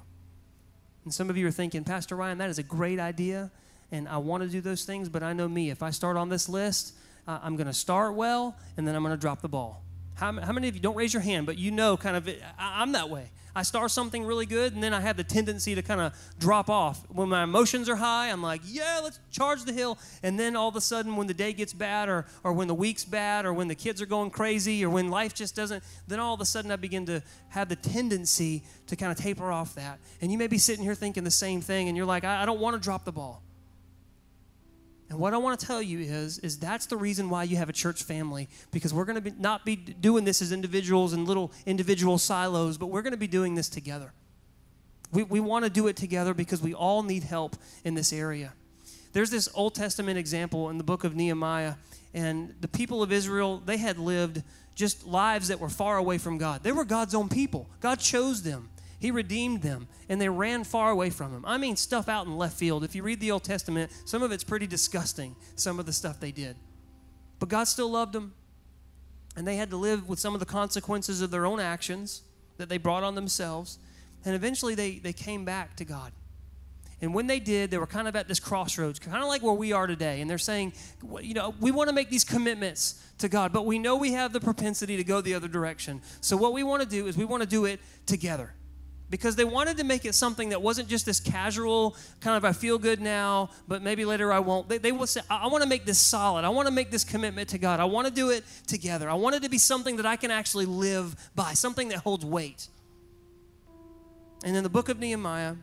And 1.06 1.14
some 1.14 1.30
of 1.30 1.38
you 1.38 1.48
are 1.48 1.52
thinking, 1.52 1.84
Pastor 1.84 2.16
Ryan, 2.16 2.38
that 2.40 2.50
is 2.50 2.60
a 2.60 2.64
great 2.64 3.00
idea, 3.00 3.50
and 3.92 4.10
I 4.10 4.18
want 4.18 4.44
to 4.44 4.50
do 4.50 4.60
those 4.60 4.84
things, 4.84 5.08
but 5.08 5.24
I 5.24 5.34
know 5.34 5.48
me. 5.48 5.70
If 5.70 5.82
I 5.82 5.92
start 5.92 6.18
on 6.18 6.28
this 6.30 6.50
list, 6.50 6.94
uh, 7.28 7.40
I'm 7.44 7.56
going 7.56 7.68
to 7.68 7.74
start 7.74 8.16
well, 8.16 8.56
and 8.78 8.88
then 8.88 8.96
I'm 8.96 9.04
going 9.04 9.14
to 9.14 9.20
drop 9.20 9.42
the 9.42 9.50
ball. 9.50 9.84
How, 10.16 10.32
how, 10.40 10.52
many 10.52 10.68
of 10.68 10.76
you 10.76 10.82
don't 10.82 10.96
raise 10.96 11.14
your 11.14 11.22
hand, 11.22 11.46
but 11.46 11.60
you 11.60 11.70
know 11.70 11.96
kind 11.96 12.18
of, 12.18 12.28
I, 12.58 12.82
I'm 12.82 12.94
that 12.94 13.10
way. 13.10 13.30
I 13.56 13.64
start 13.64 13.90
something 13.90 14.24
really 14.24 14.46
good, 14.46 14.74
and 14.74 14.84
then 14.84 14.94
I 14.94 15.02
have 15.02 15.18
the 15.18 15.24
tendency 15.24 15.74
to 15.74 15.82
kind 15.82 16.00
of 16.00 16.14
drop 16.40 16.70
off. 16.70 17.04
When 17.10 17.30
my 17.30 17.42
emotions 17.44 17.90
are 17.90 17.96
high, 17.96 18.30
I'm 18.30 18.42
like, 18.42 18.62
yeah, 18.64 19.00
let's 19.04 19.20
charge 19.32 19.64
the 19.64 19.74
hill. 19.74 19.98
And 20.22 20.40
then 20.40 20.56
all 20.56 20.70
of 20.70 20.76
a 20.76 20.82
sudden, 20.82 21.16
when 21.16 21.26
the 21.26 21.34
day 21.34 21.54
gets 21.54 21.74
bad, 21.74 22.08
or, 22.08 22.26
or 22.44 22.54
when 22.54 22.68
the 22.68 22.76
week's 22.76 23.04
bad, 23.04 23.48
or 23.48 23.54
when 23.54 23.68
the 23.68 23.74
kids 23.74 24.00
are 24.00 24.06
going 24.06 24.30
crazy, 24.30 24.86
or 24.86 24.92
when 24.92 25.10
life 25.10 25.34
just 25.34 25.56
doesn't, 25.56 25.84
then 26.08 26.20
all 26.20 26.36
of 26.36 26.42
a 26.42 26.46
sudden 26.46 26.72
I 26.72 26.76
begin 26.76 27.08
to 27.08 27.24
have 27.50 27.68
the 27.68 27.76
tendency 27.76 28.64
to 28.88 28.96
kind 28.96 29.12
of 29.12 29.18
taper 29.18 29.52
off 29.52 29.74
that. 29.74 30.00
And 30.22 30.32
you 30.32 30.38
may 30.38 30.48
be 30.48 30.60
sitting 30.60 30.84
here 30.84 30.96
thinking 30.96 31.24
the 31.24 31.32
same 31.32 31.62
thing, 31.62 31.88
and 31.88 31.98
you're 31.98 32.06
like, 32.06 32.24
I, 32.24 32.44
I 32.44 32.46
don't 32.46 32.60
want 32.60 32.76
to 32.76 32.80
drop 32.80 33.06
the 33.06 33.12
ball. 33.12 33.42
And 35.10 35.20
what 35.20 35.34
I 35.34 35.38
want 35.38 35.60
to 35.60 35.66
tell 35.66 35.82
you 35.82 36.00
is, 36.00 36.40
is 36.40 36.60
that's 36.60 36.86
the 36.86 36.98
reason 36.98 37.30
why 37.30 37.44
you 37.44 37.56
have 37.56 37.70
a 37.70 37.74
church 37.74 38.04
family, 38.04 38.50
because 38.72 38.94
we're 38.94 39.06
going 39.06 39.16
to 39.16 39.22
be, 39.22 39.32
not 39.40 39.64
be 39.64 39.76
doing 39.76 40.26
this 40.26 40.42
as 40.42 40.52
individuals 40.52 41.14
and 41.14 41.28
little 41.28 41.52
individual 41.66 42.18
silos, 42.18 42.78
but 42.78 42.88
we're 42.88 43.02
going 43.02 43.14
to 43.14 43.18
be 43.18 43.28
doing 43.28 43.56
this 43.56 43.70
together. 43.70 44.12
We, 45.14 45.24
we 45.24 45.40
want 45.40 45.64
to 45.64 45.72
do 45.72 45.88
it 45.88 45.96
together 45.96 46.34
because 46.34 46.62
we 46.62 46.74
all 46.74 47.04
need 47.04 47.24
help 47.24 47.56
in 47.86 47.96
this 47.96 48.12
area. 48.12 48.54
There's 49.14 49.30
this 49.30 49.48
Old 49.54 49.76
Testament 49.76 50.18
example 50.18 50.70
in 50.70 50.78
the 50.78 50.84
book 50.84 51.06
of 51.06 51.16
Nehemiah, 51.16 51.76
and 52.14 52.54
the 52.60 52.68
people 52.68 53.02
of 53.02 53.12
Israel, 53.12 53.62
they 53.66 53.78
had 53.78 53.98
lived 53.98 54.44
just 54.76 55.08
lives 55.08 55.48
that 55.48 55.60
were 55.60 55.70
far 55.70 55.98
away 55.98 56.18
from 56.18 56.38
God. 56.38 56.64
They 56.64 56.72
were 56.72 56.86
God's 56.86 57.16
own 57.16 57.30
people. 57.30 57.68
God 57.80 58.00
chose 58.00 58.44
them. 58.44 58.70
He 59.00 59.12
redeemed 59.12 59.62
them, 59.62 59.88
and 60.10 60.20
they 60.20 60.30
ran 60.30 60.64
far 60.64 60.90
away 60.90 61.12
from 61.12 61.32
him. 61.32 61.44
I 61.46 61.58
mean, 61.58 61.76
stuff 61.76 62.10
out 62.10 62.26
in 62.26 62.36
left 62.36 62.58
field. 62.58 62.84
If 62.84 62.96
you 62.96 63.04
read 63.04 63.20
the 63.20 63.32
Old 63.32 63.44
Testament, 63.44 63.92
some 64.06 64.24
of 64.24 64.32
it's 64.32 64.44
pretty 64.44 64.66
disgusting, 64.66 65.36
some 65.56 65.80
of 65.80 65.86
the 65.86 65.94
stuff 65.94 66.20
they 66.20 66.32
did. 66.32 66.56
But 67.40 67.50
God 67.50 67.66
still 67.66 67.92
loved 67.92 68.14
them, 68.14 68.34
and 69.36 69.48
they 69.48 69.56
had 69.56 69.70
to 69.70 69.78
live 69.78 70.10
with 70.10 70.20
some 70.20 70.34
of 70.34 70.40
the 70.40 70.48
consequences 70.48 71.22
of 71.22 71.30
their 71.30 71.46
own 71.46 71.60
actions 71.60 72.24
that 72.58 72.70
they 72.70 72.80
brought 72.80 73.04
on 73.04 73.14
themselves. 73.14 73.78
And 74.26 74.34
eventually 74.34 74.74
they, 74.74 74.98
they 74.98 75.14
came 75.14 75.46
back 75.46 75.76
to 75.76 75.86
God. 75.86 76.12
And 77.00 77.14
when 77.14 77.28
they 77.28 77.40
did, 77.40 77.70
they 77.70 77.78
were 77.78 77.86
kind 77.86 78.08
of 78.08 78.16
at 78.16 78.28
this 78.28 78.40
crossroads, 78.40 78.98
kind 78.98 79.22
of 79.22 79.30
like 79.30 79.44
where 79.44 79.54
we 79.54 79.72
are 79.72 79.86
today. 79.86 80.22
And 80.22 80.28
they're 80.28 80.40
saying, 80.40 80.74
you 81.22 81.36
know, 81.36 81.54
we 81.60 81.70
want 81.70 81.90
to 81.90 81.94
make 81.94 82.10
these 82.10 82.24
commitments 82.24 83.00
to 83.20 83.30
God, 83.30 83.54
but 83.54 83.68
we 83.68 83.78
know 83.78 83.96
we 83.96 84.14
have 84.14 84.34
the 84.34 84.40
propensity 84.40 84.98
to 84.98 85.04
go 85.04 85.22
the 85.22 85.36
other 85.36 85.48
direction. 85.48 86.02
So 86.22 86.36
what 86.36 86.54
we 86.54 86.64
want 86.64 86.82
to 86.82 86.90
do 86.90 87.06
is 87.06 87.16
we 87.16 87.26
want 87.26 87.44
to 87.44 87.50
do 87.50 87.66
it 87.66 87.80
together 88.08 88.54
because 89.10 89.36
they 89.36 89.46
wanted 89.46 89.78
to 89.78 89.84
make 89.84 90.06
it 90.06 90.14
something 90.16 90.50
that 90.50 90.62
wasn't 90.62 90.90
just 90.90 91.06
this 91.06 91.20
casual 91.20 91.96
kind 92.20 92.36
of 92.36 92.44
I 92.44 92.52
feel 92.52 92.78
good 92.78 93.00
now, 93.00 93.50
but 93.68 93.82
maybe 93.82 94.04
later 94.04 94.34
I 94.34 94.40
won't. 94.40 94.68
They, 94.68 94.78
they 94.78 94.92
will 94.92 95.08
say, 95.08 95.22
I, 95.30 95.44
I 95.44 95.48
want 95.48 95.64
to 95.64 95.70
make 95.70 95.86
this 95.86 95.98
solid. 95.98 96.44
I 96.44 96.50
want 96.50 96.68
to 96.68 96.74
make 96.74 96.92
this 96.92 97.04
commitment 97.04 97.50
to 97.50 97.58
God. 97.58 97.80
I 97.80 97.86
want 97.86 98.08
to 98.08 98.14
do 98.14 98.32
it 98.32 98.44
together. 98.68 99.10
I 99.10 99.14
want 99.14 99.36
it 99.36 99.44
to 99.44 99.50
be 99.50 99.58
something 99.58 99.98
that 99.98 100.06
I 100.06 100.18
can 100.18 100.32
actually 100.32 100.66
live 100.66 101.16
by, 101.36 101.54
something 101.54 101.90
that 101.90 102.00
holds 102.00 102.26
weight. 102.26 102.68
And 104.44 104.56
in 104.58 104.64
the 104.64 104.70
book 104.70 104.90
of 104.90 105.00
Nehemiah, 105.00 105.56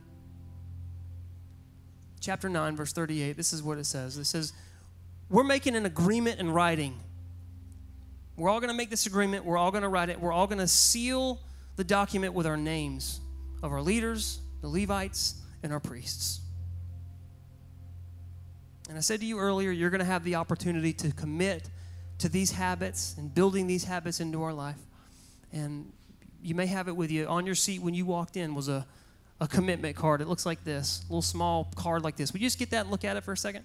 chapter 2.20 2.48
9, 2.48 2.76
verse 2.76 2.92
38, 2.92 3.36
this 3.36 3.52
is 3.52 3.62
what 3.62 3.76
it 3.76 3.84
says. 3.84 4.16
It 4.16 4.24
says, 4.24 4.54
We're 5.28 5.44
making 5.44 5.76
an 5.76 5.84
agreement 5.84 6.40
in 6.40 6.50
writing. 6.50 6.98
We're 8.36 8.48
all 8.48 8.58
going 8.58 8.70
to 8.70 8.76
make 8.76 8.90
this 8.90 9.06
agreement. 9.06 9.44
We're 9.44 9.58
all 9.58 9.70
going 9.70 9.82
to 9.82 9.88
write 9.88 10.08
it. 10.08 10.18
We're 10.18 10.32
all 10.32 10.46
going 10.46 10.58
to 10.58 10.66
seal 10.66 11.40
the 11.76 11.84
document 11.84 12.32
with 12.34 12.46
our 12.46 12.56
names 12.56 13.20
of 13.64 13.72
our 13.72 13.80
leaders, 13.80 14.40
the 14.60 14.68
Levites, 14.68 15.36
and 15.62 15.72
our 15.72 15.80
priests. 15.80 16.42
And 18.90 18.98
I 18.98 19.00
said 19.00 19.20
to 19.20 19.26
you 19.26 19.38
earlier, 19.38 19.70
you're 19.70 19.88
going 19.88 20.00
to 20.00 20.04
have 20.04 20.22
the 20.22 20.34
opportunity 20.34 20.92
to 20.92 21.10
commit 21.10 21.70
to 22.18 22.28
these 22.28 22.52
habits 22.52 23.14
and 23.16 23.34
building 23.34 23.66
these 23.66 23.84
habits 23.84 24.20
into 24.20 24.42
our 24.42 24.52
life. 24.52 24.76
And 25.50 25.90
you 26.42 26.54
may 26.54 26.66
have 26.66 26.88
it 26.88 26.94
with 26.94 27.10
you 27.10 27.26
on 27.26 27.46
your 27.46 27.54
seat 27.54 27.80
when 27.80 27.94
you 27.94 28.04
walked 28.04 28.36
in 28.36 28.54
was 28.54 28.68
a, 28.68 28.86
a 29.40 29.48
commitment 29.48 29.96
card. 29.96 30.20
It 30.20 30.28
looks 30.28 30.44
like 30.44 30.62
this, 30.62 31.02
a 31.08 31.12
little 31.12 31.22
small 31.22 31.72
card 31.74 32.04
like 32.04 32.16
this. 32.16 32.34
Would 32.34 32.42
you 32.42 32.46
just 32.46 32.58
get 32.58 32.68
that 32.70 32.82
and 32.82 32.90
look 32.90 33.02
at 33.02 33.16
it 33.16 33.24
for 33.24 33.32
a 33.32 33.36
second? 33.36 33.64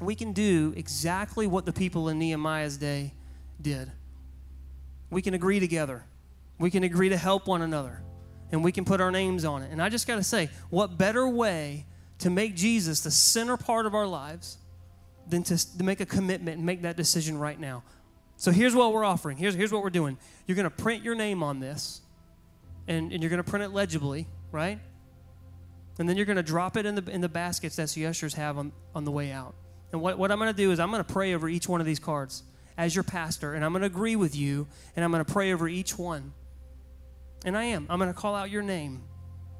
We 0.00 0.14
can 0.14 0.34
do 0.34 0.74
exactly 0.76 1.46
what 1.46 1.64
the 1.64 1.72
people 1.72 2.10
in 2.10 2.18
Nehemiah's 2.18 2.76
day 2.76 3.14
did. 3.62 3.90
We 5.08 5.22
can 5.22 5.32
agree 5.32 5.60
together 5.60 6.04
we 6.58 6.70
can 6.70 6.82
agree 6.82 7.08
to 7.10 7.16
help 7.16 7.46
one 7.46 7.62
another 7.62 8.02
and 8.52 8.62
we 8.62 8.72
can 8.72 8.84
put 8.84 9.00
our 9.00 9.10
names 9.10 9.44
on 9.44 9.62
it. 9.62 9.70
And 9.70 9.82
I 9.82 9.88
just 9.88 10.06
got 10.06 10.16
to 10.16 10.22
say, 10.22 10.50
what 10.70 10.96
better 10.96 11.28
way 11.28 11.86
to 12.18 12.30
make 12.30 12.54
Jesus 12.54 13.00
the 13.00 13.10
center 13.10 13.56
part 13.56 13.86
of 13.86 13.94
our 13.94 14.06
lives 14.06 14.58
than 15.28 15.42
to, 15.44 15.78
to 15.78 15.84
make 15.84 16.00
a 16.00 16.06
commitment 16.06 16.58
and 16.58 16.66
make 16.66 16.82
that 16.82 16.96
decision 16.96 17.38
right 17.38 17.58
now? 17.58 17.82
So 18.36 18.50
here's 18.50 18.74
what 18.74 18.92
we're 18.92 19.04
offering. 19.04 19.36
Here's, 19.36 19.54
here's 19.54 19.72
what 19.72 19.82
we're 19.82 19.90
doing. 19.90 20.18
You're 20.46 20.56
going 20.56 20.64
to 20.64 20.70
print 20.70 21.02
your 21.02 21.14
name 21.14 21.42
on 21.42 21.58
this, 21.58 22.02
and, 22.86 23.10
and 23.12 23.22
you're 23.22 23.30
going 23.30 23.42
to 23.42 23.48
print 23.48 23.64
it 23.64 23.70
legibly, 23.70 24.26
right? 24.52 24.78
And 25.98 26.08
then 26.08 26.16
you're 26.16 26.26
going 26.26 26.36
to 26.36 26.42
drop 26.42 26.76
it 26.76 26.84
in 26.84 26.94
the, 26.94 27.10
in 27.10 27.22
the 27.22 27.28
baskets 27.28 27.76
that 27.76 27.88
the 27.90 28.06
ushers 28.06 28.34
have 28.34 28.58
on, 28.58 28.72
on 28.94 29.04
the 29.04 29.10
way 29.10 29.32
out. 29.32 29.54
And 29.92 30.02
what, 30.02 30.18
what 30.18 30.30
I'm 30.30 30.38
going 30.38 30.52
to 30.52 30.56
do 30.56 30.70
is 30.70 30.78
I'm 30.78 30.90
going 30.90 31.02
to 31.02 31.12
pray 31.12 31.34
over 31.34 31.48
each 31.48 31.68
one 31.68 31.80
of 31.80 31.86
these 31.86 31.98
cards 31.98 32.42
as 32.76 32.94
your 32.94 33.04
pastor, 33.04 33.54
and 33.54 33.64
I'm 33.64 33.72
going 33.72 33.80
to 33.80 33.86
agree 33.86 34.16
with 34.16 34.36
you, 34.36 34.66
and 34.94 35.04
I'm 35.04 35.10
going 35.10 35.24
to 35.24 35.32
pray 35.32 35.52
over 35.52 35.66
each 35.66 35.96
one. 35.98 36.34
And 37.46 37.56
I 37.56 37.64
am. 37.64 37.86
I'm 37.88 37.98
going 37.98 38.12
to 38.12 38.18
call 38.18 38.34
out 38.34 38.50
your 38.50 38.62
name. 38.62 39.02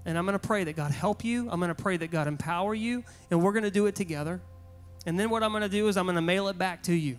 And 0.04 0.18
I'm 0.18 0.26
going 0.26 0.38
to 0.38 0.46
pray 0.46 0.64
that 0.64 0.76
God 0.76 0.90
help 0.90 1.24
you. 1.24 1.48
I'm 1.50 1.60
going 1.60 1.74
to 1.74 1.82
pray 1.82 1.96
that 1.96 2.10
God 2.10 2.28
empower 2.28 2.74
you. 2.74 3.04
And 3.30 3.42
we're 3.42 3.52
going 3.52 3.64
to 3.64 3.70
do 3.70 3.86
it 3.86 3.94
together. 3.94 4.40
And 5.06 5.18
then 5.18 5.30
what 5.30 5.42
I'm 5.42 5.52
going 5.52 5.62
to 5.62 5.68
do 5.68 5.88
is 5.88 5.96
I'm 5.96 6.04
going 6.04 6.16
to 6.16 6.22
mail 6.22 6.48
it 6.48 6.58
back 6.58 6.82
to 6.84 6.94
you 6.94 7.18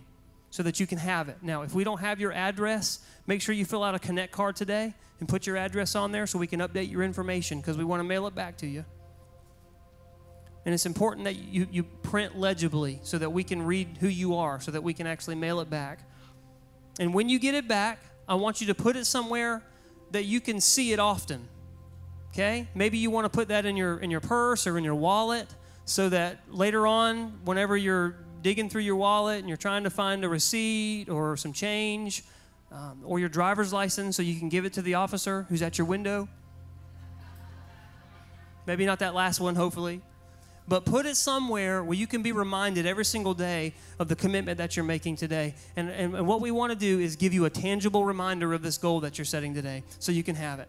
so 0.50 0.62
that 0.62 0.78
you 0.78 0.86
can 0.86 0.98
have 0.98 1.28
it. 1.28 1.38
Now, 1.42 1.62
if 1.62 1.74
we 1.74 1.84
don't 1.84 2.00
have 2.00 2.20
your 2.20 2.32
address, 2.32 3.00
make 3.26 3.42
sure 3.42 3.54
you 3.54 3.64
fill 3.64 3.82
out 3.82 3.94
a 3.94 3.98
Connect 3.98 4.30
card 4.30 4.56
today 4.56 4.94
and 5.20 5.28
put 5.28 5.46
your 5.46 5.56
address 5.56 5.94
on 5.94 6.12
there 6.12 6.26
so 6.26 6.38
we 6.38 6.46
can 6.46 6.60
update 6.60 6.90
your 6.90 7.02
information 7.02 7.60
because 7.60 7.76
we 7.76 7.84
want 7.84 8.00
to 8.00 8.04
mail 8.04 8.26
it 8.26 8.34
back 8.34 8.58
to 8.58 8.66
you. 8.66 8.84
And 10.66 10.74
it's 10.74 10.86
important 10.86 11.24
that 11.24 11.36
you, 11.36 11.66
you 11.70 11.82
print 11.82 12.38
legibly 12.38 13.00
so 13.02 13.16
that 13.16 13.30
we 13.30 13.42
can 13.42 13.62
read 13.62 13.96
who 14.00 14.08
you 14.08 14.36
are, 14.36 14.60
so 14.60 14.70
that 14.70 14.82
we 14.82 14.92
can 14.92 15.06
actually 15.06 15.34
mail 15.34 15.60
it 15.60 15.70
back. 15.70 16.00
And 17.00 17.14
when 17.14 17.30
you 17.30 17.38
get 17.38 17.54
it 17.54 17.66
back, 17.66 18.00
I 18.28 18.34
want 18.34 18.60
you 18.60 18.66
to 18.66 18.74
put 18.74 18.96
it 18.96 19.06
somewhere 19.06 19.62
that 20.10 20.24
you 20.24 20.40
can 20.40 20.60
see 20.60 20.92
it 20.92 20.98
often. 20.98 21.48
Okay? 22.32 22.68
Maybe 22.74 22.98
you 22.98 23.10
want 23.10 23.24
to 23.24 23.30
put 23.30 23.48
that 23.48 23.66
in 23.66 23.76
your 23.76 23.98
in 23.98 24.10
your 24.10 24.20
purse 24.20 24.66
or 24.66 24.78
in 24.78 24.84
your 24.84 24.94
wallet 24.94 25.48
so 25.84 26.08
that 26.08 26.40
later 26.50 26.86
on 26.86 27.40
whenever 27.44 27.76
you're 27.76 28.16
digging 28.42 28.68
through 28.68 28.82
your 28.82 28.96
wallet 28.96 29.40
and 29.40 29.48
you're 29.48 29.56
trying 29.56 29.84
to 29.84 29.90
find 29.90 30.24
a 30.24 30.28
receipt 30.28 31.08
or 31.08 31.36
some 31.36 31.52
change 31.52 32.22
um, 32.70 33.00
or 33.04 33.18
your 33.18 33.28
driver's 33.28 33.72
license 33.72 34.16
so 34.16 34.22
you 34.22 34.38
can 34.38 34.48
give 34.48 34.64
it 34.64 34.74
to 34.74 34.82
the 34.82 34.94
officer 34.94 35.46
who's 35.48 35.62
at 35.62 35.78
your 35.78 35.86
window. 35.86 36.28
Maybe 38.66 38.84
not 38.84 38.98
that 38.98 39.14
last 39.14 39.40
one, 39.40 39.54
hopefully 39.54 40.02
but 40.68 40.84
put 40.84 41.06
it 41.06 41.16
somewhere 41.16 41.82
where 41.82 41.96
you 41.96 42.06
can 42.06 42.22
be 42.22 42.30
reminded 42.30 42.84
every 42.84 43.04
single 43.04 43.32
day 43.32 43.72
of 43.98 44.08
the 44.08 44.14
commitment 44.14 44.58
that 44.58 44.76
you're 44.76 44.84
making 44.84 45.16
today. 45.16 45.54
And, 45.76 45.88
and, 45.88 46.14
and 46.14 46.26
what 46.26 46.42
we 46.42 46.50
want 46.50 46.72
to 46.72 46.78
do 46.78 47.00
is 47.00 47.16
give 47.16 47.32
you 47.32 47.46
a 47.46 47.50
tangible 47.50 48.04
reminder 48.04 48.52
of 48.52 48.62
this 48.62 48.76
goal 48.76 49.00
that 49.00 49.16
you're 49.16 49.24
setting 49.24 49.54
today 49.54 49.82
so 49.98 50.12
you 50.12 50.22
can 50.22 50.36
have 50.36 50.60
it. 50.60 50.68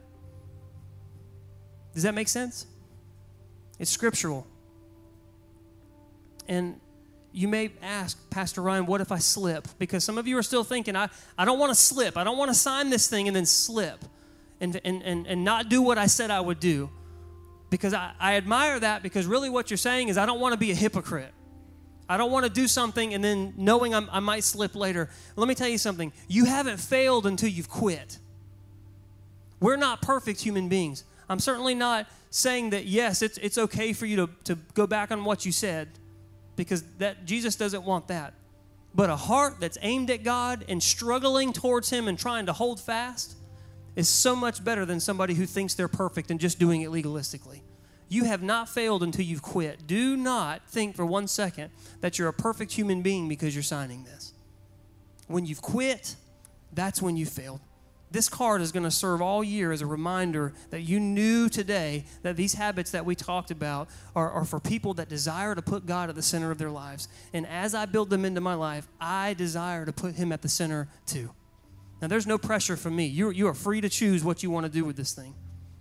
Does 1.94 2.04
that 2.04 2.16
make 2.16 2.30
sense? 2.30 2.66
It's 3.78 3.92
scriptural. 3.92 4.48
And 6.48 6.80
you 7.34 7.50
may 7.50 7.72
ask, 7.82 8.18
Pastor 8.30 8.62
Ryan, 8.62 8.86
what 8.86 9.02
if 9.02 9.12
I 9.12 9.18
slip? 9.18 9.68
Because 9.78 10.04
some 10.06 10.18
of 10.18 10.28
you 10.28 10.38
are 10.38 10.44
still 10.44 10.64
thinking, 10.64 10.96
I, 10.96 11.10
I 11.38 11.44
don't 11.44 11.60
want 11.60 11.72
to 11.72 11.76
slip. 11.76 12.18
I 12.18 12.24
don't 12.24 12.38
want 12.38 12.50
to 12.50 12.56
sign 12.56 12.90
this 12.90 13.10
thing 13.10 13.28
and 13.28 13.36
then 13.36 13.46
slip 13.46 14.00
and, 14.62 14.80
and, 14.86 15.04
and, 15.04 15.28
and 15.28 15.44
not 15.44 15.68
do 15.68 15.82
what 15.82 15.98
I 15.98 16.06
said 16.06 16.32
I 16.32 16.40
would 16.40 16.60
do 16.60 16.90
because 17.70 17.94
I, 17.94 18.12
I 18.20 18.36
admire 18.36 18.80
that 18.80 19.04
because 19.04 19.26
really 19.26 19.50
what 19.50 19.70
you're 19.70 19.78
saying 19.78 20.08
is 20.08 20.18
I 20.18 20.26
don't 20.26 20.40
want 20.40 20.54
to 20.54 20.58
be 20.58 20.72
a 20.72 20.76
hypocrite. 20.76 21.34
I 22.08 22.18
don't 22.18 22.32
want 22.32 22.46
to 22.46 22.52
do 22.52 22.68
something 22.68 23.14
and 23.14 23.24
then 23.24 23.54
knowing 23.56 23.94
I'm, 23.94 24.10
i 24.12 24.20
might 24.20 24.44
slip 24.44 24.76
later. 24.76 25.10
Let 25.36 25.48
me 25.48 25.54
tell 25.54 25.68
you 25.68 25.78
something. 25.78 26.12
You 26.28 26.46
haven't 26.46 26.78
failed 26.80 27.28
until 27.28 27.50
you've 27.50 27.70
quit. 27.70 28.18
We're 29.60 29.76
not 29.76 30.02
perfect 30.02 30.42
human 30.42 30.70
beings. 30.70 31.04
I'm 31.30 31.40
certainly 31.40 31.76
not 31.76 32.08
saying 32.32 32.72
that, 32.72 32.86
yes, 32.86 33.22
it's, 33.22 33.38
it's 33.38 33.58
okay 33.58 33.94
for 33.94 34.08
you 34.08 34.16
to, 34.16 34.30
to 34.46 34.56
go 34.74 34.88
back 34.88 35.12
on 35.12 35.24
what 35.24 35.46
you 35.46 35.52
said 35.52 35.90
because 36.56 36.84
that 36.98 37.26
Jesus 37.26 37.56
doesn't 37.56 37.84
want 37.84 38.08
that. 38.08 38.34
But 38.96 39.10
a 39.12 39.16
heart 39.16 39.60
that's 39.60 39.78
aimed 39.82 40.10
at 40.10 40.24
God 40.24 40.66
and 40.68 40.82
struggling 40.82 41.54
towards 41.54 41.90
Him 41.92 42.08
and 42.08 42.18
trying 42.18 42.48
to 42.48 42.54
hold 42.54 42.80
fast, 42.80 43.36
is 44.00 44.08
so 44.08 44.34
much 44.34 44.64
better 44.64 44.86
than 44.86 44.98
somebody 44.98 45.34
who 45.34 45.46
thinks 45.46 45.74
they're 45.74 45.90
perfect 45.90 46.32
and 46.32 46.40
just 46.40 46.58
doing 46.58 46.84
it 46.84 46.90
legalistically. 46.90 47.60
You 48.08 48.24
have 48.24 48.42
not 48.42 48.70
failed 48.70 49.04
until 49.04 49.26
you've 49.26 49.42
quit. 49.42 49.86
Do 49.88 50.16
not 50.16 50.66
think 50.70 50.96
for 50.96 51.06
one 51.06 51.28
second 51.28 51.72
that 52.00 52.18
you're 52.18 52.30
a 52.30 52.34
perfect 52.34 52.72
human 52.72 53.02
being 53.02 53.28
because 53.28 53.54
you're 53.54 53.62
signing 53.62 54.06
this. 54.06 54.34
When 55.28 55.46
you've 55.46 55.62
quit, 55.62 56.16
that's 56.72 57.02
when 57.02 57.18
you 57.18 57.26
failed. 57.26 57.60
This 58.10 58.30
card 58.30 58.62
is 58.62 58.72
going 58.72 58.86
to 58.86 58.92
serve 58.92 59.22
all 59.22 59.44
year 59.44 59.74
as 59.74 59.82
a 59.82 59.86
reminder 59.86 60.54
that 60.70 60.84
you 60.84 61.02
knew 61.02 61.50
today 61.50 62.06
that 62.22 62.38
these 62.38 62.54
habits 62.54 62.92
that 62.92 63.06
we 63.06 63.16
talked 63.16 63.52
about 63.52 63.90
are, 64.16 64.32
are, 64.32 64.46
for 64.46 64.62
people 64.62 64.94
that 64.94 65.10
desire 65.10 65.56
to 65.56 65.62
put 65.62 65.86
God 65.86 66.08
at 66.08 66.16
the 66.16 66.24
center 66.24 66.52
of 66.52 66.58
their 66.58 66.72
lives. 66.72 67.10
And 67.34 67.46
as 67.46 67.76
I 67.76 67.86
build 67.86 68.10
them 68.10 68.24
into 68.24 68.40
my 68.40 68.54
life, 68.54 68.88
I 69.02 69.34
desire 69.34 69.86
to 69.86 69.92
put 69.92 70.16
Him 70.16 70.32
at 70.32 70.42
the 70.42 70.50
center 70.50 70.88
too. 71.06 71.32
Now, 72.02 72.08
there's 72.08 72.28
no 72.28 72.38
pressure 72.38 72.78
from 72.78 72.96
me. 72.96 73.06
You, 73.06 73.30
you 73.30 73.48
are 73.48 73.54
free 73.54 73.82
to 73.82 73.90
choose 73.90 74.24
what 74.24 74.42
you 74.44 74.50
want 74.50 74.66
to 74.66 74.72
do 74.72 74.86
with 74.86 74.96
this 74.96 75.14
thing. 75.14 75.36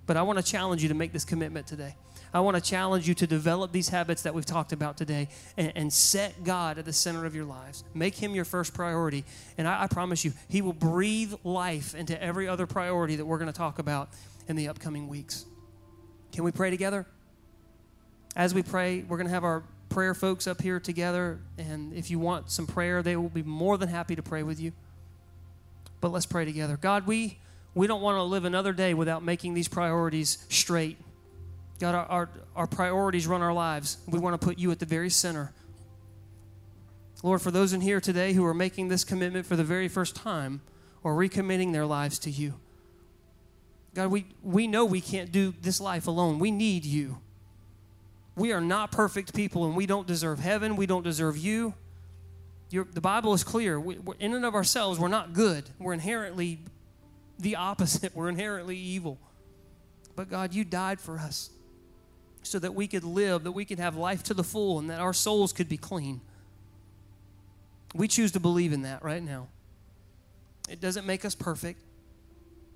But 0.06 0.16
I 0.16 0.22
want 0.22 0.38
to 0.38 0.44
challenge 0.44 0.82
you 0.82 0.88
to 0.88 0.94
make 0.94 1.12
this 1.12 1.24
commitment 1.24 1.66
today. 1.66 1.94
I 2.32 2.40
want 2.40 2.56
to 2.56 2.62
challenge 2.62 3.08
you 3.08 3.14
to 3.14 3.26
develop 3.26 3.72
these 3.72 3.88
habits 3.88 4.22
that 4.22 4.34
we've 4.34 4.44
talked 4.44 4.72
about 4.72 4.96
today 4.96 5.28
and, 5.56 5.72
and 5.74 5.92
set 5.92 6.44
God 6.44 6.78
at 6.78 6.84
the 6.84 6.92
center 6.92 7.24
of 7.24 7.34
your 7.34 7.44
lives. 7.44 7.84
Make 7.94 8.14
Him 8.14 8.34
your 8.34 8.44
first 8.44 8.74
priority. 8.74 9.24
And 9.56 9.66
I, 9.66 9.84
I 9.84 9.86
promise 9.86 10.24
you, 10.24 10.32
He 10.48 10.60
will 10.60 10.72
breathe 10.72 11.34
life 11.44 11.94
into 11.94 12.20
every 12.22 12.48
other 12.48 12.66
priority 12.66 13.16
that 13.16 13.24
we're 13.24 13.38
going 13.38 13.52
to 13.52 13.56
talk 13.56 13.78
about 13.78 14.10
in 14.46 14.56
the 14.56 14.68
upcoming 14.68 15.08
weeks. 15.08 15.46
Can 16.32 16.44
we 16.44 16.52
pray 16.52 16.70
together? 16.70 17.06
As 18.36 18.54
we 18.54 18.62
pray, 18.62 19.04
we're 19.08 19.16
going 19.16 19.26
to 19.26 19.32
have 19.32 19.44
our 19.44 19.62
prayer 19.88 20.14
folks 20.14 20.46
up 20.46 20.60
here 20.60 20.80
together. 20.80 21.40
And 21.56 21.92
if 21.94 22.10
you 22.10 22.18
want 22.18 22.50
some 22.50 22.66
prayer, 22.66 23.02
they 23.02 23.16
will 23.16 23.30
be 23.30 23.42
more 23.42 23.78
than 23.78 23.88
happy 23.88 24.16
to 24.16 24.22
pray 24.22 24.42
with 24.42 24.60
you. 24.60 24.72
But 26.00 26.12
let's 26.12 26.26
pray 26.26 26.44
together. 26.44 26.76
God, 26.76 27.06
we, 27.06 27.38
we 27.74 27.86
don't 27.86 28.02
want 28.02 28.16
to 28.16 28.22
live 28.22 28.44
another 28.44 28.72
day 28.72 28.94
without 28.94 29.22
making 29.22 29.54
these 29.54 29.68
priorities 29.68 30.44
straight 30.48 30.98
God, 31.78 31.94
our, 31.94 32.06
our, 32.06 32.30
our 32.56 32.66
priorities 32.66 33.26
run 33.26 33.42
our 33.42 33.52
lives. 33.52 33.98
We 34.06 34.18
want 34.18 34.40
to 34.40 34.44
put 34.44 34.58
you 34.58 34.70
at 34.70 34.78
the 34.78 34.86
very 34.86 35.10
center. 35.10 35.52
Lord, 37.22 37.42
for 37.42 37.50
those 37.50 37.72
in 37.72 37.80
here 37.80 38.00
today 38.00 38.32
who 38.32 38.44
are 38.44 38.54
making 38.54 38.88
this 38.88 39.04
commitment 39.04 39.46
for 39.46 39.56
the 39.56 39.64
very 39.64 39.88
first 39.88 40.14
time 40.14 40.60
or 41.02 41.14
recommitting 41.14 41.72
their 41.72 41.86
lives 41.86 42.18
to 42.20 42.30
you, 42.30 42.54
God, 43.94 44.10
we, 44.10 44.26
we 44.42 44.66
know 44.66 44.84
we 44.84 45.00
can't 45.00 45.32
do 45.32 45.54
this 45.60 45.80
life 45.80 46.06
alone. 46.06 46.38
We 46.38 46.50
need 46.50 46.84
you. 46.84 47.18
We 48.36 48.52
are 48.52 48.60
not 48.60 48.92
perfect 48.92 49.34
people 49.34 49.66
and 49.66 49.76
we 49.76 49.86
don't 49.86 50.06
deserve 50.06 50.38
heaven. 50.38 50.76
We 50.76 50.86
don't 50.86 51.02
deserve 51.02 51.36
you. 51.36 51.74
The 52.70 53.00
Bible 53.00 53.32
is 53.34 53.44
clear. 53.44 53.80
We, 53.80 53.98
in 54.18 54.34
and 54.34 54.44
of 54.44 54.54
ourselves, 54.54 54.98
we're 54.98 55.08
not 55.08 55.32
good. 55.32 55.68
We're 55.78 55.94
inherently 55.94 56.60
the 57.38 57.56
opposite. 57.56 58.12
We're 58.16 58.28
inherently 58.28 58.76
evil. 58.76 59.18
But 60.16 60.28
God, 60.28 60.52
you 60.52 60.64
died 60.64 61.00
for 61.00 61.18
us 61.18 61.50
so 62.42 62.58
that 62.58 62.74
we 62.74 62.88
could 62.88 63.04
live, 63.04 63.44
that 63.44 63.52
we 63.52 63.64
could 63.64 63.78
have 63.78 63.96
life 63.96 64.22
to 64.24 64.34
the 64.34 64.42
full, 64.42 64.78
and 64.78 64.90
that 64.90 65.00
our 65.00 65.12
souls 65.12 65.52
could 65.52 65.68
be 65.68 65.76
clean. 65.76 66.20
We 67.94 68.08
choose 68.08 68.32
to 68.32 68.40
believe 68.40 68.72
in 68.72 68.82
that 68.82 69.04
right 69.04 69.22
now. 69.22 69.48
It 70.68 70.80
doesn't 70.80 71.06
make 71.06 71.24
us 71.24 71.34
perfect, 71.34 71.80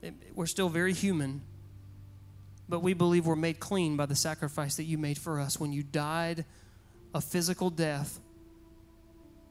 it, 0.00 0.14
we're 0.34 0.46
still 0.46 0.68
very 0.68 0.94
human, 0.94 1.42
but 2.68 2.80
we 2.80 2.94
believe 2.94 3.26
we're 3.26 3.36
made 3.36 3.60
clean 3.60 3.96
by 3.96 4.06
the 4.06 4.16
sacrifice 4.16 4.76
that 4.76 4.84
you 4.84 4.96
made 4.96 5.18
for 5.18 5.38
us 5.38 5.60
when 5.60 5.72
you 5.72 5.82
died 5.82 6.44
a 7.14 7.20
physical 7.20 7.68
death. 7.68 8.18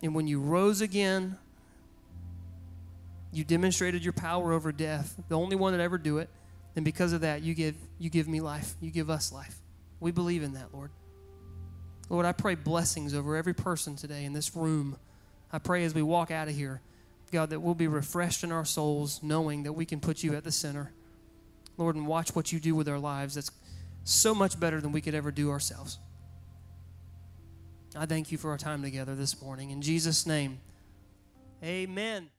And 0.01 0.15
when 0.15 0.27
you 0.27 0.39
rose 0.39 0.81
again, 0.81 1.37
you 3.31 3.43
demonstrated 3.43 4.03
your 4.03 4.13
power 4.13 4.51
over 4.51 4.71
death, 4.71 5.15
the 5.29 5.37
only 5.37 5.55
one 5.55 5.73
that 5.73 5.81
ever 5.81 5.97
do 5.97 6.17
it. 6.17 6.29
And 6.75 6.83
because 6.85 7.13
of 7.13 7.21
that, 7.21 7.41
you 7.41 7.53
give, 7.53 7.75
you 7.99 8.09
give 8.09 8.27
me 8.27 8.39
life. 8.39 8.75
You 8.81 8.91
give 8.91 9.09
us 9.09 9.31
life. 9.31 9.57
We 9.99 10.11
believe 10.11 10.43
in 10.43 10.53
that, 10.53 10.73
Lord. 10.73 10.91
Lord, 12.09 12.25
I 12.25 12.33
pray 12.33 12.55
blessings 12.55 13.13
over 13.13 13.35
every 13.35 13.53
person 13.53 13.95
today 13.95 14.25
in 14.25 14.33
this 14.33 14.55
room. 14.55 14.97
I 15.51 15.59
pray 15.59 15.85
as 15.85 15.93
we 15.93 16.01
walk 16.01 16.31
out 16.31 16.47
of 16.47 16.55
here, 16.55 16.81
God, 17.31 17.51
that 17.51 17.61
we'll 17.61 17.75
be 17.75 17.87
refreshed 17.87 18.43
in 18.43 18.51
our 18.51 18.65
souls, 18.65 19.21
knowing 19.23 19.63
that 19.63 19.73
we 19.73 19.85
can 19.85 20.01
put 20.01 20.23
you 20.23 20.35
at 20.35 20.43
the 20.43 20.51
center. 20.51 20.91
Lord, 21.77 21.95
and 21.95 22.05
watch 22.05 22.35
what 22.35 22.51
you 22.51 22.59
do 22.59 22.75
with 22.75 22.89
our 22.89 22.99
lives. 22.99 23.35
That's 23.35 23.51
so 24.03 24.35
much 24.35 24.59
better 24.59 24.81
than 24.81 24.91
we 24.91 24.99
could 24.99 25.15
ever 25.15 25.31
do 25.31 25.49
ourselves. 25.51 25.99
I 27.95 28.05
thank 28.05 28.31
you 28.31 28.37
for 28.37 28.51
our 28.51 28.57
time 28.57 28.81
together 28.81 29.15
this 29.15 29.41
morning. 29.41 29.71
In 29.71 29.81
Jesus' 29.81 30.25
name, 30.25 30.59
amen. 31.63 32.29